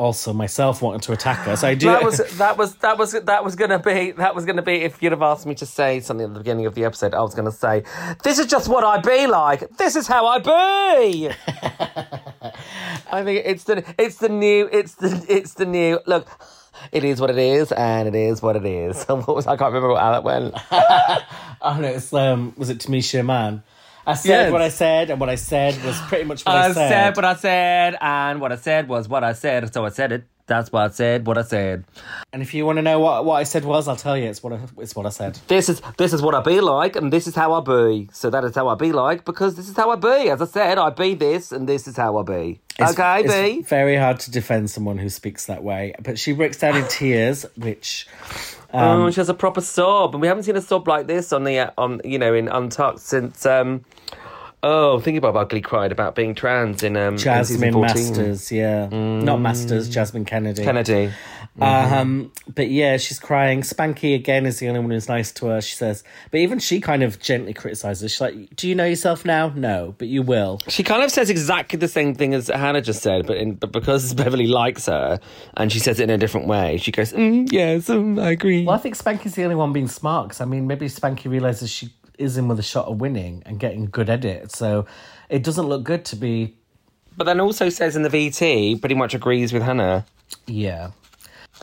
also 0.00 0.32
myself 0.32 0.80
wanted 0.80 1.02
to 1.02 1.12
attack 1.12 1.46
us. 1.46 1.62
i 1.62 1.74
do 1.74 1.86
That 1.86 2.02
was 2.02 2.16
that 2.38 2.56
was 2.56 2.74
that 2.76 2.96
was 2.96 3.12
that 3.12 3.44
was 3.44 3.54
gonna 3.54 3.78
be 3.78 4.12
that 4.12 4.34
was 4.34 4.46
gonna 4.46 4.62
be 4.62 4.76
if 4.76 5.02
you'd 5.02 5.12
have 5.12 5.20
asked 5.20 5.44
me 5.44 5.54
to 5.56 5.66
say 5.66 6.00
something 6.00 6.24
at 6.26 6.32
the 6.32 6.40
beginning 6.40 6.64
of 6.64 6.74
the 6.74 6.86
episode, 6.86 7.12
I 7.12 7.20
was 7.20 7.34
gonna 7.34 7.52
say, 7.52 7.84
This 8.24 8.38
is 8.38 8.46
just 8.46 8.66
what 8.66 8.82
I 8.82 8.98
be 9.02 9.26
like. 9.26 9.76
This 9.76 9.96
is 9.96 10.06
how 10.06 10.26
I 10.26 10.38
be 10.38 11.30
I 13.12 13.22
think 13.24 13.42
it's 13.44 13.64
the 13.64 13.84
it's 13.98 14.16
the 14.16 14.30
new 14.30 14.70
it's 14.72 14.94
the 14.94 15.24
it's 15.28 15.52
the 15.54 15.66
new 15.66 16.00
look, 16.06 16.26
it 16.92 17.04
is 17.04 17.20
what 17.20 17.28
it 17.28 17.38
is 17.38 17.70
and 17.70 18.08
it 18.08 18.14
is 18.14 18.40
what 18.40 18.56
it 18.56 18.64
is. 18.64 19.04
what 19.08 19.28
was 19.28 19.46
I 19.46 19.56
can't 19.58 19.74
remember 19.74 19.96
how 19.96 20.12
that 20.12 20.24
went. 20.24 20.54
oh 21.60 21.78
no 21.78 21.88
it's 21.88 22.10
um 22.14 22.54
was 22.56 22.70
it 22.70 22.78
Tamisha 22.78 23.18
Iman 23.18 23.62
i 24.06 24.14
said 24.14 24.28
Yes. 24.44 24.52
what 24.52 24.62
i 24.62 24.68
said 24.68 25.10
and 25.10 25.20
what 25.20 25.28
i 25.28 25.34
said 25.36 25.82
was 25.84 25.98
pretty 26.08 26.24
much 26.24 26.44
what 26.44 26.54
i, 26.56 26.66
I 26.68 26.72
said, 26.72 26.86
I 26.86 26.88
said 26.88 27.16
what 27.16 27.24
I 27.24 27.34
said, 27.34 27.96
and 28.00 28.40
what 28.40 28.52
I 28.52 28.56
said 28.56 28.88
was 28.88 29.08
what 29.08 29.22
I 29.24 29.32
said, 29.34 29.72
so 29.72 29.84
I 29.84 29.90
said 29.90 30.12
it. 30.12 30.24
That's 30.46 30.72
what 30.72 30.82
I 30.82 30.88
said, 30.88 31.26
what 31.28 31.38
I 31.38 31.42
said. 31.42 31.84
and 32.32 32.42
if 32.42 32.54
you 32.54 32.66
want 32.66 32.76
to 32.78 32.82
know 32.82 32.98
what 32.98 33.24
what 33.24 33.36
i 33.36 33.44
said 33.44 33.64
was 33.64 33.86
i'll 33.86 33.94
tell 34.06 34.16
you 34.18 34.24
it's 34.28 34.42
what 34.42 34.52
I, 34.52 34.58
it's 34.78 34.96
what 34.96 35.06
i 35.06 35.10
said 35.10 35.38
This 35.46 35.68
is 35.68 35.80
this 35.96 36.12
is 36.12 36.20
what 36.22 36.34
I 36.34 36.40
be 36.42 36.60
like, 36.60 36.96
and 36.96 37.12
this 37.12 37.26
is 37.28 37.34
how 37.36 37.52
I 37.52 37.60
be. 37.60 38.08
So 38.12 38.30
that 38.30 38.42
is 38.44 38.54
how 38.56 38.66
I 38.66 38.74
be 38.74 38.90
like 38.90 39.24
because 39.24 39.54
this 39.54 39.68
is 39.68 39.76
how 39.76 39.90
I 39.90 39.96
be. 39.96 40.28
As 40.34 40.42
I 40.42 40.46
said, 40.46 40.76
I 40.78 40.90
be 40.90 41.14
this, 41.14 41.52
and 41.52 41.68
this 41.68 41.86
is 41.86 41.96
how 41.96 42.18
I 42.18 42.22
be. 42.24 42.60
Okay, 42.80 43.20
It's 43.24 43.34
B. 43.34 43.62
very 43.62 43.96
hard 43.96 44.20
to 44.20 44.30
defend 44.30 44.70
someone 44.70 44.98
who 44.98 45.08
speaks 45.08 45.46
that 45.46 45.62
way, 45.62 45.94
but 46.02 46.18
she 46.18 46.32
breaks 46.32 46.58
down 46.58 46.76
in 46.76 46.86
tears, 46.88 47.44
which 47.56 48.06
oh, 48.72 49.10
she 49.10 49.20
has 49.20 49.28
a 49.28 49.34
proper 49.34 49.60
sob, 49.60 50.14
and 50.14 50.22
we 50.22 50.28
haven't 50.28 50.44
seen 50.44 50.56
a 50.56 50.60
sob 50.62 50.88
like 50.88 51.06
this 51.06 51.32
on 51.32 51.44
the 51.44 51.58
uh, 51.58 51.70
on 51.76 52.00
you 52.04 52.18
know 52.18 52.34
in 52.34 52.48
Untucked 52.48 53.00
since. 53.00 53.44
um 53.46 53.84
Oh, 54.62 55.00
thinking 55.00 55.16
about 55.16 55.36
Ugly 55.36 55.62
cried 55.62 55.90
about 55.90 56.14
being 56.14 56.34
trans 56.34 56.82
in 56.82 56.94
um 56.94 57.16
Jasmine 57.16 57.72
14. 57.72 57.80
Masters, 57.80 58.52
yeah, 58.52 58.88
not 58.90 59.40
Masters, 59.40 59.88
Jasmine 59.88 60.26
Kennedie. 60.26 60.62
Kennedie. 60.62 61.12
Um, 61.60 62.32
but 62.54 62.70
yeah, 62.70 62.96
she's 62.96 63.18
crying. 63.18 63.62
Spankie 63.62 64.14
again 64.14 64.46
is 64.46 64.58
the 64.58 64.68
only 64.68 64.80
one 64.80 64.90
who's 64.90 65.08
nice 65.08 65.30
to 65.32 65.46
her. 65.46 65.60
She 65.60 65.74
says, 65.74 66.02
but 66.30 66.40
even 66.40 66.58
she 66.58 66.80
kind 66.80 67.02
of 67.02 67.20
gently 67.20 67.52
criticizes. 67.52 68.12
She's 68.12 68.20
like, 68.20 68.56
"Do 68.56 68.68
you 68.68 68.74
know 68.74 68.84
yourself 68.86 69.24
now? 69.24 69.52
No, 69.54 69.94
but 69.98 70.08
you 70.08 70.22
will." 70.22 70.60
She 70.68 70.82
kind 70.82 71.02
of 71.02 71.10
says 71.10 71.30
exactly 71.30 71.78
the 71.78 71.88
same 71.88 72.14
thing 72.14 72.34
as 72.34 72.48
Hannah 72.48 72.80
just 72.80 73.02
said, 73.02 73.26
but 73.26 73.36
in, 73.36 73.54
but 73.54 73.72
because 73.72 74.14
Beverly 74.14 74.46
likes 74.46 74.86
her 74.86 75.20
and 75.56 75.70
she 75.70 75.78
says 75.78 76.00
it 76.00 76.04
in 76.04 76.10
a 76.10 76.18
different 76.18 76.46
way, 76.46 76.76
she 76.78 76.92
goes, 76.92 77.12
mm, 77.12 77.50
"Yes, 77.52 77.88
mm, 77.88 78.20
I 78.22 78.30
agree." 78.30 78.64
Well, 78.64 78.74
I 78.74 78.78
think 78.78 78.96
Spankie's 78.96 79.34
the 79.34 79.44
only 79.44 79.56
one 79.56 79.72
being 79.72 79.88
smart. 79.88 80.30
'cause, 80.30 80.40
I 80.40 80.44
mean, 80.44 80.66
maybe 80.66 80.86
Spanky 80.86 81.30
realizes 81.30 81.70
she 81.70 81.90
is 82.18 82.36
in 82.36 82.48
with 82.48 82.58
a 82.58 82.62
shot 82.62 82.86
of 82.86 83.00
winning 83.00 83.42
and 83.46 83.58
getting 83.58 83.86
good 83.86 84.10
at 84.10 84.24
it. 84.24 84.52
So 84.52 84.86
it 85.28 85.42
doesn't 85.42 85.66
look 85.66 85.84
good 85.84 86.04
to 86.06 86.16
be. 86.16 86.54
But 87.16 87.24
then 87.24 87.40
also 87.40 87.68
says 87.70 87.96
in 87.96 88.02
the 88.02 88.08
VT, 88.10 88.76
pretty 88.80 88.94
much 88.94 89.14
agrees 89.14 89.52
with 89.52 89.62
Hannah. 89.62 90.06
Yeah. 90.46 90.90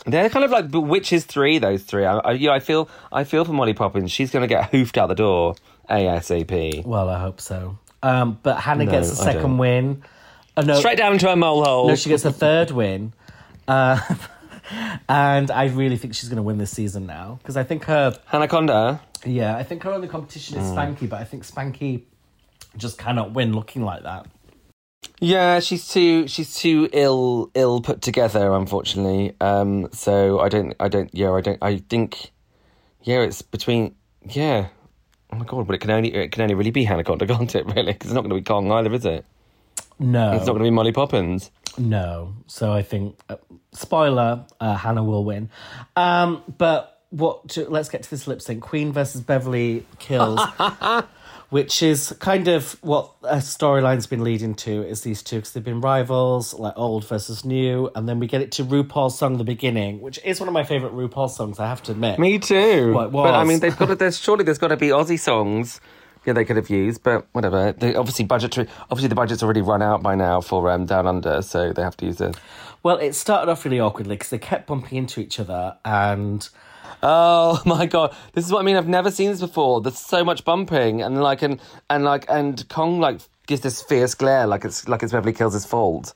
They're 0.05 0.29
kind 0.29 0.45
of 0.45 0.51
like 0.51 0.65
witches 0.71 1.25
three. 1.25 1.57
Those 1.59 1.83
three. 1.83 2.05
I, 2.05 2.17
I, 2.17 2.31
you 2.33 2.47
know, 2.47 2.53
I 2.53 2.59
feel 2.59 2.89
I 3.11 3.23
feel 3.23 3.43
for 3.45 3.53
Molly 3.53 3.73
Poppinz. 3.73 4.11
She's 4.11 4.31
going 4.31 4.41
to 4.43 4.47
get 4.47 4.69
hoofed 4.71 4.97
out 4.97 5.07
the 5.07 5.15
door 5.15 5.55
asap. 5.89 6.85
Well, 6.85 7.09
I 7.09 7.19
hope 7.19 7.41
so. 7.41 7.77
Um, 8.03 8.39
but 8.43 8.57
Hannah 8.57 8.85
No, 8.85 8.91
gets 8.91 9.09
the 9.09 9.15
second 9.15 9.57
win. 9.57 10.03
Oh, 10.55 10.61
no, 10.61 10.79
Straight 10.79 10.97
down 10.97 11.13
into 11.13 11.29
a 11.29 11.35
mole 11.35 11.63
hole. 11.63 11.87
no, 11.87 11.95
she 11.95 12.09
gets 12.09 12.23
the 12.23 12.31
third 12.31 12.71
win. 12.71 13.13
Uh, 13.67 13.99
and 15.09 15.51
I 15.51 15.65
really 15.65 15.97
think 15.97 16.15
she's 16.15 16.29
going 16.29 16.37
to 16.37 16.43
win 16.43 16.57
this 16.57 16.71
season 16.71 17.05
now 17.05 17.37
because 17.41 17.57
I 17.57 17.63
think 17.63 17.85
her 17.85 18.19
Anaconda. 18.31 19.01
Yeah, 19.25 19.55
I 19.55 19.63
think 19.63 19.83
her 19.83 19.91
only 19.91 20.07
competition 20.07 20.57
is 20.57 20.65
Spankie, 20.71 21.09
but 21.09 21.19
I 21.19 21.23
think 21.23 21.43
Spankie 21.45 22.03
just 22.77 22.97
cannot 22.97 23.31
win 23.33 23.53
looking 23.53 23.83
like 23.83 24.03
that. 24.03 24.27
Yeah, 25.19 25.59
she's 25.59 25.87
too 25.87 26.27
she's 26.27 26.55
too 26.55 26.89
ill 26.93 27.49
ill 27.55 27.81
put 27.81 28.01
together, 28.01 28.53
unfortunately. 28.53 29.35
Um, 29.41 29.89
so 29.91 30.39
I 30.39 30.49
don't 30.49 30.73
I 30.79 30.87
don't 30.87 31.09
yeah 31.13 31.31
I 31.31 31.41
don't 31.41 31.57
I 31.61 31.77
think 31.89 32.31
yeah 33.03 33.21
it's 33.21 33.41
between 33.41 33.95
yeah. 34.29 34.67
Oh 35.31 35.35
my 35.37 35.45
god! 35.45 35.67
But 35.67 35.75
it 35.75 35.79
can 35.79 35.91
only 35.91 36.13
it 36.13 36.31
can 36.31 36.43
only 36.43 36.55
really 36.55 36.71
be 36.71 36.87
Anaconda, 36.87 37.27
can't 37.27 37.53
it? 37.53 37.65
Really, 37.75 37.93
because 37.93 38.11
it's 38.11 38.15
not 38.15 38.21
going 38.21 38.29
to 38.29 38.35
be 38.35 38.41
Kong 38.43 38.71
either, 38.71 38.93
is 38.93 39.05
it? 39.05 39.25
No, 39.99 40.31
It's 40.33 40.45
not 40.45 40.53
going 40.53 40.59
to 40.59 40.67
be 40.67 40.71
Molly 40.71 40.93
Poppinz. 40.93 41.49
no. 41.77 42.33
So 42.45 42.71
I 42.71 42.83
think, 42.83 43.19
uh, 43.29 43.37
spoiler, 43.73 44.45
uh, 44.61 44.75
Hannah 44.75 45.03
will 45.03 45.25
win. 45.25 45.49
Um, 45.95 46.43
but 46.57 47.01
what? 47.09 47.49
To, 47.49 47.67
let's 47.67 47.89
get 47.89 48.03
to 48.03 48.09
this 48.09 48.27
lip 48.27 48.41
sync: 48.41 48.63
Kween 48.63 48.93
versus 48.93 49.21
Beverly 49.21 49.85
Kills, 49.99 50.39
which 51.49 51.81
is 51.81 52.15
kind 52.19 52.47
of 52.47 52.73
what 52.83 53.11
a 53.23 53.37
storyline's 53.37 54.07
been 54.07 54.23
leading 54.23 54.53
to. 54.55 54.83
Is 54.83 55.01
these 55.01 55.23
two 55.23 55.37
because 55.37 55.53
they've 55.53 55.63
been 55.63 55.81
rivals, 55.81 56.53
like 56.53 56.73
old 56.75 57.07
versus 57.07 57.45
new, 57.45 57.89
and 57.95 58.07
then 58.07 58.19
we 58.19 58.27
get 58.27 58.41
it 58.41 58.51
to 58.53 58.63
RuPaul's 58.65 59.17
song, 59.17 59.37
"The 59.37 59.43
Beginning," 59.43 60.01
which 60.01 60.19
is 60.25 60.39
one 60.39 60.47
of 60.49 60.53
my 60.53 60.63
favorite 60.63 60.93
RuPaul 60.93 61.29
songs. 61.29 61.59
I 61.59 61.67
have 61.67 61.81
to 61.83 61.91
admit. 61.91 62.19
Me 62.19 62.39
too. 62.39 62.93
Well, 62.93 63.09
But 63.09 63.35
I 63.35 63.43
mean, 63.43 63.59
they've 63.59 63.77
got 63.77 63.85
to, 63.89 63.95
there's 63.95 64.19
surely 64.19 64.43
there's 64.43 64.57
got 64.57 64.69
to 64.69 64.77
be 64.77 64.87
Aussie 64.87 65.19
songs. 65.19 65.79
Yeah, 66.25 66.33
they 66.33 66.43
could 66.43 66.57
have 66.57 66.69
used, 66.69 67.03
but 67.03 67.25
whatever. 67.31 67.71
They, 67.71 67.95
obviously, 67.95 68.25
budgetary. 68.25 68.67
Obviously, 68.89 69.07
the 69.07 69.15
budget's 69.15 69.41
already 69.43 69.61
run 69.61 69.81
out 69.81 70.03
by 70.03 70.13
now 70.15 70.41
for 70.41 70.69
um, 70.69 70.85
Down 70.85 71.07
Under, 71.07 71.41
so 71.41 71.71
they 71.71 71.81
have 71.81 71.95
to 71.97 72.05
use 72.05 72.19
it. 72.19 72.35
Well, 72.83 72.97
it 72.97 73.13
started 73.13 73.49
off 73.49 73.63
really 73.63 73.79
awkwardly 73.79 74.15
because 74.15 74.29
they 74.29 74.37
kept 74.37 74.67
bumping 74.67 74.97
into 74.97 75.21
each 75.21 75.39
other, 75.39 75.77
and 75.85 76.47
Oh 77.03 77.61
my 77.65 77.85
god, 77.85 78.15
this 78.33 78.45
is 78.45 78.51
what 78.51 78.59
I 78.59 78.63
mean. 78.63 78.75
I've 78.75 78.87
never 78.87 79.11
seen 79.11 79.29
this 79.29 79.39
before. 79.39 79.81
There's 79.81 79.97
so 79.97 80.23
much 80.23 80.43
bumping, 80.45 81.01
and 81.01 81.21
like, 81.21 81.41
and 81.41 81.59
and 81.89 82.03
like, 82.03 82.25
and 82.29 82.67
Kong 82.69 82.99
like 82.99 83.21
gives 83.47 83.61
this 83.61 83.81
fierce 83.81 84.13
glare, 84.13 84.47
like 84.47 84.65
it's 84.65 84.87
like 84.87 85.03
it's 85.03 85.11
Beverly 85.11 85.33
Kills' 85.33 85.65
fault. 85.65 86.13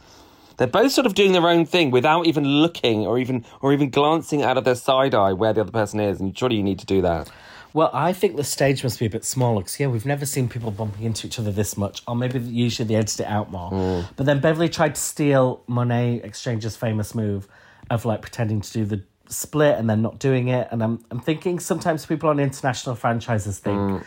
They're 0.57 0.67
both 0.67 0.91
sort 0.91 1.07
of 1.07 1.15
doing 1.15 1.31
their 1.31 1.47
own 1.47 1.65
thing 1.65 1.89
without 1.89 2.27
even 2.27 2.45
looking 2.45 3.07
or 3.07 3.17
even 3.17 3.45
or 3.61 3.73
even 3.73 3.89
glancing 3.89 4.43
out 4.43 4.57
of 4.57 4.63
their 4.63 4.75
side 4.75 5.15
eye 5.15 5.33
where 5.33 5.53
the 5.53 5.61
other 5.61 5.71
person 5.71 5.99
is, 5.99 6.19
and 6.19 6.37
surely 6.37 6.57
you 6.57 6.63
need 6.63 6.79
to 6.79 6.85
do 6.85 7.01
that. 7.01 7.31
Well, 7.73 7.89
I 7.93 8.11
think 8.11 8.35
the 8.35 8.43
stage 8.43 8.83
must 8.83 8.99
be 8.99 9.05
a 9.05 9.09
bit 9.09 9.23
smaller 9.23 9.61
because, 9.61 9.79
yeah, 9.79 9.87
we've 9.87 10.05
never 10.05 10.25
seen 10.25 10.49
people 10.49 10.71
bumping 10.71 11.05
into 11.05 11.27
each 11.27 11.39
other 11.39 11.51
this 11.51 11.77
much. 11.77 12.01
Or 12.05 12.15
maybe 12.15 12.39
usually 12.39 12.87
they 12.87 12.95
edit 12.95 13.21
it 13.21 13.27
out 13.27 13.49
more. 13.49 13.71
Mm. 13.71 14.07
But 14.17 14.25
then 14.25 14.41
Beverly 14.41 14.67
tried 14.67 14.95
to 14.95 15.01
steal 15.01 15.63
Monét 15.69 16.25
X 16.25 16.43
Change's 16.43 16.75
famous 16.75 17.15
move 17.15 17.47
of 17.89 18.03
like 18.05 18.21
pretending 18.21 18.61
to 18.61 18.73
do 18.73 18.85
the 18.85 19.03
split 19.31 19.77
and 19.77 19.89
then 19.89 20.01
not 20.01 20.19
doing 20.19 20.49
it. 20.49 20.67
And 20.71 20.83
I'm, 20.83 21.03
I'm 21.09 21.19
thinking 21.19 21.59
sometimes 21.59 22.05
people 22.05 22.29
on 22.29 22.39
international 22.39 22.95
franchises 22.95 23.59
think, 23.59 24.03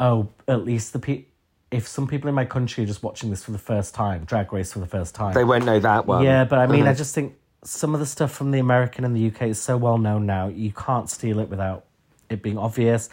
oh, 0.00 0.28
at 0.46 0.64
least 0.64 0.92
the 0.92 0.98
pe- 0.98 1.24
if 1.70 1.86
some 1.86 2.06
people 2.06 2.28
in 2.28 2.34
my 2.34 2.44
country 2.44 2.84
are 2.84 2.86
just 2.86 3.02
watching 3.02 3.30
this 3.30 3.44
for 3.44 3.50
the 3.50 3.58
first 3.58 3.94
time, 3.94 4.24
Drag 4.24 4.52
Race 4.52 4.72
for 4.72 4.78
the 4.78 4.86
first 4.86 5.14
time. 5.14 5.34
They 5.34 5.44
won't 5.44 5.64
know 5.64 5.80
that 5.80 6.06
one. 6.06 6.24
Yeah, 6.24 6.44
but 6.44 6.58
I 6.58 6.66
mean, 6.66 6.86
I 6.86 6.94
just 6.94 7.14
think 7.14 7.36
some 7.64 7.92
of 7.94 8.00
the 8.00 8.06
stuff 8.06 8.32
from 8.32 8.52
the 8.52 8.58
American 8.58 9.04
and 9.04 9.14
the 9.14 9.26
UK 9.26 9.48
is 9.48 9.60
so 9.60 9.76
well 9.76 9.98
known 9.98 10.24
now. 10.24 10.48
You 10.48 10.72
can't 10.72 11.10
steal 11.10 11.40
it 11.40 11.48
without 11.48 11.84
it 12.30 12.42
being 12.42 12.58
obvious. 12.58 13.08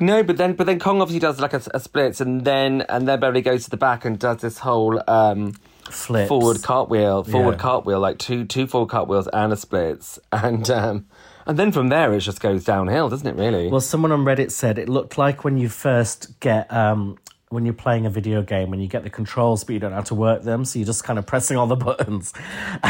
No, 0.00 0.22
but 0.22 0.36
then 0.36 0.54
but 0.54 0.66
then 0.66 0.78
Kong 0.78 1.00
obviously 1.00 1.20
does 1.20 1.40
like 1.40 1.52
a, 1.52 1.62
a 1.74 1.80
splits, 1.80 2.20
and 2.20 2.44
then 2.44 2.82
and 2.88 3.08
then 3.08 3.20
Beverly 3.20 3.42
goes 3.42 3.64
to 3.64 3.70
the 3.70 3.76
back 3.76 4.04
and 4.04 4.18
does 4.18 4.38
this 4.38 4.58
whole 4.58 5.02
um, 5.08 5.54
Flips. 5.90 6.28
forward 6.28 6.62
cartwheel, 6.62 7.24
forward 7.24 7.52
Yeah. 7.52 7.58
cartwheel, 7.58 8.00
like 8.00 8.18
two 8.18 8.44
two 8.44 8.66
forward 8.66 8.88
cartwheels 8.90 9.28
and 9.32 9.52
a 9.52 9.56
splits, 9.56 10.18
and 10.32 10.68
um, 10.70 11.06
and 11.46 11.58
then 11.58 11.72
from 11.72 11.88
there 11.88 12.12
it 12.12 12.20
just 12.20 12.40
goes 12.40 12.64
downhill, 12.64 13.08
doesn't 13.08 13.26
it? 13.26 13.36
Really? 13.36 13.68
Well, 13.68 13.80
someone 13.80 14.12
on 14.12 14.24
Reddit 14.24 14.50
said 14.50 14.78
it 14.78 14.88
looked 14.88 15.16
like 15.18 15.44
when 15.44 15.56
you 15.56 15.68
first 15.68 16.38
get 16.40 16.72
um, 16.72 17.18
when 17.50 17.64
you're 17.64 17.72
playing 17.72 18.04
a 18.04 18.10
video 18.10 18.42
game 18.42 18.68
when 18.70 18.78
you 18.78 18.86
get 18.88 19.04
the 19.04 19.08
controls 19.10 19.64
but 19.64 19.72
you 19.72 19.78
don't 19.78 19.90
know 19.90 19.96
how 19.96 20.02
to 20.02 20.14
work 20.14 20.42
them, 20.42 20.64
so 20.66 20.78
you're 20.78 20.84
just 20.86 21.02
kind 21.04 21.18
of 21.18 21.24
pressing 21.26 21.56
all 21.56 21.66
the 21.66 21.76
buttons. 21.88 22.34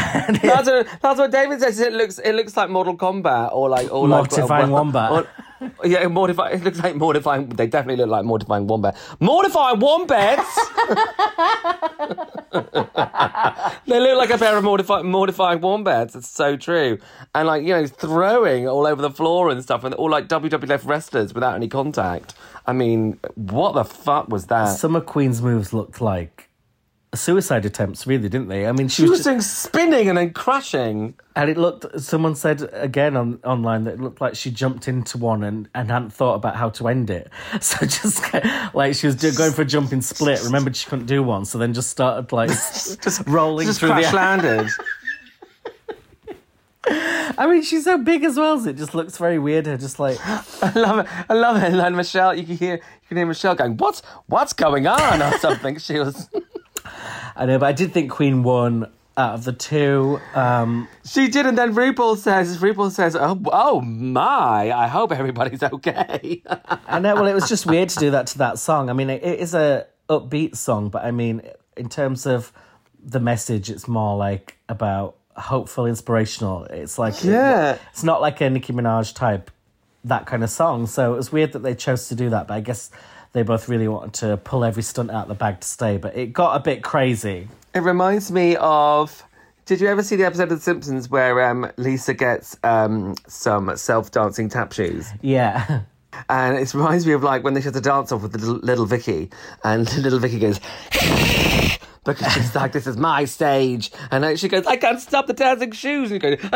That's 0.41 0.67
what, 0.67 0.87
that's 1.01 1.19
what 1.19 1.31
David 1.31 1.59
says. 1.59 1.79
It 1.79 1.93
looks 1.93 2.19
it 2.19 2.33
looks 2.33 2.55
like 2.57 2.69
Mortal 2.69 2.97
Kombat 2.97 3.53
or 3.53 3.69
like 3.69 3.91
or 3.91 4.07
Mortifying 4.07 4.71
like, 4.71 4.71
Wombat. 4.71 5.11
or- 5.11 5.27
yeah, 5.83 6.07
mortify. 6.07 6.51
It 6.51 6.63
looks 6.63 6.79
like 6.79 6.95
mortifying. 6.95 7.49
They 7.49 7.67
definitely 7.67 8.01
look 8.03 8.09
like 8.09 8.25
mortifying 8.25 8.67
wombat. 8.67 8.95
Mortifying 9.19 9.79
wombats. 9.79 10.55
they 13.85 13.99
look 13.99 14.17
like 14.17 14.29
a 14.29 14.37
pair 14.37 14.57
of 14.57 14.63
mortifying 14.63 15.09
mortifying 15.11 15.61
wombats. 15.61 16.15
It's 16.15 16.29
so 16.29 16.55
true. 16.55 16.97
And 17.35 17.47
like 17.47 17.63
you 17.63 17.73
know, 17.73 17.87
throwing 17.87 18.67
all 18.67 18.87
over 18.87 19.01
the 19.01 19.11
floor 19.11 19.49
and 19.49 19.61
stuff, 19.61 19.83
and 19.83 19.93
all 19.95 20.09
like 20.09 20.27
WWF 20.27 20.85
wrestlers 20.85 21.33
without 21.33 21.55
any 21.55 21.67
contact. 21.67 22.35
I 22.65 22.73
mean, 22.73 23.19
what 23.35 23.73
the 23.73 23.83
fuck 23.83 24.29
was 24.29 24.45
that? 24.47 24.79
of 24.83 25.05
Queen's 25.05 25.41
moves 25.41 25.73
looked 25.73 26.01
like 26.01 26.48
suicide 27.15 27.65
attempts, 27.65 28.05
really, 28.05 28.29
didn't 28.29 28.49
they? 28.49 28.67
I 28.67 28.71
mean, 28.71 28.87
she, 28.87 28.97
she 28.97 29.09
was, 29.09 29.19
was 29.19 29.23
doing 29.25 29.41
spinning 29.41 30.09
and 30.09 30.17
then 30.17 30.31
crashing. 30.31 31.15
and 31.35 31.49
it 31.49 31.57
looked. 31.57 31.99
Someone 32.01 32.35
said 32.35 32.69
again 32.73 33.17
on 33.17 33.39
online 33.43 33.85
that 33.85 33.95
it 33.95 33.99
looked 33.99 34.21
like 34.21 34.35
she 34.35 34.51
jumped 34.51 34.87
into 34.87 35.17
one 35.17 35.43
and, 35.43 35.67
and 35.73 35.89
hadn't 35.89 36.11
thought 36.11 36.35
about 36.35 36.55
how 36.55 36.69
to 36.69 36.87
end 36.87 37.09
it. 37.09 37.29
So 37.61 37.85
just 37.85 38.21
like 38.73 38.95
she 38.95 39.07
was 39.07 39.15
do, 39.15 39.31
going 39.31 39.51
for 39.53 39.63
a 39.63 39.65
jumping 39.65 40.01
split, 40.01 40.43
remembered 40.43 40.75
she 40.75 40.87
couldn't 40.89 41.07
do 41.07 41.23
one, 41.23 41.45
so 41.45 41.57
then 41.57 41.73
just 41.73 41.89
started 41.89 42.31
like 42.31 42.49
just 43.01 43.27
rolling 43.27 43.67
Just 43.67 43.79
through 43.79 43.89
crash 43.89 44.09
the. 44.11 44.15
landed. 44.15 44.69
I 47.37 47.47
mean, 47.47 47.61
she's 47.61 47.83
so 47.83 47.97
big 47.97 48.23
as 48.23 48.37
well, 48.37 48.59
so 48.59 48.69
it 48.69 48.77
just 48.77 48.95
looks 48.95 49.17
very 49.17 49.37
weird. 49.37 49.65
Her 49.67 49.77
just 49.77 49.99
like 49.99 50.17
I 50.25 50.71
love 50.75 50.99
it. 50.99 51.07
I 51.29 51.33
love 51.33 51.57
it. 51.57 51.73
And 51.73 51.95
Michelle, 51.97 52.35
you 52.35 52.43
can 52.43 52.57
hear 52.57 52.75
you 52.75 53.07
can 53.07 53.17
hear 53.17 53.25
Michelle 53.25 53.55
going, 53.55 53.77
"What's 53.77 54.01
what's 54.27 54.53
going 54.53 54.87
on?" 54.87 55.21
or 55.21 55.37
something. 55.39 55.77
She 55.79 55.99
was. 55.99 56.29
I 57.35 57.45
know, 57.45 57.59
but 57.59 57.67
I 57.67 57.71
did 57.71 57.93
think 57.93 58.11
Kween 58.11 58.43
won 58.43 58.91
out 59.17 59.33
of 59.35 59.43
the 59.43 59.53
two. 59.53 60.19
Um, 60.33 60.87
She 61.05 61.27
did, 61.27 61.45
and 61.45 61.57
then 61.57 61.73
RuPaul 61.75 62.17
says, 62.17 62.57
RuPaul 62.59 62.91
says, 62.91 63.15
"Oh, 63.15 63.39
oh 63.51 63.81
my! 63.81 64.71
I 64.71 64.87
hope 64.87 65.11
everybody's 65.11 65.61
okay." 65.63 66.41
I 66.87 66.99
know. 66.99 67.15
Well, 67.15 67.27
it 67.27 67.33
was 67.33 67.49
just 67.49 67.65
weird 67.65 67.89
to 67.89 67.99
do 67.99 68.11
that 68.11 68.27
to 68.27 68.37
that 68.39 68.59
song. 68.59 68.89
I 68.89 68.93
mean, 68.93 69.09
it, 69.09 69.23
it 69.23 69.39
is 69.39 69.53
a 69.53 69.87
upbeat 70.09 70.55
song, 70.55 70.89
but 70.89 71.03
I 71.03 71.11
mean, 71.11 71.41
in 71.77 71.89
terms 71.89 72.25
of 72.25 72.51
the 73.03 73.19
message, 73.19 73.69
it's 73.69 73.87
more 73.87 74.17
like 74.17 74.57
about 74.67 75.15
hopeful, 75.35 75.85
inspirational. 75.85 76.65
It's 76.65 76.97
like 76.99 77.23
Yeah. 77.23 77.77
it's 77.91 78.03
not 78.03 78.21
like 78.21 78.41
a 78.41 78.49
Nicki 78.49 78.73
Minaj 78.73 79.13
type 79.15 79.51
that 80.03 80.25
kind 80.25 80.43
of 80.43 80.49
song. 80.49 80.87
So 80.87 81.13
it 81.13 81.17
was 81.17 81.31
weird 81.31 81.53
that 81.53 81.59
they 81.59 81.75
chose 81.75 82.07
to 82.09 82.15
do 82.15 82.29
that. 82.29 82.47
But 82.47 82.55
I 82.55 82.59
guess 82.61 82.89
they 83.33 83.43
both 83.43 83.69
really 83.69 83.87
wanted 83.87 84.13
to 84.15 84.37
pull 84.37 84.63
every 84.63 84.83
stunt 84.83 85.11
out 85.11 85.23
of 85.23 85.27
the 85.29 85.35
bag 85.35 85.61
to 85.61 85.67
stay. 85.67 85.97
But 85.97 86.15
it 86.17 86.33
got 86.33 86.55
a 86.55 86.59
bit 86.59 86.83
crazy. 86.83 87.47
it 87.73 87.79
reminds 87.79 88.31
me 88.31 88.55
of. 88.57 89.23
Did 89.65 89.81
you 89.81 89.87
ever 89.87 90.01
see 90.01 90.15
the 90.15 90.25
episode 90.25 90.51
of 90.51 90.57
The 90.57 90.59
Simpsons 90.59 91.11
where 91.11 91.47
um, 91.47 91.71
Lisa 91.77 92.15
gets 92.15 92.57
um, 92.63 93.13
some 93.27 93.77
self-dancing 93.77 94.49
tap 94.49 94.73
shoes? 94.73 95.07
Yeah. 95.21 95.81
And 96.27 96.57
it 96.57 96.73
reminds 96.73 97.05
me 97.05 97.13
of 97.13 97.21
like 97.21 97.43
when 97.43 97.53
they 97.53 97.61
had 97.61 97.73
to 97.75 97.81
dance 97.81 98.11
off 98.11 98.23
with 98.23 98.31
the 98.31 98.39
little, 98.39 98.55
little 98.55 98.85
Vicky, 98.87 99.29
and 99.63 99.85
little 100.03 100.17
Vicky 100.17 100.39
goes, 100.39 100.59
because 102.13 102.33
she's 102.33 102.55
like, 102.55 102.71
this 102.71 102.87
is 102.87 102.97
my 102.97 103.25
stage. 103.25 103.91
And 104.11 104.23
then 104.23 104.37
she 104.37 104.47
goes, 104.47 104.65
I 104.65 104.75
can't 104.77 104.99
stop 104.99 105.27
the 105.27 105.33
dancing 105.33 105.71
shoes. 105.71 106.11
And 106.11 106.21
you 106.23 106.37
go, 106.37 106.49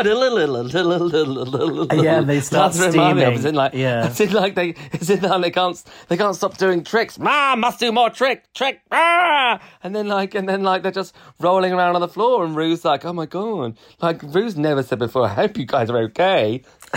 Yeah, 2.02 2.20
they 2.20 2.40
start 2.40 2.72
That's 2.72 2.78
what 2.78 2.88
it 2.88 2.92
reminded 2.92 3.16
me 3.16 3.22
of. 3.24 3.34
steaming. 3.34 3.34
It's 3.36 3.44
in 3.44 3.54
like, 3.54 3.72
Yeah. 3.74 4.06
it's 4.06 4.20
in 4.20 4.32
like 4.32 4.54
they, 4.54 4.74
it's 4.92 5.10
in 5.10 5.20
like 5.22 5.42
they 5.42 5.50
can't, 5.50 5.82
they 6.08 6.16
can't 6.16 6.36
stop 6.36 6.56
doing 6.56 6.84
tricks. 6.84 7.18
Ah, 7.20 7.54
must 7.58 7.80
do 7.80 7.90
more 7.92 8.10
trick, 8.10 8.52
trick, 8.54 8.80
ah! 8.90 9.60
And 9.82 9.94
then 9.94 10.08
like, 10.08 10.34
and 10.34 10.48
then 10.48 10.62
like 10.62 10.82
they're 10.82 10.92
just 10.92 11.14
rolling 11.40 11.72
around 11.72 11.94
on 11.94 12.00
the 12.00 12.08
floor, 12.08 12.44
and 12.44 12.54
Rue's 12.56 12.84
like, 12.84 13.04
oh 13.04 13.12
my 13.12 13.26
god, 13.26 13.76
like 14.00 14.22
Rue's 14.22 14.56
never 14.56 14.82
said 14.82 14.98
before. 14.98 15.24
I 15.26 15.34
hope 15.34 15.56
you 15.56 15.66
guys 15.66 15.90
are 15.90 15.98
okay. 16.04 16.62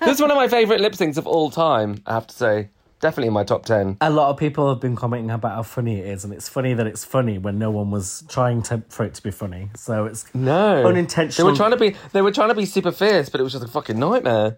this 0.00 0.14
is 0.16 0.20
one 0.20 0.30
of 0.30 0.36
my 0.36 0.48
favourite 0.48 0.80
lip 0.80 0.94
syncs 0.94 1.16
of 1.16 1.26
all 1.26 1.50
time. 1.50 2.02
I 2.06 2.14
have 2.14 2.26
to 2.26 2.34
say, 2.34 2.70
definitely 3.02 3.26
in 3.26 3.34
my 3.34 3.44
top 3.44 3.66
ten. 3.66 3.98
A 4.00 4.08
lot 4.08 4.30
of 4.30 4.38
people 4.38 4.70
have 4.70 4.80
been 4.80 4.96
commenting 4.96 5.30
about 5.30 5.52
how 5.56 5.62
funny 5.62 5.98
it 6.00 6.06
is, 6.06 6.24
and 6.24 6.32
it's 6.32 6.48
funny 6.48 6.72
that 6.72 6.86
it's 6.86 7.04
funny 7.04 7.36
when 7.36 7.58
no 7.58 7.70
one 7.70 7.90
was 7.90 8.24
trying 8.30 8.62
to 8.62 8.82
for 8.88 9.04
it 9.04 9.12
to 9.14 9.22
be 9.22 9.30
funny. 9.30 9.68
So 9.76 10.06
it's 10.06 10.24
No, 10.34 10.86
Unintentional- 10.86 11.46
They 11.48 11.50
were 11.52 11.56
trying 11.56 11.72
to 11.72 11.76
be, 11.76 11.94
they 12.12 12.22
were 12.22 12.32
trying 12.32 12.48
to 12.48 12.54
be 12.54 12.64
super 12.64 12.92
fierce, 12.92 13.28
but 13.28 13.40
it 13.40 13.44
was 13.44 13.52
just 13.52 13.64
a 13.64 13.68
fucking 13.68 13.98
nightmare. 13.98 14.56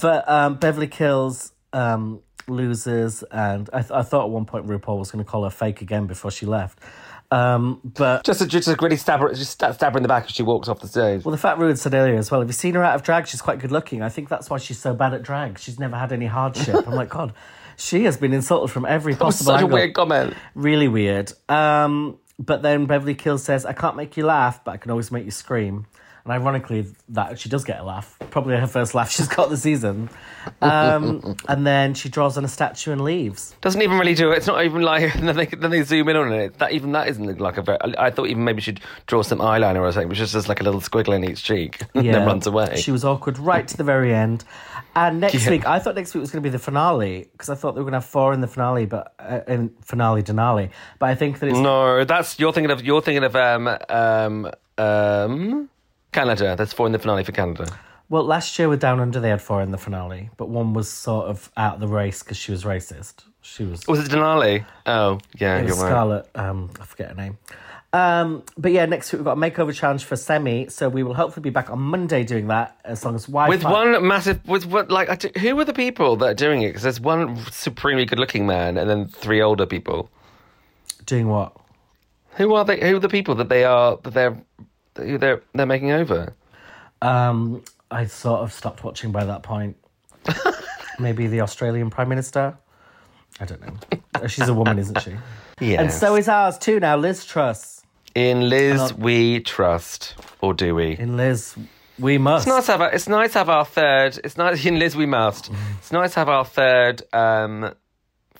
But 0.00 0.28
um, 0.28 0.54
Beverly 0.56 0.88
Kills 0.88 1.52
um, 1.72 2.22
loses, 2.48 3.22
and 3.30 3.68
I, 3.72 3.80
th- 3.80 3.90
I 3.92 4.02
thought 4.02 4.24
at 4.24 4.30
one 4.30 4.46
point 4.46 4.66
RuPaul 4.66 4.98
was 4.98 5.10
going 5.12 5.24
to 5.24 5.30
call 5.30 5.44
her 5.44 5.50
fake 5.50 5.82
again 5.82 6.06
before 6.06 6.30
she 6.30 6.46
left. 6.46 6.80
Um, 7.32 7.80
but 7.84 8.24
Just 8.24 8.40
to 8.40 8.46
just 8.46 8.66
to 8.68 8.76
really 8.80 8.96
stab 8.96 9.20
her, 9.20 9.32
just 9.32 9.52
stab 9.52 9.74
stab 9.74 9.92
her 9.92 9.98
in 9.98 10.02
the 10.02 10.08
back 10.08 10.24
as 10.24 10.30
she 10.32 10.42
walks 10.42 10.68
off 10.68 10.80
the 10.80 10.88
stage. 10.88 11.24
well, 11.24 11.30
the 11.30 11.38
fat 11.38 11.58
ruin 11.58 11.76
said 11.76 11.94
earlier 11.94 12.16
as 12.16 12.30
well. 12.30 12.40
Have 12.40 12.48
you 12.48 12.52
seen 12.54 12.74
her 12.74 12.82
out 12.82 12.96
of 12.96 13.02
drag? 13.02 13.26
She's 13.28 13.40
quite 13.40 13.60
good 13.60 13.70
looking. 13.70 14.02
I 14.02 14.08
think 14.08 14.28
that's 14.28 14.50
why 14.50 14.58
she's 14.58 14.78
so 14.78 14.94
bad 14.94 15.14
at 15.14 15.22
drag. 15.22 15.58
She's 15.58 15.78
never 15.78 15.96
had 15.96 16.12
any 16.12 16.26
hardship. 16.26 16.86
I'm 16.88 16.94
like, 16.94 17.08
God, 17.10 17.32
she 17.76 18.02
has 18.04 18.16
been 18.16 18.32
insulted 18.32 18.72
from 18.72 18.84
every 18.84 19.12
That 19.14 19.20
possible 19.20 19.52
such 19.52 19.60
a 19.60 19.64
angle. 19.64 19.76
weird 19.78 19.94
comment. 19.94 20.34
Really 20.56 20.88
weird. 20.88 21.32
Um, 21.48 22.18
but 22.38 22.62
then 22.62 22.86
Beverly 22.86 23.14
Kills 23.14 23.44
says, 23.44 23.64
I 23.64 23.74
can't 23.74 23.96
make 23.96 24.16
you 24.16 24.24
laugh, 24.26 24.64
but 24.64 24.72
I 24.72 24.76
can 24.78 24.90
always 24.90 25.12
make 25.12 25.24
you 25.24 25.30
scream. 25.30 25.86
And 26.30 26.40
ironically, 26.40 26.86
that 27.08 27.40
she 27.40 27.48
does 27.48 27.64
get 27.64 27.80
a 27.80 27.82
laugh. 27.82 28.16
Probably 28.30 28.56
her 28.56 28.68
first 28.68 28.94
laugh 28.94 29.10
she's 29.16 29.26
got 29.26 29.50
the 29.50 29.56
season. 29.56 30.08
Um, 30.62 31.36
and 31.48 31.66
then 31.66 31.94
she 31.94 32.08
draws 32.08 32.38
on 32.38 32.44
a 32.44 32.48
statue 32.48 32.92
and 32.92 33.00
leaves. 33.00 33.56
Doesn't 33.60 33.82
even 33.82 33.98
really 33.98 34.14
do 34.14 34.30
it. 34.30 34.36
It's 34.36 34.46
not 34.46 34.64
even 34.64 34.82
like 34.82 35.12
then 35.20 35.34
they 35.34 35.46
then 35.46 35.70
they 35.72 35.82
zoom 35.82 36.08
in 36.08 36.16
on 36.16 36.32
it. 36.32 36.58
That 36.58 36.70
even 36.70 36.92
that 36.92 37.08
isn't 37.08 37.40
like 37.40 37.56
a 37.56 37.62
very. 37.62 37.78
I, 37.80 38.06
I 38.06 38.10
thought 38.10 38.28
even 38.28 38.44
maybe 38.44 38.60
she'd 38.60 38.80
draw 39.06 39.22
some 39.22 39.40
eyeliner 39.40 39.80
or 39.80 39.90
something, 39.90 40.08
which 40.08 40.20
is 40.20 40.32
just 40.32 40.48
like 40.48 40.60
a 40.60 40.64
little 40.64 40.80
squiggle 40.80 41.16
in 41.16 41.24
each 41.28 41.42
cheek, 41.42 41.82
and 41.94 42.06
then 42.06 42.24
runs 42.24 42.46
away. 42.46 42.76
She 42.76 42.92
was 42.92 43.04
awkward 43.04 43.36
right 43.38 43.66
to 43.66 43.76
the 43.76 43.84
very 43.84 44.14
end. 44.14 44.44
And 44.94 45.20
next 45.20 45.44
Yeah. 45.44 45.50
week, 45.50 45.66
I 45.66 45.80
thought 45.80 45.96
next 45.96 46.14
week 46.14 46.20
was 46.20 46.30
going 46.30 46.42
to 46.42 46.46
be 46.46 46.52
the 46.52 46.58
finale 46.60 47.28
because 47.32 47.48
I 47.48 47.54
thought 47.56 47.74
they 47.74 47.80
were 47.80 47.84
going 47.90 47.92
to 47.92 47.98
have 47.98 48.04
four 48.04 48.32
in 48.32 48.40
the 48.40 48.48
finale, 48.48 48.86
but 48.86 49.14
uh, 49.18 49.40
in 49.48 49.70
finale 49.84 50.22
Denali. 50.22 50.70
But 51.00 51.08
I 51.10 51.14
think 51.16 51.40
that 51.40 51.48
it's 51.48 51.58
no, 51.58 52.04
that's 52.04 52.38
you're 52.38 52.52
thinking 52.52 52.70
of 52.70 52.84
you're 52.84 53.02
thinking 53.02 53.24
of 53.24 53.34
um 53.34 53.68
um 53.88 54.50
um 54.78 55.68
Canada. 56.12 56.54
There's 56.56 56.72
four 56.72 56.86
in 56.86 56.92
the 56.92 56.98
finale 56.98 57.24
for 57.24 57.32
Canada. 57.32 57.66
well. 58.08 58.24
Last 58.24 58.58
year 58.58 58.68
with 58.68 58.80
Down 58.80 59.00
Under, 59.00 59.20
they 59.20 59.28
had 59.30 59.40
four 59.42 59.62
in 59.62 59.70
the 59.70 59.78
finale, 59.78 60.30
but 60.36 60.48
one 60.48 60.72
was 60.74 60.90
sort 60.90 61.26
of 61.26 61.50
out 61.56 61.74
of 61.74 61.80
the 61.80 61.88
race 61.88 62.22
because 62.22 62.36
she 62.36 62.50
was 62.52 62.64
racist. 62.64 63.24
She 63.42 63.64
was. 63.64 63.86
Was 63.86 64.00
it 64.06 64.10
Denali? 64.12 64.64
Oh 64.86 65.18
yeah, 65.38 65.56
It 65.58 65.60
you're 65.60 65.68
was 65.70 65.82
right. 65.82 65.88
Scarlet. 65.88 66.28
Um, 66.34 66.70
I 66.80 66.84
forget 66.84 67.08
her 67.10 67.14
name. 67.14 67.38
Um, 67.92 68.44
but 68.56 68.70
yeah, 68.70 68.86
next 68.86 69.12
week 69.12 69.18
we've 69.18 69.24
got 69.24 69.36
a 69.36 69.40
makeover 69.40 69.74
challenge 69.74 70.04
for 70.04 70.14
Semi, 70.14 70.68
so 70.68 70.88
we 70.88 71.02
will 71.02 71.14
hopefully 71.14 71.42
be 71.42 71.50
back 71.50 71.70
on 71.70 71.80
Monday 71.80 72.22
doing 72.22 72.46
that 72.46 72.78
as 72.84 73.04
long 73.04 73.16
as 73.16 73.26
Wi-Fi. 73.26 73.48
With 73.48 73.64
one 73.64 74.06
massive, 74.06 74.46
with 74.46 74.64
what 74.66 74.90
like, 74.92 75.08
I 75.08 75.38
who 75.40 75.58
are 75.58 75.64
the 75.64 75.72
people 75.72 76.14
that 76.16 76.26
are 76.26 76.34
doing 76.34 76.62
it? 76.62 76.68
Because 76.68 76.82
there's 76.84 77.00
one 77.00 77.36
supremely 77.50 78.04
good-looking 78.04 78.46
man, 78.46 78.78
and 78.78 78.88
then 78.88 79.08
three 79.08 79.40
older 79.42 79.66
people. 79.66 80.08
doing 81.04 81.26
what? 81.28 81.56
Who 82.36 82.54
are 82.54 82.64
they? 82.64 82.78
Who 82.80 82.96
are 82.96 83.00
the 83.00 83.08
people 83.08 83.34
that 83.36 83.48
they 83.48 83.64
are 83.64 83.98
that 84.04 84.14
they're 84.14 84.36
who 84.96 85.18
they're 85.18 85.42
they're 85.54 85.66
making 85.66 85.90
over? 85.92 86.34
Um, 87.02 87.62
I 87.90 88.06
sort 88.06 88.40
of 88.40 88.52
stopped 88.52 88.84
watching 88.84 89.10
by 89.12 89.24
that 89.24 89.42
point. 89.42 89.76
Maybe 90.98 91.26
the 91.26 91.40
Australian 91.40 91.90
Prime 91.90 92.08
Minister. 92.08 92.56
I 93.40 93.44
don't 93.46 93.60
know. 93.62 94.26
She's 94.26 94.48
a 94.48 94.54
woman, 94.54 94.78
isn't 94.78 95.00
she? 95.02 95.12
Yeah. 95.62 95.82
And 95.82 95.92
so 95.92 96.16
is 96.16 96.26
ours 96.26 96.56
too 96.56 96.80
now. 96.80 96.96
Liz 96.96 97.26
Truss. 97.26 97.82
in 98.14 98.48
Liz 98.48 98.94
we 98.94 99.40
trust, 99.40 100.14
or 100.40 100.54
do 100.54 100.74
we? 100.74 100.96
In 100.96 101.18
Liz, 101.18 101.54
we 101.98 102.16
must. 102.16 102.46
It's 102.46 102.54
nice 102.56 102.64
to 102.64 102.72
have. 102.72 102.80
Our, 102.80 102.90
it's 102.94 103.08
nice 103.08 103.32
to 103.32 103.38
have 103.40 103.50
our 103.50 103.66
third. 103.66 104.18
It's 104.24 104.38
nice 104.38 104.64
in 104.70 104.78
Liz 104.78 104.96
we 104.96 105.04
must. 105.04 105.50
It's 105.78 105.92
nice 105.92 106.14
to 106.14 106.20
have 106.20 106.30
our 106.30 106.46
third 106.46 107.02
um, 107.12 107.74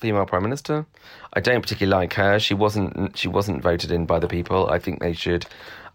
female 0.00 0.26
prime 0.26 0.42
minister. 0.42 0.86
I 1.32 1.40
don't 1.40 1.62
particularly 1.62 1.96
like 1.96 2.14
her. 2.14 2.38
She 2.38 2.54
wasn't. 2.54 3.16
She 3.16 3.28
wasn't 3.28 3.62
voted 3.62 3.90
in 3.90 4.06
by 4.06 4.18
the 4.18 4.28
people. 4.28 4.68
I 4.68 4.78
think 4.78 5.00
they 5.00 5.12
should. 5.12 5.46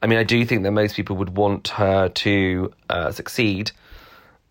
I 0.02 0.08
mean, 0.08 0.20
I 0.20 0.24
do 0.24 0.46
think 0.46 0.64
that 0.64 0.72
most 0.72 0.96
people 0.96 1.16
would 1.18 1.36
want 1.36 1.70
her 1.70 2.10
to 2.10 2.72
uh, 2.90 3.12
succeed, 3.12 3.72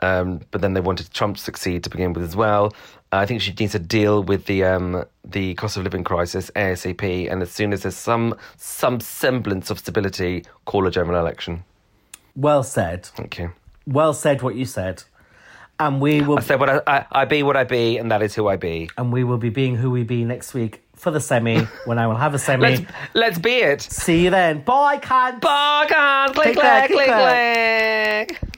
um, 0.00 0.40
but 0.50 0.60
then 0.60 0.74
they 0.74 0.80
wanted 0.80 1.12
Trump 1.12 1.36
to 1.36 1.42
succeed 1.42 1.84
to 1.84 1.90
begin 1.90 2.12
with 2.12 2.24
as 2.24 2.34
well. 2.34 2.74
I 3.12 3.26
think 3.26 3.40
she 3.40 3.52
needs 3.52 3.72
to 3.72 3.78
deal 3.78 4.22
with 4.22 4.46
the 4.46 4.64
um, 4.64 5.04
the 5.24 5.54
cost 5.54 5.76
of 5.76 5.84
living 5.84 6.04
crisis 6.04 6.50
ASAP, 6.56 7.30
and 7.30 7.42
as 7.42 7.50
soon 7.50 7.72
as 7.72 7.82
there's 7.82 7.96
some 7.96 8.34
some 8.56 9.00
semblance 9.00 9.70
of 9.70 9.78
stability, 9.78 10.44
call 10.64 10.86
a 10.86 10.90
general 10.90 11.18
election. 11.18 11.64
Well 12.34 12.64
said. 12.64 13.06
Thank 13.06 13.38
you. 13.38 13.52
Well 13.86 14.12
said. 14.12 14.42
What 14.42 14.56
you 14.56 14.64
said. 14.64 15.04
And 15.80 16.00
we 16.00 16.20
will. 16.20 16.38
I 16.38 16.42
said 16.42 16.60
what 16.60 16.70
I, 16.70 16.80
I, 16.86 17.06
I 17.10 17.24
be 17.24 17.42
what 17.42 17.56
I 17.56 17.64
be, 17.64 17.98
and 17.98 18.10
that 18.10 18.22
is 18.22 18.34
who 18.34 18.46
I 18.48 18.56
be. 18.56 18.90
and 18.96 19.12
we 19.12 19.24
will 19.24 19.38
be 19.38 19.50
being 19.50 19.74
who 19.76 19.90
we 19.90 20.04
be 20.04 20.24
next 20.24 20.54
week 20.54 20.82
for 20.94 21.10
the 21.10 21.20
semi 21.20 21.64
when 21.84 21.98
I 21.98 22.06
will 22.06 22.14
have 22.16 22.32
a 22.34 22.38
semi. 22.38 22.70
Let's 22.70 22.82
let's 23.14 23.38
be 23.38 23.54
it. 23.56 23.82
See 23.82 24.22
you 24.24 24.30
then. 24.30 24.60
Bye, 24.62 24.98
can. 24.98 25.40
Bargain, 25.40 26.32
click, 26.34 26.54
Click, 26.54 26.56
clack, 26.56 26.90
click, 26.90 27.08
click, 27.08 28.28
click, 28.28 28.38
click. 28.40 28.53